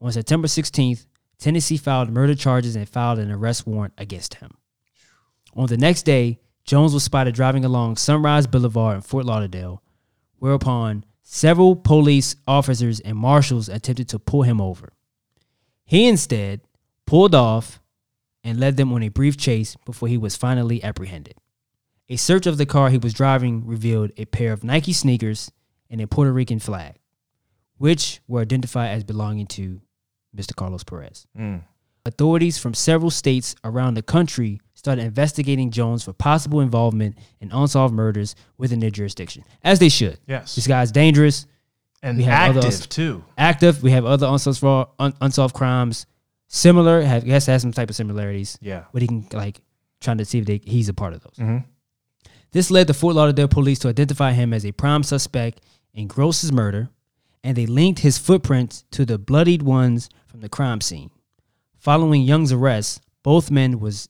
[0.00, 1.06] On September 16th,
[1.38, 4.52] Tennessee filed murder charges and filed an arrest warrant against him.
[5.54, 9.82] On the next day, Jones was spotted driving along Sunrise Boulevard in Fort Lauderdale,
[10.38, 14.92] whereupon several police officers and marshals attempted to pull him over.
[15.84, 16.60] He instead
[17.06, 17.80] pulled off
[18.42, 21.36] and led them on a brief chase before he was finally apprehended.
[22.08, 25.52] A search of the car he was driving revealed a pair of Nike sneakers
[25.88, 26.96] and a Puerto Rican flag,
[27.78, 29.80] which were identified as belonging to
[30.36, 30.56] Mr.
[30.56, 31.28] Carlos Perez.
[31.38, 31.62] Mm.
[32.04, 37.92] Authorities from several states around the country started investigating Jones for possible involvement in unsolved
[37.94, 40.18] murders within their jurisdiction, as they should.
[40.26, 40.54] Yes.
[40.54, 41.46] This guy's dangerous,
[42.02, 43.22] And We have other- active too.
[43.36, 43.82] active.
[43.82, 46.06] We have other unsolved, fraud- un- unsolved crimes,
[46.48, 47.02] similar.
[47.02, 48.56] Have, has to have some type of similarities.
[48.62, 48.84] Yeah.
[48.90, 49.60] But he can like
[50.00, 51.36] trying to see if they, he's a part of those.
[51.38, 51.58] Mm-hmm.
[52.52, 55.60] This led the Fort Lauderdale police to identify him as a prime suspect
[55.92, 56.88] in Gross's murder,
[57.44, 61.10] and they linked his footprints to the bloodied ones from the crime scene.
[61.78, 64.08] Following Young's arrest, both men was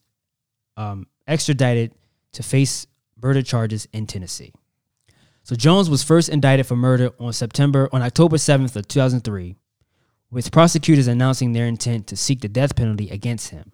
[0.80, 1.92] um, extradited
[2.32, 2.86] to face
[3.22, 4.52] murder charges in Tennessee.
[5.42, 9.56] So Jones was first indicted for murder on September on October 7th of 2003,
[10.30, 13.72] with prosecutors announcing their intent to seek the death penalty against him.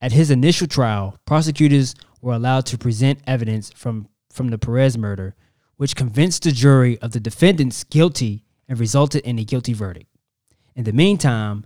[0.00, 5.34] At his initial trial, prosecutors were allowed to present evidence from, from the Perez murder,
[5.76, 10.10] which convinced the jury of the defendants guilty and resulted in a guilty verdict.
[10.76, 11.64] In the meantime,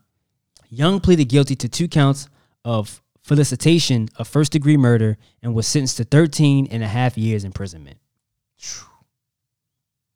[0.68, 2.28] Young pleaded guilty to two counts
[2.64, 7.44] of felicitation of first degree murder and was sentenced to 13 and a half years
[7.44, 7.98] imprisonment.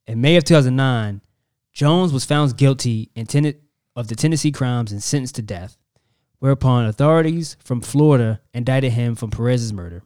[0.06, 1.20] In May of 2009,
[1.72, 3.54] Jones was found guilty in ten-
[3.94, 5.76] of the Tennessee crimes and sentenced to death,
[6.38, 10.02] whereupon authorities from Florida indicted him for Perez's murder.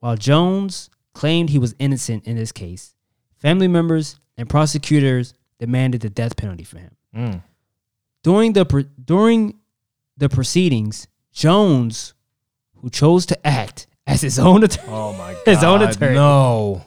[0.00, 2.94] While Jones claimed he was innocent in this case,
[3.36, 6.96] family members and prosecutors demanded the death penalty for him.
[7.14, 7.42] Mm.
[8.22, 9.58] During the pr- during
[10.16, 12.14] the proceedings, Jones,
[12.80, 15.42] who chose to act as his own attorney, Oh my god.
[15.46, 16.14] His own attorney.
[16.14, 16.82] No.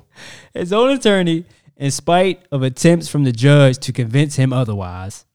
[0.53, 1.45] his own attorney,
[1.77, 5.25] in spite of attempts from the judge to convince him otherwise.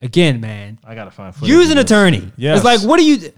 [0.00, 2.30] Again, man, I gotta find footage use an attorney.
[2.36, 2.54] Yeah.
[2.54, 3.32] It's like, what do you?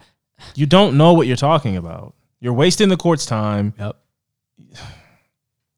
[0.55, 2.15] You don't know what you're talking about.
[2.41, 3.75] You're wasting the court's time.
[3.79, 3.97] Yep.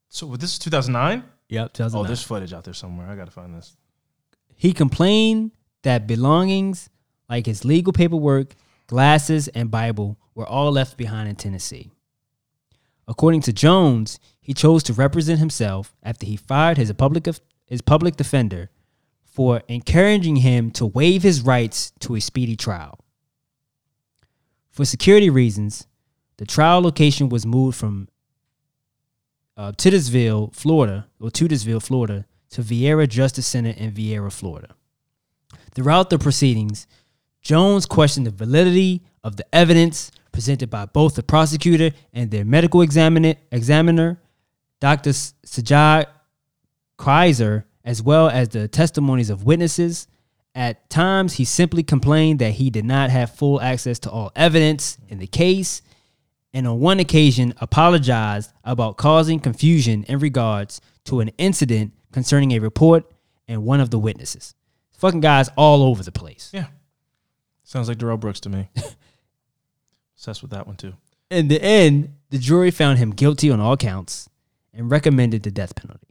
[0.09, 1.25] So this is 2009.
[1.49, 1.71] Yep.
[1.95, 3.09] Oh, there's footage out there somewhere.
[3.09, 3.77] I gotta find this.
[4.55, 5.53] He complained
[5.83, 6.89] that belongings
[7.29, 8.55] like his legal paperwork,
[8.87, 11.91] glasses, and Bible were all left behind in Tennessee.
[13.07, 17.29] According to Jones, he chose to represent himself after he fired his public
[17.67, 18.71] his public defender
[19.25, 22.99] for encouraging him to waive his rights to a speedy trial.
[24.71, 25.87] For security reasons,
[26.37, 28.09] the trial location was moved from
[29.57, 34.75] uh, Titusville, Florida, or Titusville, Florida, to Viera Justice Center in Viera, Florida.
[35.75, 36.87] Throughout the proceedings,
[37.41, 42.83] Jones questioned the validity of the evidence presented by both the prosecutor and their medical
[42.83, 44.19] examiner, examiner
[44.81, 45.11] Dr.
[45.11, 46.07] Sajid
[46.99, 50.09] Qaiser, as well as the testimonies of witnesses.
[50.55, 54.99] At times, he simply complained that he did not have full access to all evidence
[55.09, 55.83] in the case,
[56.53, 62.59] and on one occasion apologized about causing confusion in regards to an incident concerning a
[62.59, 63.11] report
[63.49, 64.55] and one of the witnesses.
[64.99, 66.51] Fucking guys all over the place.
[66.53, 66.67] Yeah.
[67.65, 68.69] Sounds like Darrell Brooks to me.
[70.23, 70.95] Obsessed with that one too.
[71.33, 74.29] In the end, the jury found him guilty on all counts
[74.73, 76.07] and recommended the death penalty.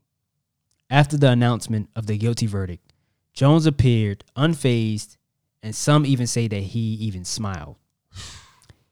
[0.90, 2.92] After the announcement of the guilty verdict,
[3.34, 5.16] Jones appeared unfazed,
[5.64, 7.78] and some even say that he even smiled.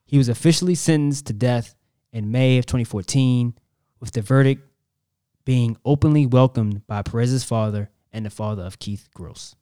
[0.06, 1.76] He was officially sentenced to death
[2.14, 3.56] in May of 2014,
[4.00, 4.64] with the verdict
[5.44, 9.54] being openly welcomed by Perez's father and the father of Keith Gross.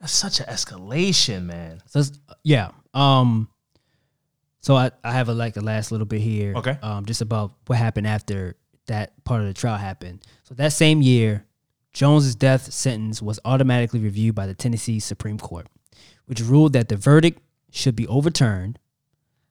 [0.00, 1.82] That's such an escalation, man.
[1.84, 2.02] So
[2.42, 2.70] yeah.
[2.94, 3.50] Um.
[4.62, 6.54] So I, I have a like the last little bit here.
[6.56, 6.78] Okay.
[6.82, 7.04] Um.
[7.04, 8.56] Just about what happened after
[8.86, 10.22] that part of the trial happened.
[10.44, 11.44] So that same year,
[11.92, 15.66] Jones's death sentence was automatically reviewed by the Tennessee Supreme Court,
[16.26, 17.40] which ruled that the verdict
[17.70, 18.78] should be overturned,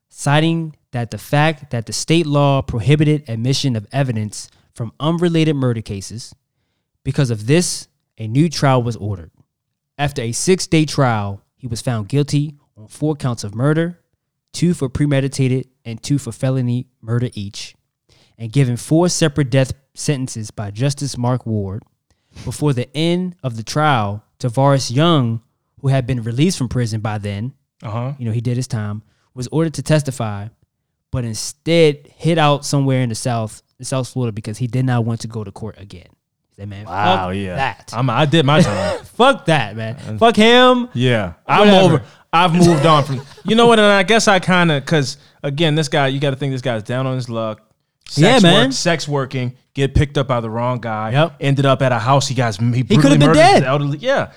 [0.10, 5.82] citing that the fact that the state law prohibited admission of evidence from unrelated murder
[5.82, 6.34] cases.
[7.04, 9.32] Because of this, a new trial was ordered.
[9.98, 14.00] After a six day trial, he was found guilty on four counts of murder,
[14.54, 17.76] two for premeditated and two for felony murder each,
[18.38, 21.84] and given four separate death sentences by Justice Mark Ward.
[22.46, 25.42] Before the end of the trial, Tavares Young,
[25.82, 27.54] who had been released from prison by then,
[27.84, 28.14] Uh huh.
[28.18, 29.04] you know, he did his time,
[29.34, 30.48] was ordered to testify,
[31.12, 35.20] but instead hid out somewhere in the South, South Florida because he did not want
[35.22, 36.08] to go to court again.
[36.50, 37.28] He said, man, Wow.
[37.28, 37.56] fuck yeah.
[37.56, 37.92] that.
[37.94, 39.04] I'm, I did my time.
[39.04, 40.18] fuck that, man.
[40.18, 40.88] fuck him.
[40.94, 41.94] Yeah, I'm Whatever.
[41.96, 42.04] over.
[42.34, 43.22] I've moved on from.
[43.44, 43.80] You know what?
[43.80, 46.62] And I guess I kind of because again, this guy, you got to think this
[46.62, 47.62] guy's down on his luck.
[48.08, 48.66] Sex Yeah, man.
[48.66, 51.12] Work, sex working, get picked up by the wrong guy.
[51.12, 51.36] Yep.
[51.40, 52.28] Ended up at a house.
[52.28, 52.58] He guys.
[52.58, 53.64] He, could have been dead.
[53.64, 54.32] Elderly, yeah.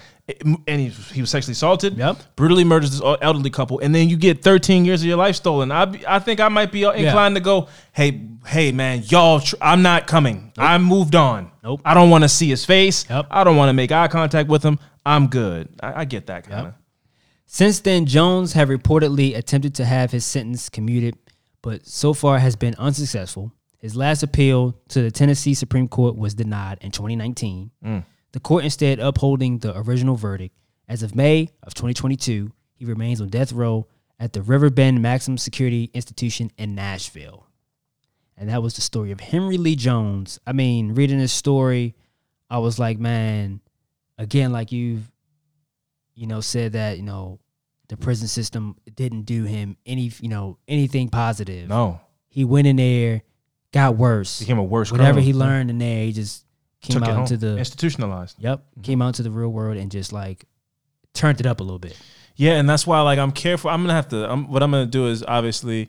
[0.66, 1.98] And he, he was sexually assaulted.
[1.98, 2.16] Yep.
[2.36, 5.70] Brutally murders this elderly couple, and then you get 13 years of your life stolen.
[5.70, 9.56] I I think I might be uh, inclined to go, hey hey man, y'all, tr-
[9.60, 10.52] I'm not coming.
[10.56, 11.50] I moved on.
[11.62, 11.82] Nope.
[11.84, 13.08] I don't want to see his face.
[13.10, 13.26] Yep.
[13.30, 14.78] I don't want to make eye contact with him.
[15.04, 15.68] I'm good.
[15.80, 16.74] I, I get that kind of.
[17.46, 21.16] Since then, Jones had reportedly attempted to have his sentence commuted,
[21.62, 23.52] but so far has been unsuccessful.
[23.78, 27.70] His last appeal to the Tennessee Supreme Court was denied in 2019.
[27.84, 28.04] Mm.
[28.32, 30.56] The court instead upholding the original verdict.
[30.88, 33.86] As of May of 2022, he remains on death row
[34.18, 37.46] at the Riverbend Maximum Security Institution in Nashville.
[38.36, 40.40] and that was the story of Henry Lee Jones.
[40.46, 41.94] I mean, reading this story,
[42.50, 43.60] I was like, man,
[44.18, 45.10] again, like you've,
[46.14, 47.40] you know, said that you know,
[47.88, 51.68] the prison system didn't do him any, you know, anything positive.
[51.68, 53.22] No, He went in there,
[53.72, 54.40] got worse.
[54.40, 54.90] became a worse.
[54.90, 56.44] Whatever he learned in there, he just
[56.80, 58.36] came took out into the institutionalized.
[58.38, 58.82] yep, mm-hmm.
[58.82, 60.44] came out into the real world and just like
[61.12, 61.98] turned it up a little bit.
[62.36, 63.70] Yeah, and that's why like I'm careful.
[63.70, 64.30] I'm gonna have to.
[64.30, 65.88] I'm, what I'm gonna do is obviously,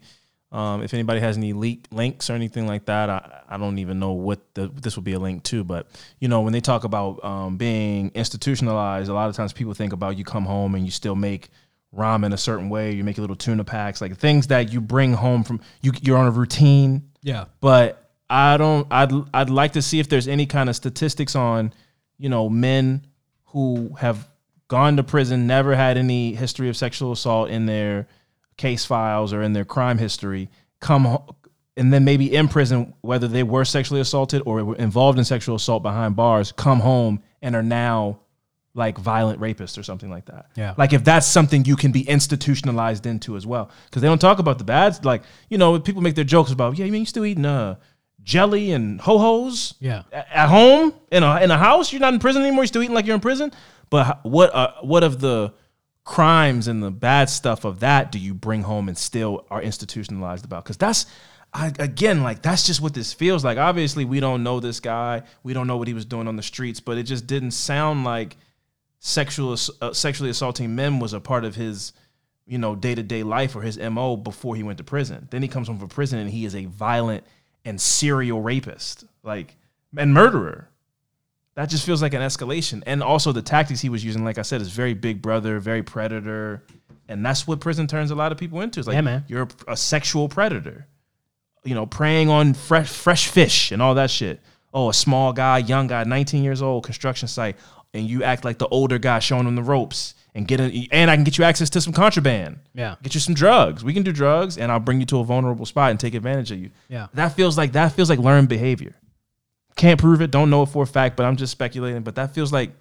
[0.55, 3.99] um, if anybody has any leak links or anything like that, I, I don't even
[3.99, 5.63] know what the this would be a link to.
[5.63, 5.87] But
[6.19, 9.91] you know, when they talk about um, being institutionalized, a lot of times people think
[9.93, 11.49] about you come home and you still make
[11.93, 12.93] ramen a certain way.
[12.93, 15.91] You make little tuna packs, like things that you bring home from you.
[16.01, 17.45] You're on a routine Yeah.
[17.59, 18.87] but I don't.
[18.91, 21.73] I'd I'd like to see if there's any kind of statistics on,
[22.17, 23.05] you know, men
[23.47, 24.27] who have
[24.67, 28.07] gone to prison, never had any history of sexual assault in their
[28.57, 30.49] case files or in their crime history,
[30.79, 31.35] come ho-
[31.77, 35.55] and then maybe in prison, whether they were sexually assaulted or were involved in sexual
[35.55, 38.19] assault behind bars, come home and are now
[38.73, 40.47] like violent rapists or something like that.
[40.55, 40.73] Yeah.
[40.77, 43.71] Like if that's something you can be institutionalized into as well.
[43.85, 45.03] Because they don't talk about the bad.
[45.05, 47.75] Like, you know, people make their jokes about, yeah, you mean you still eating uh
[48.21, 50.03] jelly and ho-hos Yeah.
[50.11, 51.91] at home in a in a house?
[51.93, 53.51] You're not in prison anymore, you're still eating like you're in prison?
[53.89, 55.53] But what uh, what of the
[56.05, 60.45] crimes and the bad stuff of that do you bring home and still are institutionalized
[60.45, 60.63] about?
[60.63, 61.05] Because that's
[61.53, 63.57] I, again, like that's just what this feels like.
[63.57, 65.23] Obviously, we don't know this guy.
[65.41, 68.03] We don't know what he was doing on the streets, but it just didn't sound
[68.03, 68.35] like
[68.99, 71.93] sexual uh, sexually assaulting men was a part of his
[72.45, 75.27] you know day to day life or his mo before he went to prison.
[75.31, 77.23] Then he comes home from prison and he is a violent
[77.63, 79.55] and serial rapist, like
[79.97, 80.69] and murderer.
[81.55, 82.83] That just feels like an escalation.
[82.85, 85.83] And also the tactics he was using, like I said, is very big brother, very
[85.83, 86.63] predator,
[87.07, 88.79] and that's what prison turns a lot of people into.
[88.79, 89.25] It's like Yeah, man.
[89.27, 90.87] you're a, a sexual predator
[91.65, 94.39] you know, preying on fresh fresh fish and all that shit.
[94.73, 97.57] Oh, a small guy, young guy, 19 years old, construction site,
[97.93, 101.09] and you act like the older guy showing him the ropes and get a, and
[101.09, 102.59] I can get you access to some contraband.
[102.73, 102.95] Yeah.
[103.01, 103.83] Get you some drugs.
[103.83, 106.51] We can do drugs and I'll bring you to a vulnerable spot and take advantage
[106.51, 106.71] of you.
[106.89, 107.07] Yeah.
[107.13, 108.95] That feels like that feels like learned behavior.
[109.75, 112.01] Can't prove it, don't know it for a fact, but I'm just speculating.
[112.03, 112.71] But that feels like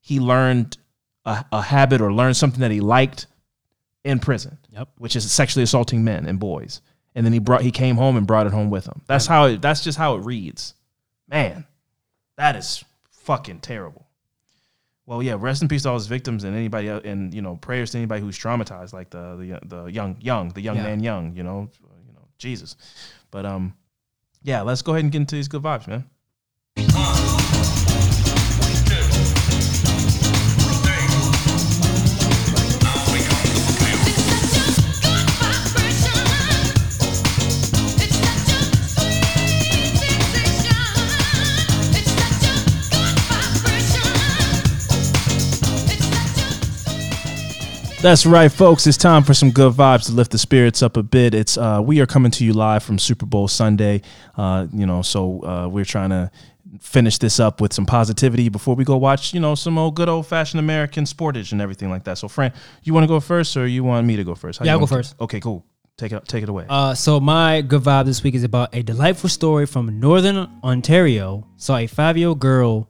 [0.00, 0.78] he learned
[1.24, 3.26] a, a habit or learned something that he liked
[4.04, 4.88] in prison Yep.
[4.98, 6.80] which is sexually assaulting men and boys.
[7.14, 9.02] And then he brought he came home and brought it home with him.
[9.06, 10.74] That's how it that's just how it reads.
[11.28, 11.66] Man,
[12.36, 14.06] that is fucking terrible.
[15.04, 17.56] Well, yeah, rest in peace to all his victims and anybody else, and you know,
[17.56, 20.82] prayers to anybody who's traumatized, like the the the young young the young Yeah.
[20.84, 21.68] man young, you know,
[22.06, 22.76] you know, Jesus.
[23.30, 23.74] But um,
[24.42, 26.04] yeah, let's go ahead and get into these good vibes, man.
[48.00, 48.86] That's right, folks.
[48.86, 51.34] It's time for some good vibes to lift the spirits up a bit.
[51.34, 54.02] It's uh, we are coming to you live from Super Bowl Sunday.
[54.36, 56.30] Uh, you know, so uh, we're trying to
[56.80, 60.08] finish this up with some positivity before we go watch, you know, some old good
[60.08, 62.18] old fashioned American sportage and everything like that.
[62.18, 62.52] So, Fran,
[62.84, 64.60] you want to go first, or you want me to go first?
[64.60, 65.16] How Yeah, I'll go to- first.
[65.20, 65.66] Okay, cool.
[65.96, 66.66] Take it take it away.
[66.68, 71.48] Uh, so my good vibe this week is about a delightful story from Northern Ontario.
[71.56, 72.88] Saw a five-year-old girl,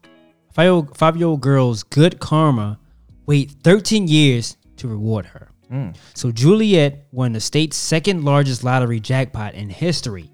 [0.53, 2.79] five five-year-old girl's good karma
[3.25, 5.49] wait 13 years to reward her.
[5.71, 5.97] Mm.
[6.15, 10.31] So Juliet won the state's second largest lottery jackpot in history,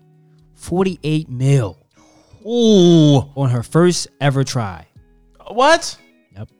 [0.54, 1.78] 48 mil.
[2.46, 4.86] Ooh, on her first ever try.
[5.48, 5.96] what?
[6.36, 6.50] Yep.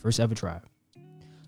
[0.00, 0.60] First ever try.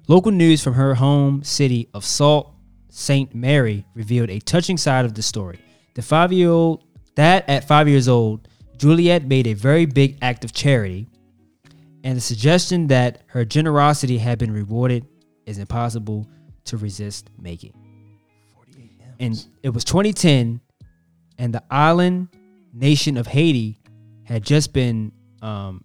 [0.06, 2.54] Local news from her home city of Sault
[2.90, 3.34] Ste.
[3.34, 5.58] Marie revealed a touching side of the story.
[5.94, 6.84] The five year old,
[7.16, 11.08] that at five years old, Juliet made a very big act of charity,
[12.04, 15.04] and the suggestion that her generosity had been rewarded
[15.48, 16.28] is impossible
[16.64, 17.72] to resist making.
[19.20, 20.60] And it was 2010,
[21.38, 22.28] and the island
[22.72, 23.80] nation of Haiti
[24.22, 25.10] had just been
[25.42, 25.84] um,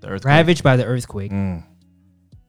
[0.00, 1.32] The ravaged by the earthquake.
[1.32, 1.64] Mm.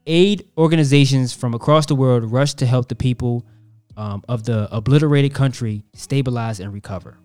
[0.05, 3.45] Aid organizations from across the world rushed to help the people
[3.97, 7.17] um, of the obliterated country stabilize and recover.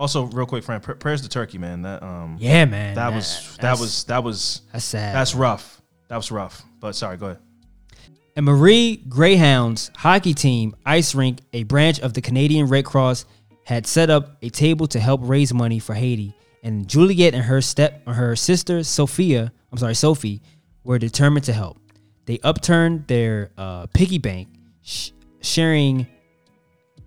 [0.00, 1.82] Also, real quick, Fran, pr- prayers to Turkey, man.
[1.82, 2.96] That um, Yeah, man.
[2.96, 5.14] that was that was that was that's sad.
[5.14, 5.80] that's rough.
[6.08, 6.64] That was rough.
[6.80, 7.38] But sorry, go ahead.
[8.36, 13.24] And Marie Greyhounds hockey team ice rink, a branch of the Canadian Red Cross,
[13.64, 16.34] had set up a table to help raise money for Haiti.
[16.62, 20.42] And Juliet and her step, her sister Sophia, I'm sorry, Sophie,
[20.84, 21.78] were determined to help.
[22.26, 24.48] They upturned their uh, piggy bank,
[24.82, 26.06] sh- sharing,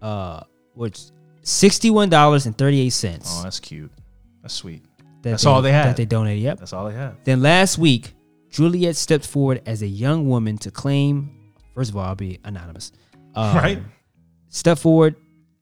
[0.01, 0.41] uh,
[0.73, 0.99] which
[1.43, 3.29] sixty-one dollars and thirty-eight cents.
[3.31, 3.91] Oh, that's cute.
[4.41, 4.83] That's sweet.
[5.21, 5.87] that that's they- all they had.
[5.89, 6.43] That they donated.
[6.43, 6.59] Yep.
[6.59, 7.23] That's all they had.
[7.23, 8.13] Then last week,
[8.53, 11.31] Juliet stepped forward as a young woman to claim.
[11.73, 12.91] First of all, I'll be anonymous.
[13.35, 13.80] Um, Right?
[14.49, 15.15] Stepped forward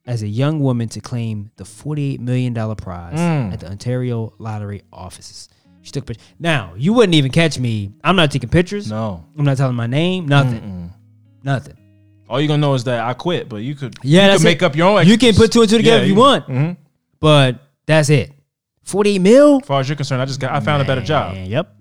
[0.06, 3.54] as a young woman to claim the forty-eight million dollar prize Mm.
[3.54, 5.48] at the Ontario Lottery offices.
[5.84, 6.26] She took pictures.
[6.38, 7.94] Now you wouldn't even catch me.
[8.04, 8.90] I'm not taking pictures.
[8.90, 9.24] No.
[9.38, 10.28] I'm not telling my name.
[10.28, 10.60] Nothing.
[10.62, 10.90] Mm-mm.
[11.46, 11.78] Nothing.
[12.30, 14.50] All you're gonna know is that I quit, but you could Yeah, you that's could
[14.50, 14.66] make it.
[14.66, 15.08] up your own.
[15.08, 16.44] You can put two and two together if you want.
[16.46, 16.72] hmm
[17.22, 18.34] But that's it.
[18.84, 19.60] Forty-eight mil.
[19.62, 21.38] As far as you're concerned, I just got I found a better job.
[21.38, 21.78] Yep.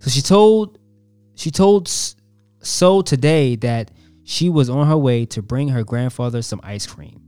[0.00, 0.78] So she told
[1.34, 1.86] she told
[2.60, 3.90] SooToday that
[4.24, 7.20] she was on her way to bring her grandfather some ice cream.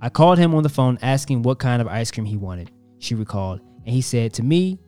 [0.00, 2.70] I called him on the phone asking what kind of ice cream he wanted.
[2.98, 4.78] She recalled, and he said to me,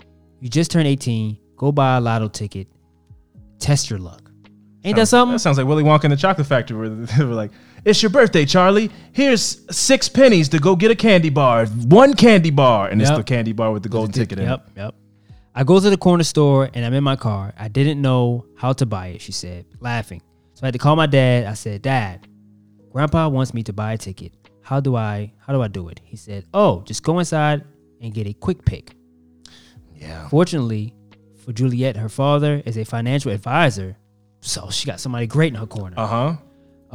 [0.40, 1.38] "You just turned 18.
[1.56, 2.68] Go buy a lotto ticket.
[3.58, 4.30] Test your luck."
[4.84, 5.34] Ain't that something?
[5.34, 7.52] That sounds like Willy Wonka in the Chocolate Factory, where they were like,
[7.84, 8.90] "It's your birthday, Charlie.
[9.12, 11.66] Here's six pennies to go get a candy bar.
[11.66, 13.08] One candy bar, and Yep.
[13.10, 14.94] it's the candy bar with the golden ticket in it." Yep, yep.
[15.54, 17.54] I go to the corner store and I'm in my car.
[17.56, 20.20] I didn't know how to buy it, she said, laughing.
[20.54, 21.46] So I had to call my dad.
[21.46, 22.26] I said, Dad,
[22.90, 24.32] Grandpa wants me to buy a ticket.
[24.62, 26.00] How do I how do I do it?
[26.04, 27.64] He said, Oh, just go inside
[28.00, 28.94] and get a quick pick.
[29.94, 30.28] Yeah.
[30.28, 30.94] Fortunately
[31.44, 33.96] for Juliet, her father is a financial advisor.
[34.40, 35.94] So she got somebody great in her corner.
[35.98, 36.36] Uh huh.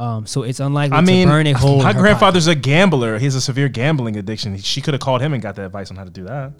[0.02, 1.78] Um, so it's unlikely I mean, to burn a hole.
[1.78, 3.18] in my her grandfather's a gambler.
[3.18, 4.56] He has a severe gambling addiction.
[4.58, 6.52] She could have called him and got the advice on how to do that.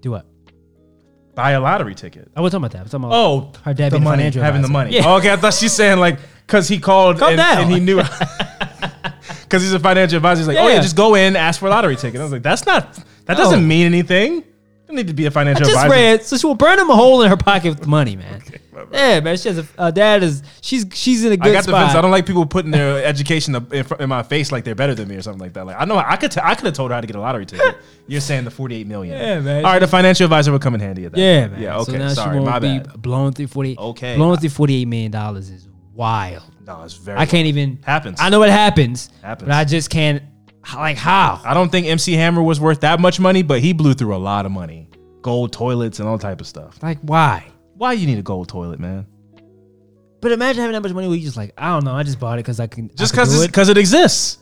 [0.00, 0.26] Do what?
[1.36, 2.28] Buy a lottery ticket.
[2.34, 2.78] Oh, I wasn't talking about that.
[2.78, 4.84] I was talking about Oh, her dad the being a money, financial having the advisor.
[4.84, 4.96] money.
[4.96, 5.02] Yeah.
[5.06, 7.62] Oh, okay, I thought she's saying like because he called Calm and, down.
[7.62, 8.02] and he knew.
[9.42, 10.40] Because he's a financial advisor.
[10.40, 10.80] He's like, oh yeah, Yeah.
[10.82, 12.20] just go in, ask for a lottery ticket.
[12.20, 12.98] I was like, that's not.
[13.26, 14.42] That doesn't mean anything.
[14.86, 15.90] Don't need to be a financial just advisor.
[15.92, 18.40] read, so she will burn him a hole in her pocket with money, man.
[18.92, 19.36] yeah, man.
[19.36, 21.86] She has a uh, dad is she's she's in a good I got spot.
[21.86, 21.96] fence.
[21.96, 24.76] I don't like people putting their education up in, fr- in my face like they're
[24.76, 25.66] better than me or something like that.
[25.66, 27.20] Like I know I could t- I could have told her how to get a
[27.20, 27.78] lottery ticket.
[28.06, 29.18] You're saying the 48 million.
[29.18, 29.64] Yeah, man.
[29.64, 31.18] All right, the financial advisor would come in handy at that.
[31.20, 31.60] yeah, man.
[31.60, 31.78] Yeah.
[31.78, 31.92] Okay.
[31.92, 33.02] So now Sorry, she my won't be bad.
[33.02, 33.76] blowing through forty.
[33.76, 34.14] Okay.
[34.14, 36.44] blowing through forty eight million dollars is wild.
[36.64, 37.18] No, it's very.
[37.18, 38.18] I can't even Happens.
[38.20, 39.48] I know it happens, Happens.
[39.48, 40.22] but I just can't.
[40.74, 41.40] Like how?
[41.44, 44.18] I don't think MC Hammer was worth that much money, but he blew through a
[44.18, 44.88] lot of money.
[45.22, 46.82] Gold toilets and all type of stuff.
[46.82, 47.46] Like why?
[47.74, 49.06] Why you need a gold toilet, man?
[50.20, 51.94] But imagine having that much money where you just like I don't know.
[51.94, 52.90] I just bought it because I can.
[52.96, 53.46] Just because it.
[53.46, 54.38] because it exists.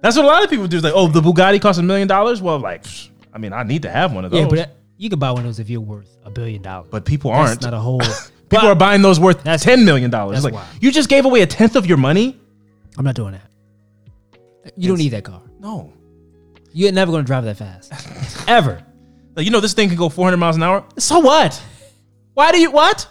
[0.00, 0.78] That's what a lot of people do.
[0.78, 2.42] It's like, oh, the Bugatti costs a million dollars.
[2.42, 4.38] Well, like, psh, I mean, I need to have one of those.
[4.40, 6.62] Yeah, but, but that- you can buy one of those if you're worth a billion
[6.62, 6.88] dollars.
[6.90, 7.62] But people That's aren't.
[7.62, 8.00] not a whole.
[8.50, 10.42] people are buying those worth That's- ten million dollars.
[10.42, 10.66] Like, wild.
[10.80, 12.40] you just gave away a tenth of your money.
[12.98, 14.72] I'm not doing that.
[14.76, 15.42] You don't need that car.
[15.62, 15.92] No,
[16.72, 17.92] You're never going to drive that fast,
[18.48, 18.82] ever.
[19.36, 20.84] like you know, this thing can go 400 miles an hour.
[20.98, 21.62] So what?
[22.34, 23.08] Why do you what?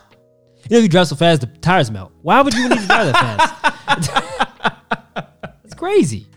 [0.70, 2.12] You know, if you drive so fast, the tires melt.
[2.22, 3.56] Why would you need to drive that
[3.88, 5.56] fast?
[5.64, 6.28] it's crazy.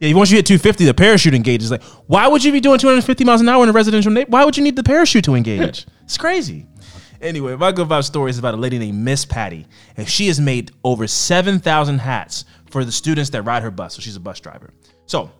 [0.00, 1.70] Yeah, once you hit 250, the parachute engages.
[1.70, 4.32] Like, why would you be doing 250 miles an hour in a residential neighborhood?
[4.32, 5.86] Why would you need the parachute to engage?
[6.02, 6.66] it's crazy.
[7.20, 9.66] Anyway, my good vibe story is about a lady named Miss Patty,
[9.96, 13.94] and she has made over 7,000 hats for the students that ride her bus.
[13.94, 14.72] So she's a bus driver.
[15.06, 15.30] So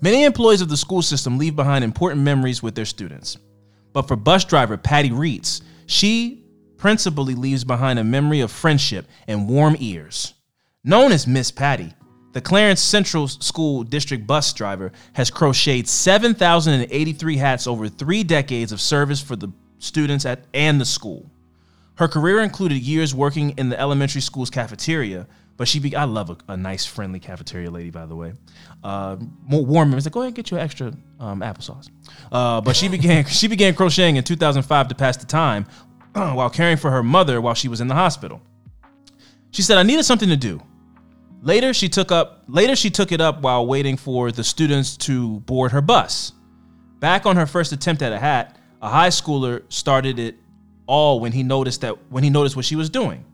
[0.00, 3.38] many employees of the school system leave behind important memories with their students.
[3.92, 6.44] But for bus driver Patty Reitz, she
[6.76, 10.34] principally leaves behind a memory of friendship and warm ears.
[10.82, 11.92] Known as Miss Patty,
[12.32, 18.80] the Clarence Central School District bus driver has crocheted 7,083 hats over three decades of
[18.80, 21.30] service for the students at and the school.
[21.96, 25.26] Her career included years working in the elementary school's cafeteria,
[25.60, 28.32] but she be I love a, a nice, friendly cafeteria lady, by the way.
[28.82, 29.92] Uh, more warm.
[29.92, 31.90] It's like go ahead and get you extra um, applesauce.
[32.32, 35.66] Uh, but she began she began crocheting in 2005 to pass the time
[36.14, 38.40] while caring for her mother while she was in the hospital.
[39.50, 40.62] She said, "I needed something to do."
[41.42, 45.40] Later, she took up later she took it up while waiting for the students to
[45.40, 46.32] board her bus.
[47.00, 50.36] Back on her first attempt at a hat, a high schooler started it
[50.86, 53.26] all when he noticed that when he noticed what she was doing.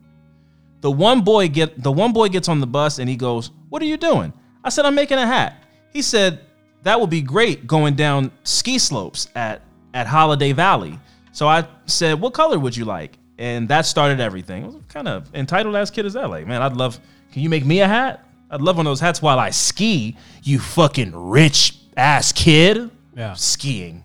[0.81, 3.81] The one boy get the one boy gets on the bus and he goes, "What
[3.81, 4.33] are you doing?"
[4.63, 6.39] I said, "I'm making a hat." He said,
[6.83, 9.61] "That would be great going down ski slopes at
[9.93, 10.99] at Holiday Valley."
[11.31, 14.63] So I said, "What color would you like?" And that started everything.
[14.63, 16.29] I was kind of entitled ass kid as that.
[16.29, 16.99] Like, man, I'd love.
[17.31, 18.25] Can you make me a hat?
[18.49, 20.15] I'd love one of those hats while I ski.
[20.43, 22.89] You fucking rich ass kid.
[23.15, 23.33] Yeah.
[23.33, 24.03] Skiing.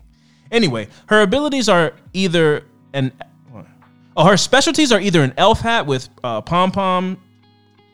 [0.51, 3.11] Anyway, her abilities are either an
[4.15, 7.17] Oh, her specialties are either an elf hat with uh, pom pom,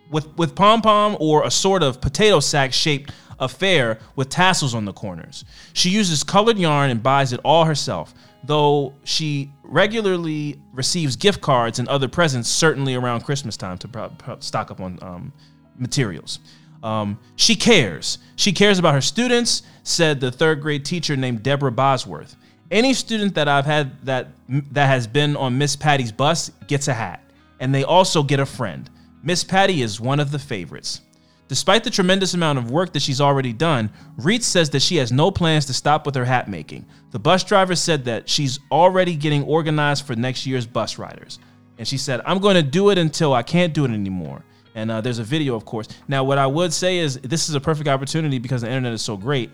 [0.09, 4.85] with with pom pom, or a sort of potato sack shaped affair with tassels on
[4.85, 5.45] the corners.
[5.73, 8.13] She uses colored yarn and buys it all herself,
[8.43, 14.09] though she regularly receives gift cards and other presents, certainly around Christmas time, to pro-
[14.09, 15.33] pro- stock up on um,
[15.77, 16.39] materials.
[16.83, 18.17] Um, she cares.
[18.35, 22.35] She cares about her students, said the third grade teacher named Deborah Bosworth.
[22.71, 26.93] Any student that I've had that that has been on Miss Patty's bus gets a
[26.93, 27.23] hat,
[27.59, 28.89] and they also get a friend.
[29.23, 31.01] Miss Patty is one of the favorites.
[31.47, 33.89] Despite the tremendous amount of work that she's already done,
[34.19, 36.85] Reitz says that she has no plans to stop with her hat making.
[37.09, 41.39] The bus driver said that she's already getting organized for next year's bus riders.
[41.79, 44.43] And she said, I'm going to do it until I can't do it anymore.
[44.75, 45.87] And uh, there's a video, of course.
[46.07, 49.01] Now, what I would say is this is a perfect opportunity because the internet is
[49.01, 49.49] so great.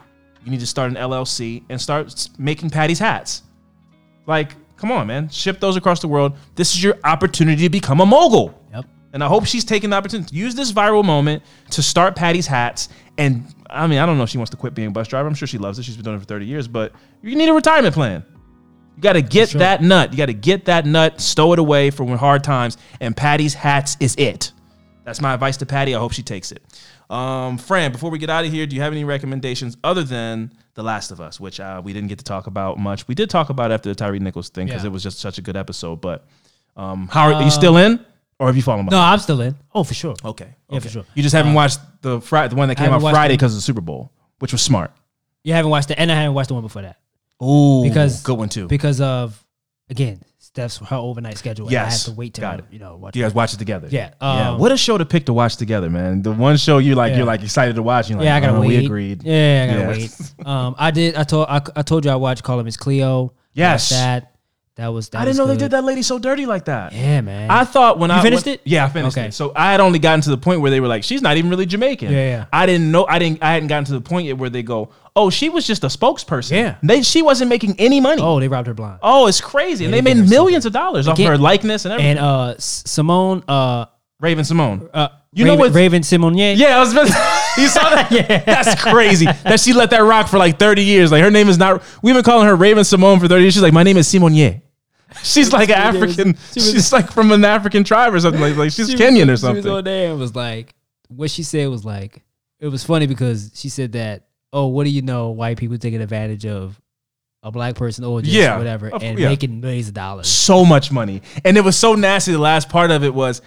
[0.46, 3.44] You need to start an LLC and start making Patty's hats.
[4.28, 5.28] Like, come on, man.
[5.30, 6.38] Ship those across the world.
[6.56, 8.62] This is your opportunity to become a mogul.
[8.72, 8.86] Yep.
[9.14, 11.42] And I hope she's taking the opportunity to use this viral moment
[11.72, 12.90] to start Patty's hats.
[13.18, 15.28] And I mean, I don't know if she wants to quit being a bus driver.
[15.28, 15.84] I'm sure she loves it.
[15.84, 18.24] She's been doing it for 30 years, but you need a retirement plan.
[18.96, 20.12] You got to get that nut.
[20.12, 22.78] You got to get that nut, stow it away for when hard times.
[23.02, 24.52] And Patty's hats is it.
[25.04, 25.96] That's my advice to Patty.
[25.96, 26.64] I hope she takes it.
[27.10, 30.52] Um, Fran, before we get out of here, do you have any recommendations other than
[30.74, 33.08] The Last of Us, which uh, we didn't get to talk about much?
[33.08, 34.90] We did talk about after the Tyre Nichols thing because Yeah.
[34.90, 36.02] it was just such a good episode.
[36.02, 36.26] But
[36.76, 38.04] um, how are, are you still in,
[38.40, 39.14] or have you fallen by No, behind?
[39.14, 39.56] I'm still in.
[39.74, 40.16] Oh, for sure.
[40.24, 40.56] Okay.
[40.70, 40.88] Yeah, okay.
[40.88, 41.06] for sure.
[41.14, 43.38] You just haven't watched the Friday, the one that came haven't out watched Friday the-
[43.38, 44.92] because of the Super Bowl, which was smart.
[45.44, 46.98] You haven't watched it, and I haven't watched the one before that
[47.44, 48.68] Ooh, because good one too.
[48.68, 49.42] Because of
[49.92, 51.68] again, Steph's her overnight schedule.
[51.68, 52.06] and I Yes.
[52.06, 52.66] have to wait to Got it.
[52.72, 53.16] you know watch.
[53.16, 53.88] you guys watch it together.
[53.90, 54.52] Yeah, yeah.
[54.52, 56.22] um, What a show to pick to watch together, man.
[56.22, 57.18] The one show you like, Yeah.
[57.18, 58.10] you're like excited to watch.
[58.10, 58.68] You're like, yeah, I gotta oh, wait.
[58.68, 59.24] We agreed.
[59.24, 59.88] Yeah, I gotta Yeah.
[60.08, 60.32] wait.
[60.46, 61.16] Um, I did.
[61.16, 61.48] I told.
[61.50, 63.34] I, I told you I watched Call Him Miss Cleo.
[63.54, 63.92] Yes.
[63.92, 64.32] Watched that
[64.76, 65.10] that was.
[65.10, 66.94] That I didn't know they did that lady so dirty like that.
[66.94, 67.50] Yeah, man.
[67.50, 68.62] I thought when You I finished when- it?
[68.66, 69.28] Yeah, I finished Okay.
[69.30, 69.34] it.
[69.34, 71.50] So I had only gotten to the point where they were like, she's not even
[71.50, 72.12] really Jamaican.
[72.12, 72.46] Yeah, yeah.
[72.54, 73.06] I didn't know.
[73.08, 73.42] I didn't.
[73.42, 75.88] I hadn't gotten to the point yet where they go, oh, she was just a
[75.88, 76.52] spokesperson.
[76.52, 76.76] Yeah.
[76.84, 78.22] They she wasn't making any money.
[78.22, 79.00] oh, they robbed her blind.
[79.02, 79.86] Oh, it's crazy.
[79.86, 82.18] And they they made millions of dollars off Again- her likeness and everything.
[82.18, 83.44] And uh, Simone.
[83.48, 83.86] Uh,
[84.22, 84.90] Raven Simone.
[84.94, 85.74] uh, You know what?
[85.74, 86.56] Raven Simonier.
[86.58, 86.94] Yeah, I was.
[87.58, 88.08] you saw that?
[88.12, 89.26] yeah, that's crazy.
[89.26, 91.12] That she let that rock for like thirty years.
[91.12, 91.84] Like her name is not.
[92.02, 93.54] We've been calling her Raven Simone for thirty years.
[93.54, 94.62] She's like, my name is Simonier.
[95.24, 96.36] She's like an African.
[96.54, 98.42] She was- she's like from an African tribe or something.
[98.42, 99.68] Like, like she's She was- Kenyan or She was something.
[99.72, 100.74] on there and was like,
[101.10, 102.24] what she said was like,
[102.60, 105.30] it was funny because she said that, oh, what do you know?
[105.30, 106.80] White people taking advantage of
[107.44, 109.30] a black person or just Yeah, whatever of- and yeah.
[109.30, 110.28] making millions of dollars.
[110.28, 111.22] so much money.
[111.44, 112.32] And it was so nasty.
[112.32, 113.42] The last part of it was,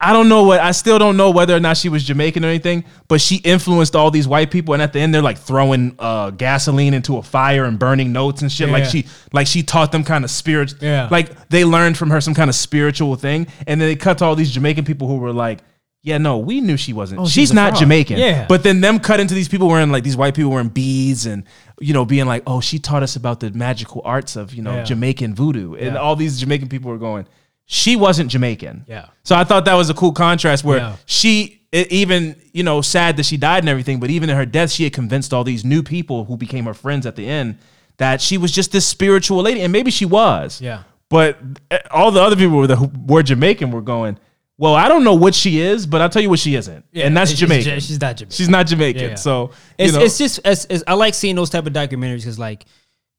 [0.00, 2.48] I don't know what, I still don't know whether or not she was Jamaican or
[2.48, 4.74] anything, but she influenced all these white people.
[4.74, 8.40] And at the end, they're like throwing uh, gasoline into a fire and burning notes
[8.42, 8.68] and shit.
[8.68, 10.74] Like she, like she taught them kind of spirit.
[10.82, 11.08] Yeah.
[11.10, 13.46] Like they learned from her some kind of spiritual thing.
[13.66, 15.60] And then they cut to all these Jamaican people who were like,
[16.06, 17.20] yeah, no, we knew she wasn't.
[17.20, 17.80] Oh, she She's not fraud.
[17.80, 18.18] Jamaican.
[18.18, 18.46] Yeah.
[18.48, 21.42] But then them cut into these people wearing like these white people wearing beads and
[21.80, 24.76] you know being like, oh, she taught us about the magical arts of you know
[24.76, 24.84] Yeah.
[24.84, 26.00] Jamaican voodoo, and Yeah.
[26.00, 27.26] all these Jamaican people were going.
[27.66, 28.84] She wasn't Jamaican.
[28.86, 29.06] Yeah.
[29.24, 30.96] So I thought that was a cool contrast where Yeah.
[31.06, 34.46] she it, even you know sad that she died and everything, but even in her
[34.46, 37.58] death, she had convinced all these new people who became her friends at the end
[37.98, 40.60] that she was just this spiritual lady, and maybe she was.
[40.60, 40.82] Yeah.
[41.08, 41.38] But
[41.70, 44.18] eh, all the other people that who were Jamaican were going.
[44.58, 47.14] Well, I don't know what she is, but I'll tell you what she isn't, and
[47.16, 47.80] that's She's- Jamaican.
[47.80, 48.30] She's, not Jamaican.
[48.36, 49.02] She's not Jamaican.
[49.02, 49.14] Yeah, yeah.
[49.16, 52.18] So you it's, know, it's just it's, it's, I like seeing those type of documentaries
[52.20, 52.64] because like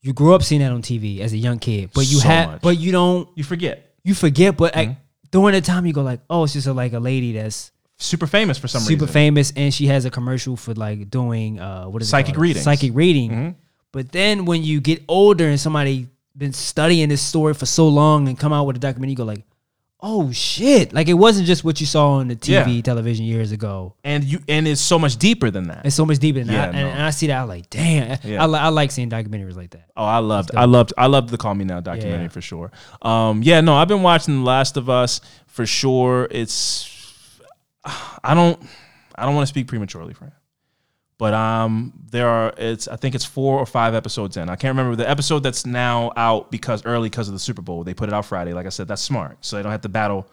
[0.02, 2.50] you grew up seeing that on TV as a young kid, but you So have
[2.54, 2.62] much.
[2.62, 3.94] but you don't you forget.
[4.04, 4.58] you forget.
[4.58, 4.90] But Mm-hmm.
[4.90, 4.98] like,
[5.30, 8.28] during the time you go like, oh, it's just a, like a lady that's Super
[8.28, 9.14] famous for some super reason.
[9.14, 12.62] famous and she has a commercial for like doing uh what is it Psychic reading.
[12.62, 12.64] Mm-hmm.
[12.64, 13.56] psychic reading.
[13.92, 16.08] But then when you get older and somebody
[16.38, 19.24] been studying this story for so long and come out with a documentary, you go
[19.24, 19.44] like,
[20.00, 20.94] oh shit!
[20.94, 22.82] Like it wasn't just what you saw on the TV Yeah.
[22.82, 23.96] television years ago.
[24.04, 25.86] and you and it's so much deeper than that.
[25.86, 26.94] It's so much deeper than Yeah, that, and, no.
[26.94, 28.20] and I see that I'm like, damn.
[28.24, 28.44] Yeah.
[28.46, 29.90] I, I like seeing documentaries like that.
[29.98, 32.72] Oh, I loved, I loved, I loved the Call Me Now documentary for sure.
[33.02, 36.28] Um, yeah, no, I've been watching The Last of Us for sure.
[36.30, 36.94] It's,
[38.24, 38.62] I don't,
[39.16, 40.34] I don't want to speak prematurely, friend,
[41.18, 44.50] but um, there are, it's, I think it's four or five episodes in.
[44.50, 47.84] I can't remember the episode that's now out because early because of the Super Bowl.
[47.84, 48.54] They put it out Friday.
[48.54, 50.28] Like I said, that's smart, so they don't have to battle,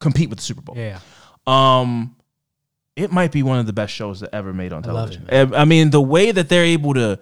[0.00, 0.76] compete with the Super Bowl.
[0.76, 0.98] Yeah,
[1.46, 2.16] Um,
[2.94, 5.26] it might be one of the best shows that ever made on television.
[5.32, 7.18] I I mean, the way that they're able to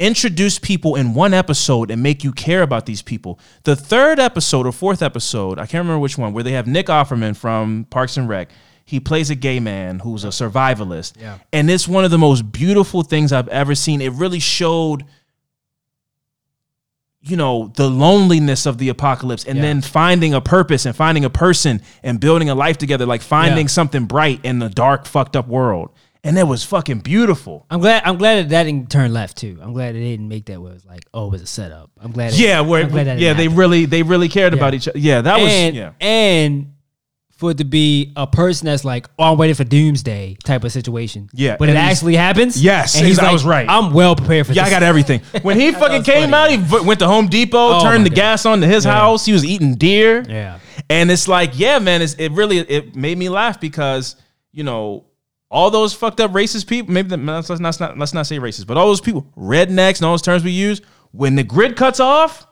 [0.00, 3.38] introduce people in one episode and make you care about these people.
[3.62, 6.86] The third episode or fourth episode, I can't remember which one, where they have Nick
[6.86, 8.50] Offerman from Parks and Rec.
[8.84, 11.14] He plays a gay man who's a survivalist.
[11.20, 11.38] Yeah.
[11.52, 14.00] And it's one of the most beautiful things I've ever seen.
[14.02, 15.04] It really showed
[17.26, 19.62] you know the loneliness of the apocalypse and Yeah.
[19.62, 23.64] then finding a purpose and finding a person and building a life together like finding
[23.66, 23.70] Yeah.
[23.70, 25.88] something bright in the dark fucked up world
[26.22, 28.02] and it was fucking beautiful I'm glad.
[28.04, 29.58] I'm glad that that didn't turn left too.
[29.62, 31.90] I'm glad it didn't make that where it was like, oh, it was a setup.
[31.98, 32.34] I'm glad.
[32.34, 33.56] It, yeah where glad yeah they happen.
[33.56, 36.73] really they really cared about each other yeah that was yeah and
[37.44, 40.72] for it to be a person that's like, oh, I'm waiting for doomsday type of
[40.72, 41.28] situation.
[41.32, 42.62] Yeah, But it actually happens.
[42.62, 43.68] Yes, and he's I like, was right.
[43.68, 44.56] I'm well prepared for this.
[44.56, 45.20] Yeah, I got everything.
[45.42, 48.10] When he fucking came funny, out, he v- went to Home Depot, Oh turned the
[48.10, 48.16] God.
[48.16, 48.92] gas on to his Yeah.
[48.92, 49.24] house.
[49.26, 50.24] He was eating deer.
[50.28, 50.58] Yeah.
[50.90, 54.16] And it's like, yeah, man, it's, it really it made me laugh because
[54.52, 55.04] you know
[55.50, 56.92] all those fucked up racist people.
[56.92, 59.98] Maybe the, let's, not, let's not let's not say racist, but all those people, rednecks,
[59.98, 60.80] and all those terms we use.
[61.12, 62.46] When the grid cuts off,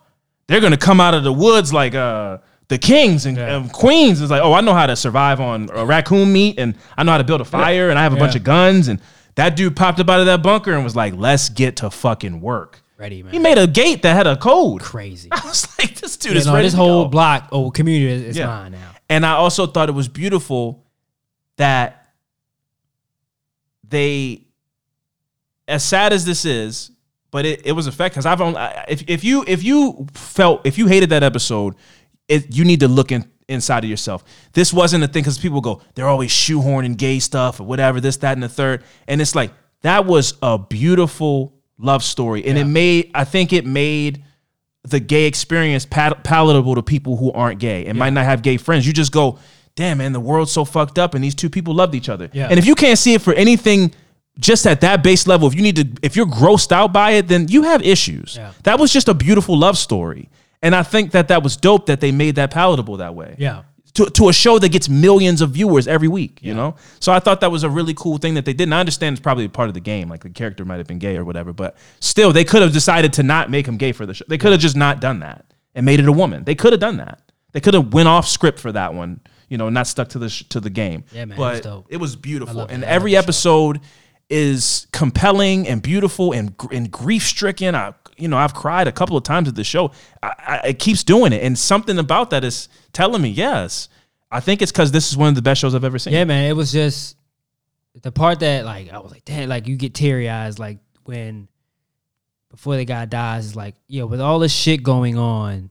[0.46, 2.38] they're gonna come out of the woods like uh
[2.72, 3.56] the kings and, Yeah.
[3.56, 4.20] and queens.
[4.20, 7.12] is like, oh, I know how to survive on uh, raccoon meat, and I know
[7.12, 8.88] how to build a fire, and I have a bunch of guns.
[8.88, 9.00] And
[9.34, 12.40] that dude popped up out of that bunker and was like, let's get to fucking
[12.40, 12.82] work.
[12.98, 13.32] Ready, man.
[13.32, 14.80] He made a gate that had a code.
[14.80, 15.28] crazy.
[15.32, 17.08] I was like, this dude You is know, ready this to whole go.
[17.10, 18.46] block or community is, is Yeah.
[18.46, 18.90] mine now.
[19.08, 20.84] And I also thought it was beautiful
[21.56, 22.06] that
[23.86, 24.44] they,
[25.68, 26.90] as sad as this is,
[27.30, 30.76] but it, it was effect because I've only if if you if you felt if
[30.78, 31.74] you hated that episode,
[32.32, 34.24] it you need to look in inside of yourself.
[34.52, 38.16] This wasn't a thing because people go they're always shoehorning gay stuff or whatever this
[38.18, 39.52] that and the third, and it's like
[39.82, 44.24] that was a beautiful love story, and it made I think it made
[44.84, 48.56] the gay experience pal- palatable to people who aren't gay and might not have gay
[48.56, 48.86] friends.
[48.86, 49.38] You just go,
[49.76, 52.30] damn man, the world's so fucked up, and these two people loved each other.
[52.32, 52.48] Yeah.
[52.48, 53.94] And if you can't see it for anything,
[54.38, 57.28] just at that base level, if you need to, if you're grossed out by it,
[57.28, 58.36] then you have issues.
[58.36, 58.52] Yeah.
[58.64, 60.30] That was just a beautiful love story,
[60.62, 63.62] and I think that that was dope that they made that palatable that way Yeah.
[63.94, 66.76] to, to a show that gets millions of viewers every week, you know?
[67.00, 68.64] So I thought that was a really cool thing that they did.
[68.64, 70.98] And I understand it's probably part of the game, like the character might have been
[70.98, 74.06] gay or whatever, but still, they could have decided to not make him gay for
[74.06, 74.24] the show.
[74.28, 75.44] They could have just not done that
[75.74, 76.44] and made it a woman.
[76.44, 77.20] They could have done that.
[77.52, 79.20] They could have went off script for that one,
[79.50, 81.04] you know, not stuck to the sh- to the game.
[81.12, 82.86] Yeah, man, it But was it was beautiful, and it.
[82.86, 83.22] I love every the show.
[83.24, 83.80] episode
[84.30, 87.74] is compelling and beautiful and gr- and grief stricken.
[87.74, 89.90] I you know I've cried a couple of times at the show.
[90.22, 90.32] I,
[90.62, 93.88] I, it keeps doing it, and something about that is telling me yes.
[94.30, 96.14] I think it's because this is one of the best shows I've ever seen.
[96.14, 96.48] Yeah, man.
[96.48, 97.16] It was just
[98.00, 101.48] the part that like I was like, damn, like you get teary eyes like when
[102.50, 105.70] before the guy dies is like, yo, with all this shit going on,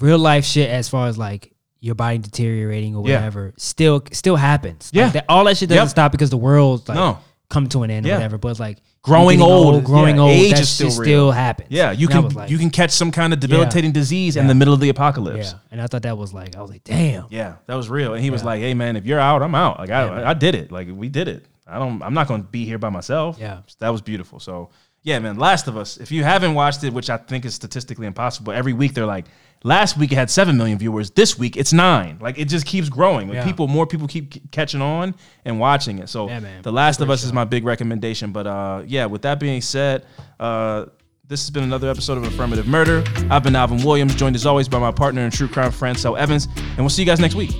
[0.00, 3.16] real life shit as far as like your body deteriorating or Yeah.
[3.16, 4.90] whatever, still still happens.
[4.92, 5.08] Like, Yeah.
[5.10, 5.88] that, all that shit doesn't Yep.
[5.90, 7.18] stop because the world's like No.
[7.50, 8.14] come to an end Yeah.
[8.14, 8.38] or whatever.
[8.38, 11.02] But like Growing getting old, growing yeah, old, age that is still real.
[11.02, 11.68] still happens.
[11.72, 14.36] Yeah, you And I can was like- you can catch some kind of debilitating disease
[14.36, 15.52] in the middle of the apocalypse.
[15.52, 15.58] yeah.
[15.72, 17.26] And I thought that was like I was like, damn.
[17.28, 18.14] Yeah, that was real.
[18.14, 19.80] And he was like, "Hey man, if you're out, I'm out.
[19.80, 20.30] Like I.
[20.30, 20.70] I did it.
[20.70, 21.46] Like we did it.
[21.66, 22.00] I don't.
[22.02, 23.38] I'm not going to be here by myself.
[23.40, 23.62] Yeah.
[23.80, 24.38] that was beautiful.
[24.38, 24.70] So
[25.02, 25.36] yeah, man.
[25.36, 25.96] Last of Us.
[25.96, 29.24] If you haven't watched it, which I think is statistically impossible, every week they're like,
[29.64, 31.10] last week it had seven million viewers.
[31.10, 32.18] This week it's nine.
[32.20, 33.28] Like it just keeps growing.
[33.28, 33.44] Like Yeah.
[33.44, 35.14] people, more people keep c- catching on
[35.44, 36.08] and watching it.
[36.08, 36.62] So Yeah, man.
[36.62, 38.32] The Last of Us is my big recommendation.
[38.32, 40.04] But uh, yeah, with that being said,
[40.40, 40.86] uh.
[41.28, 43.02] This has been another episode of Affirmative Murder.
[43.30, 46.46] I've been Alvin Williams, joined as always by my partner in true crime, Francel Evans,
[46.56, 47.52] and we'll see you guys next week.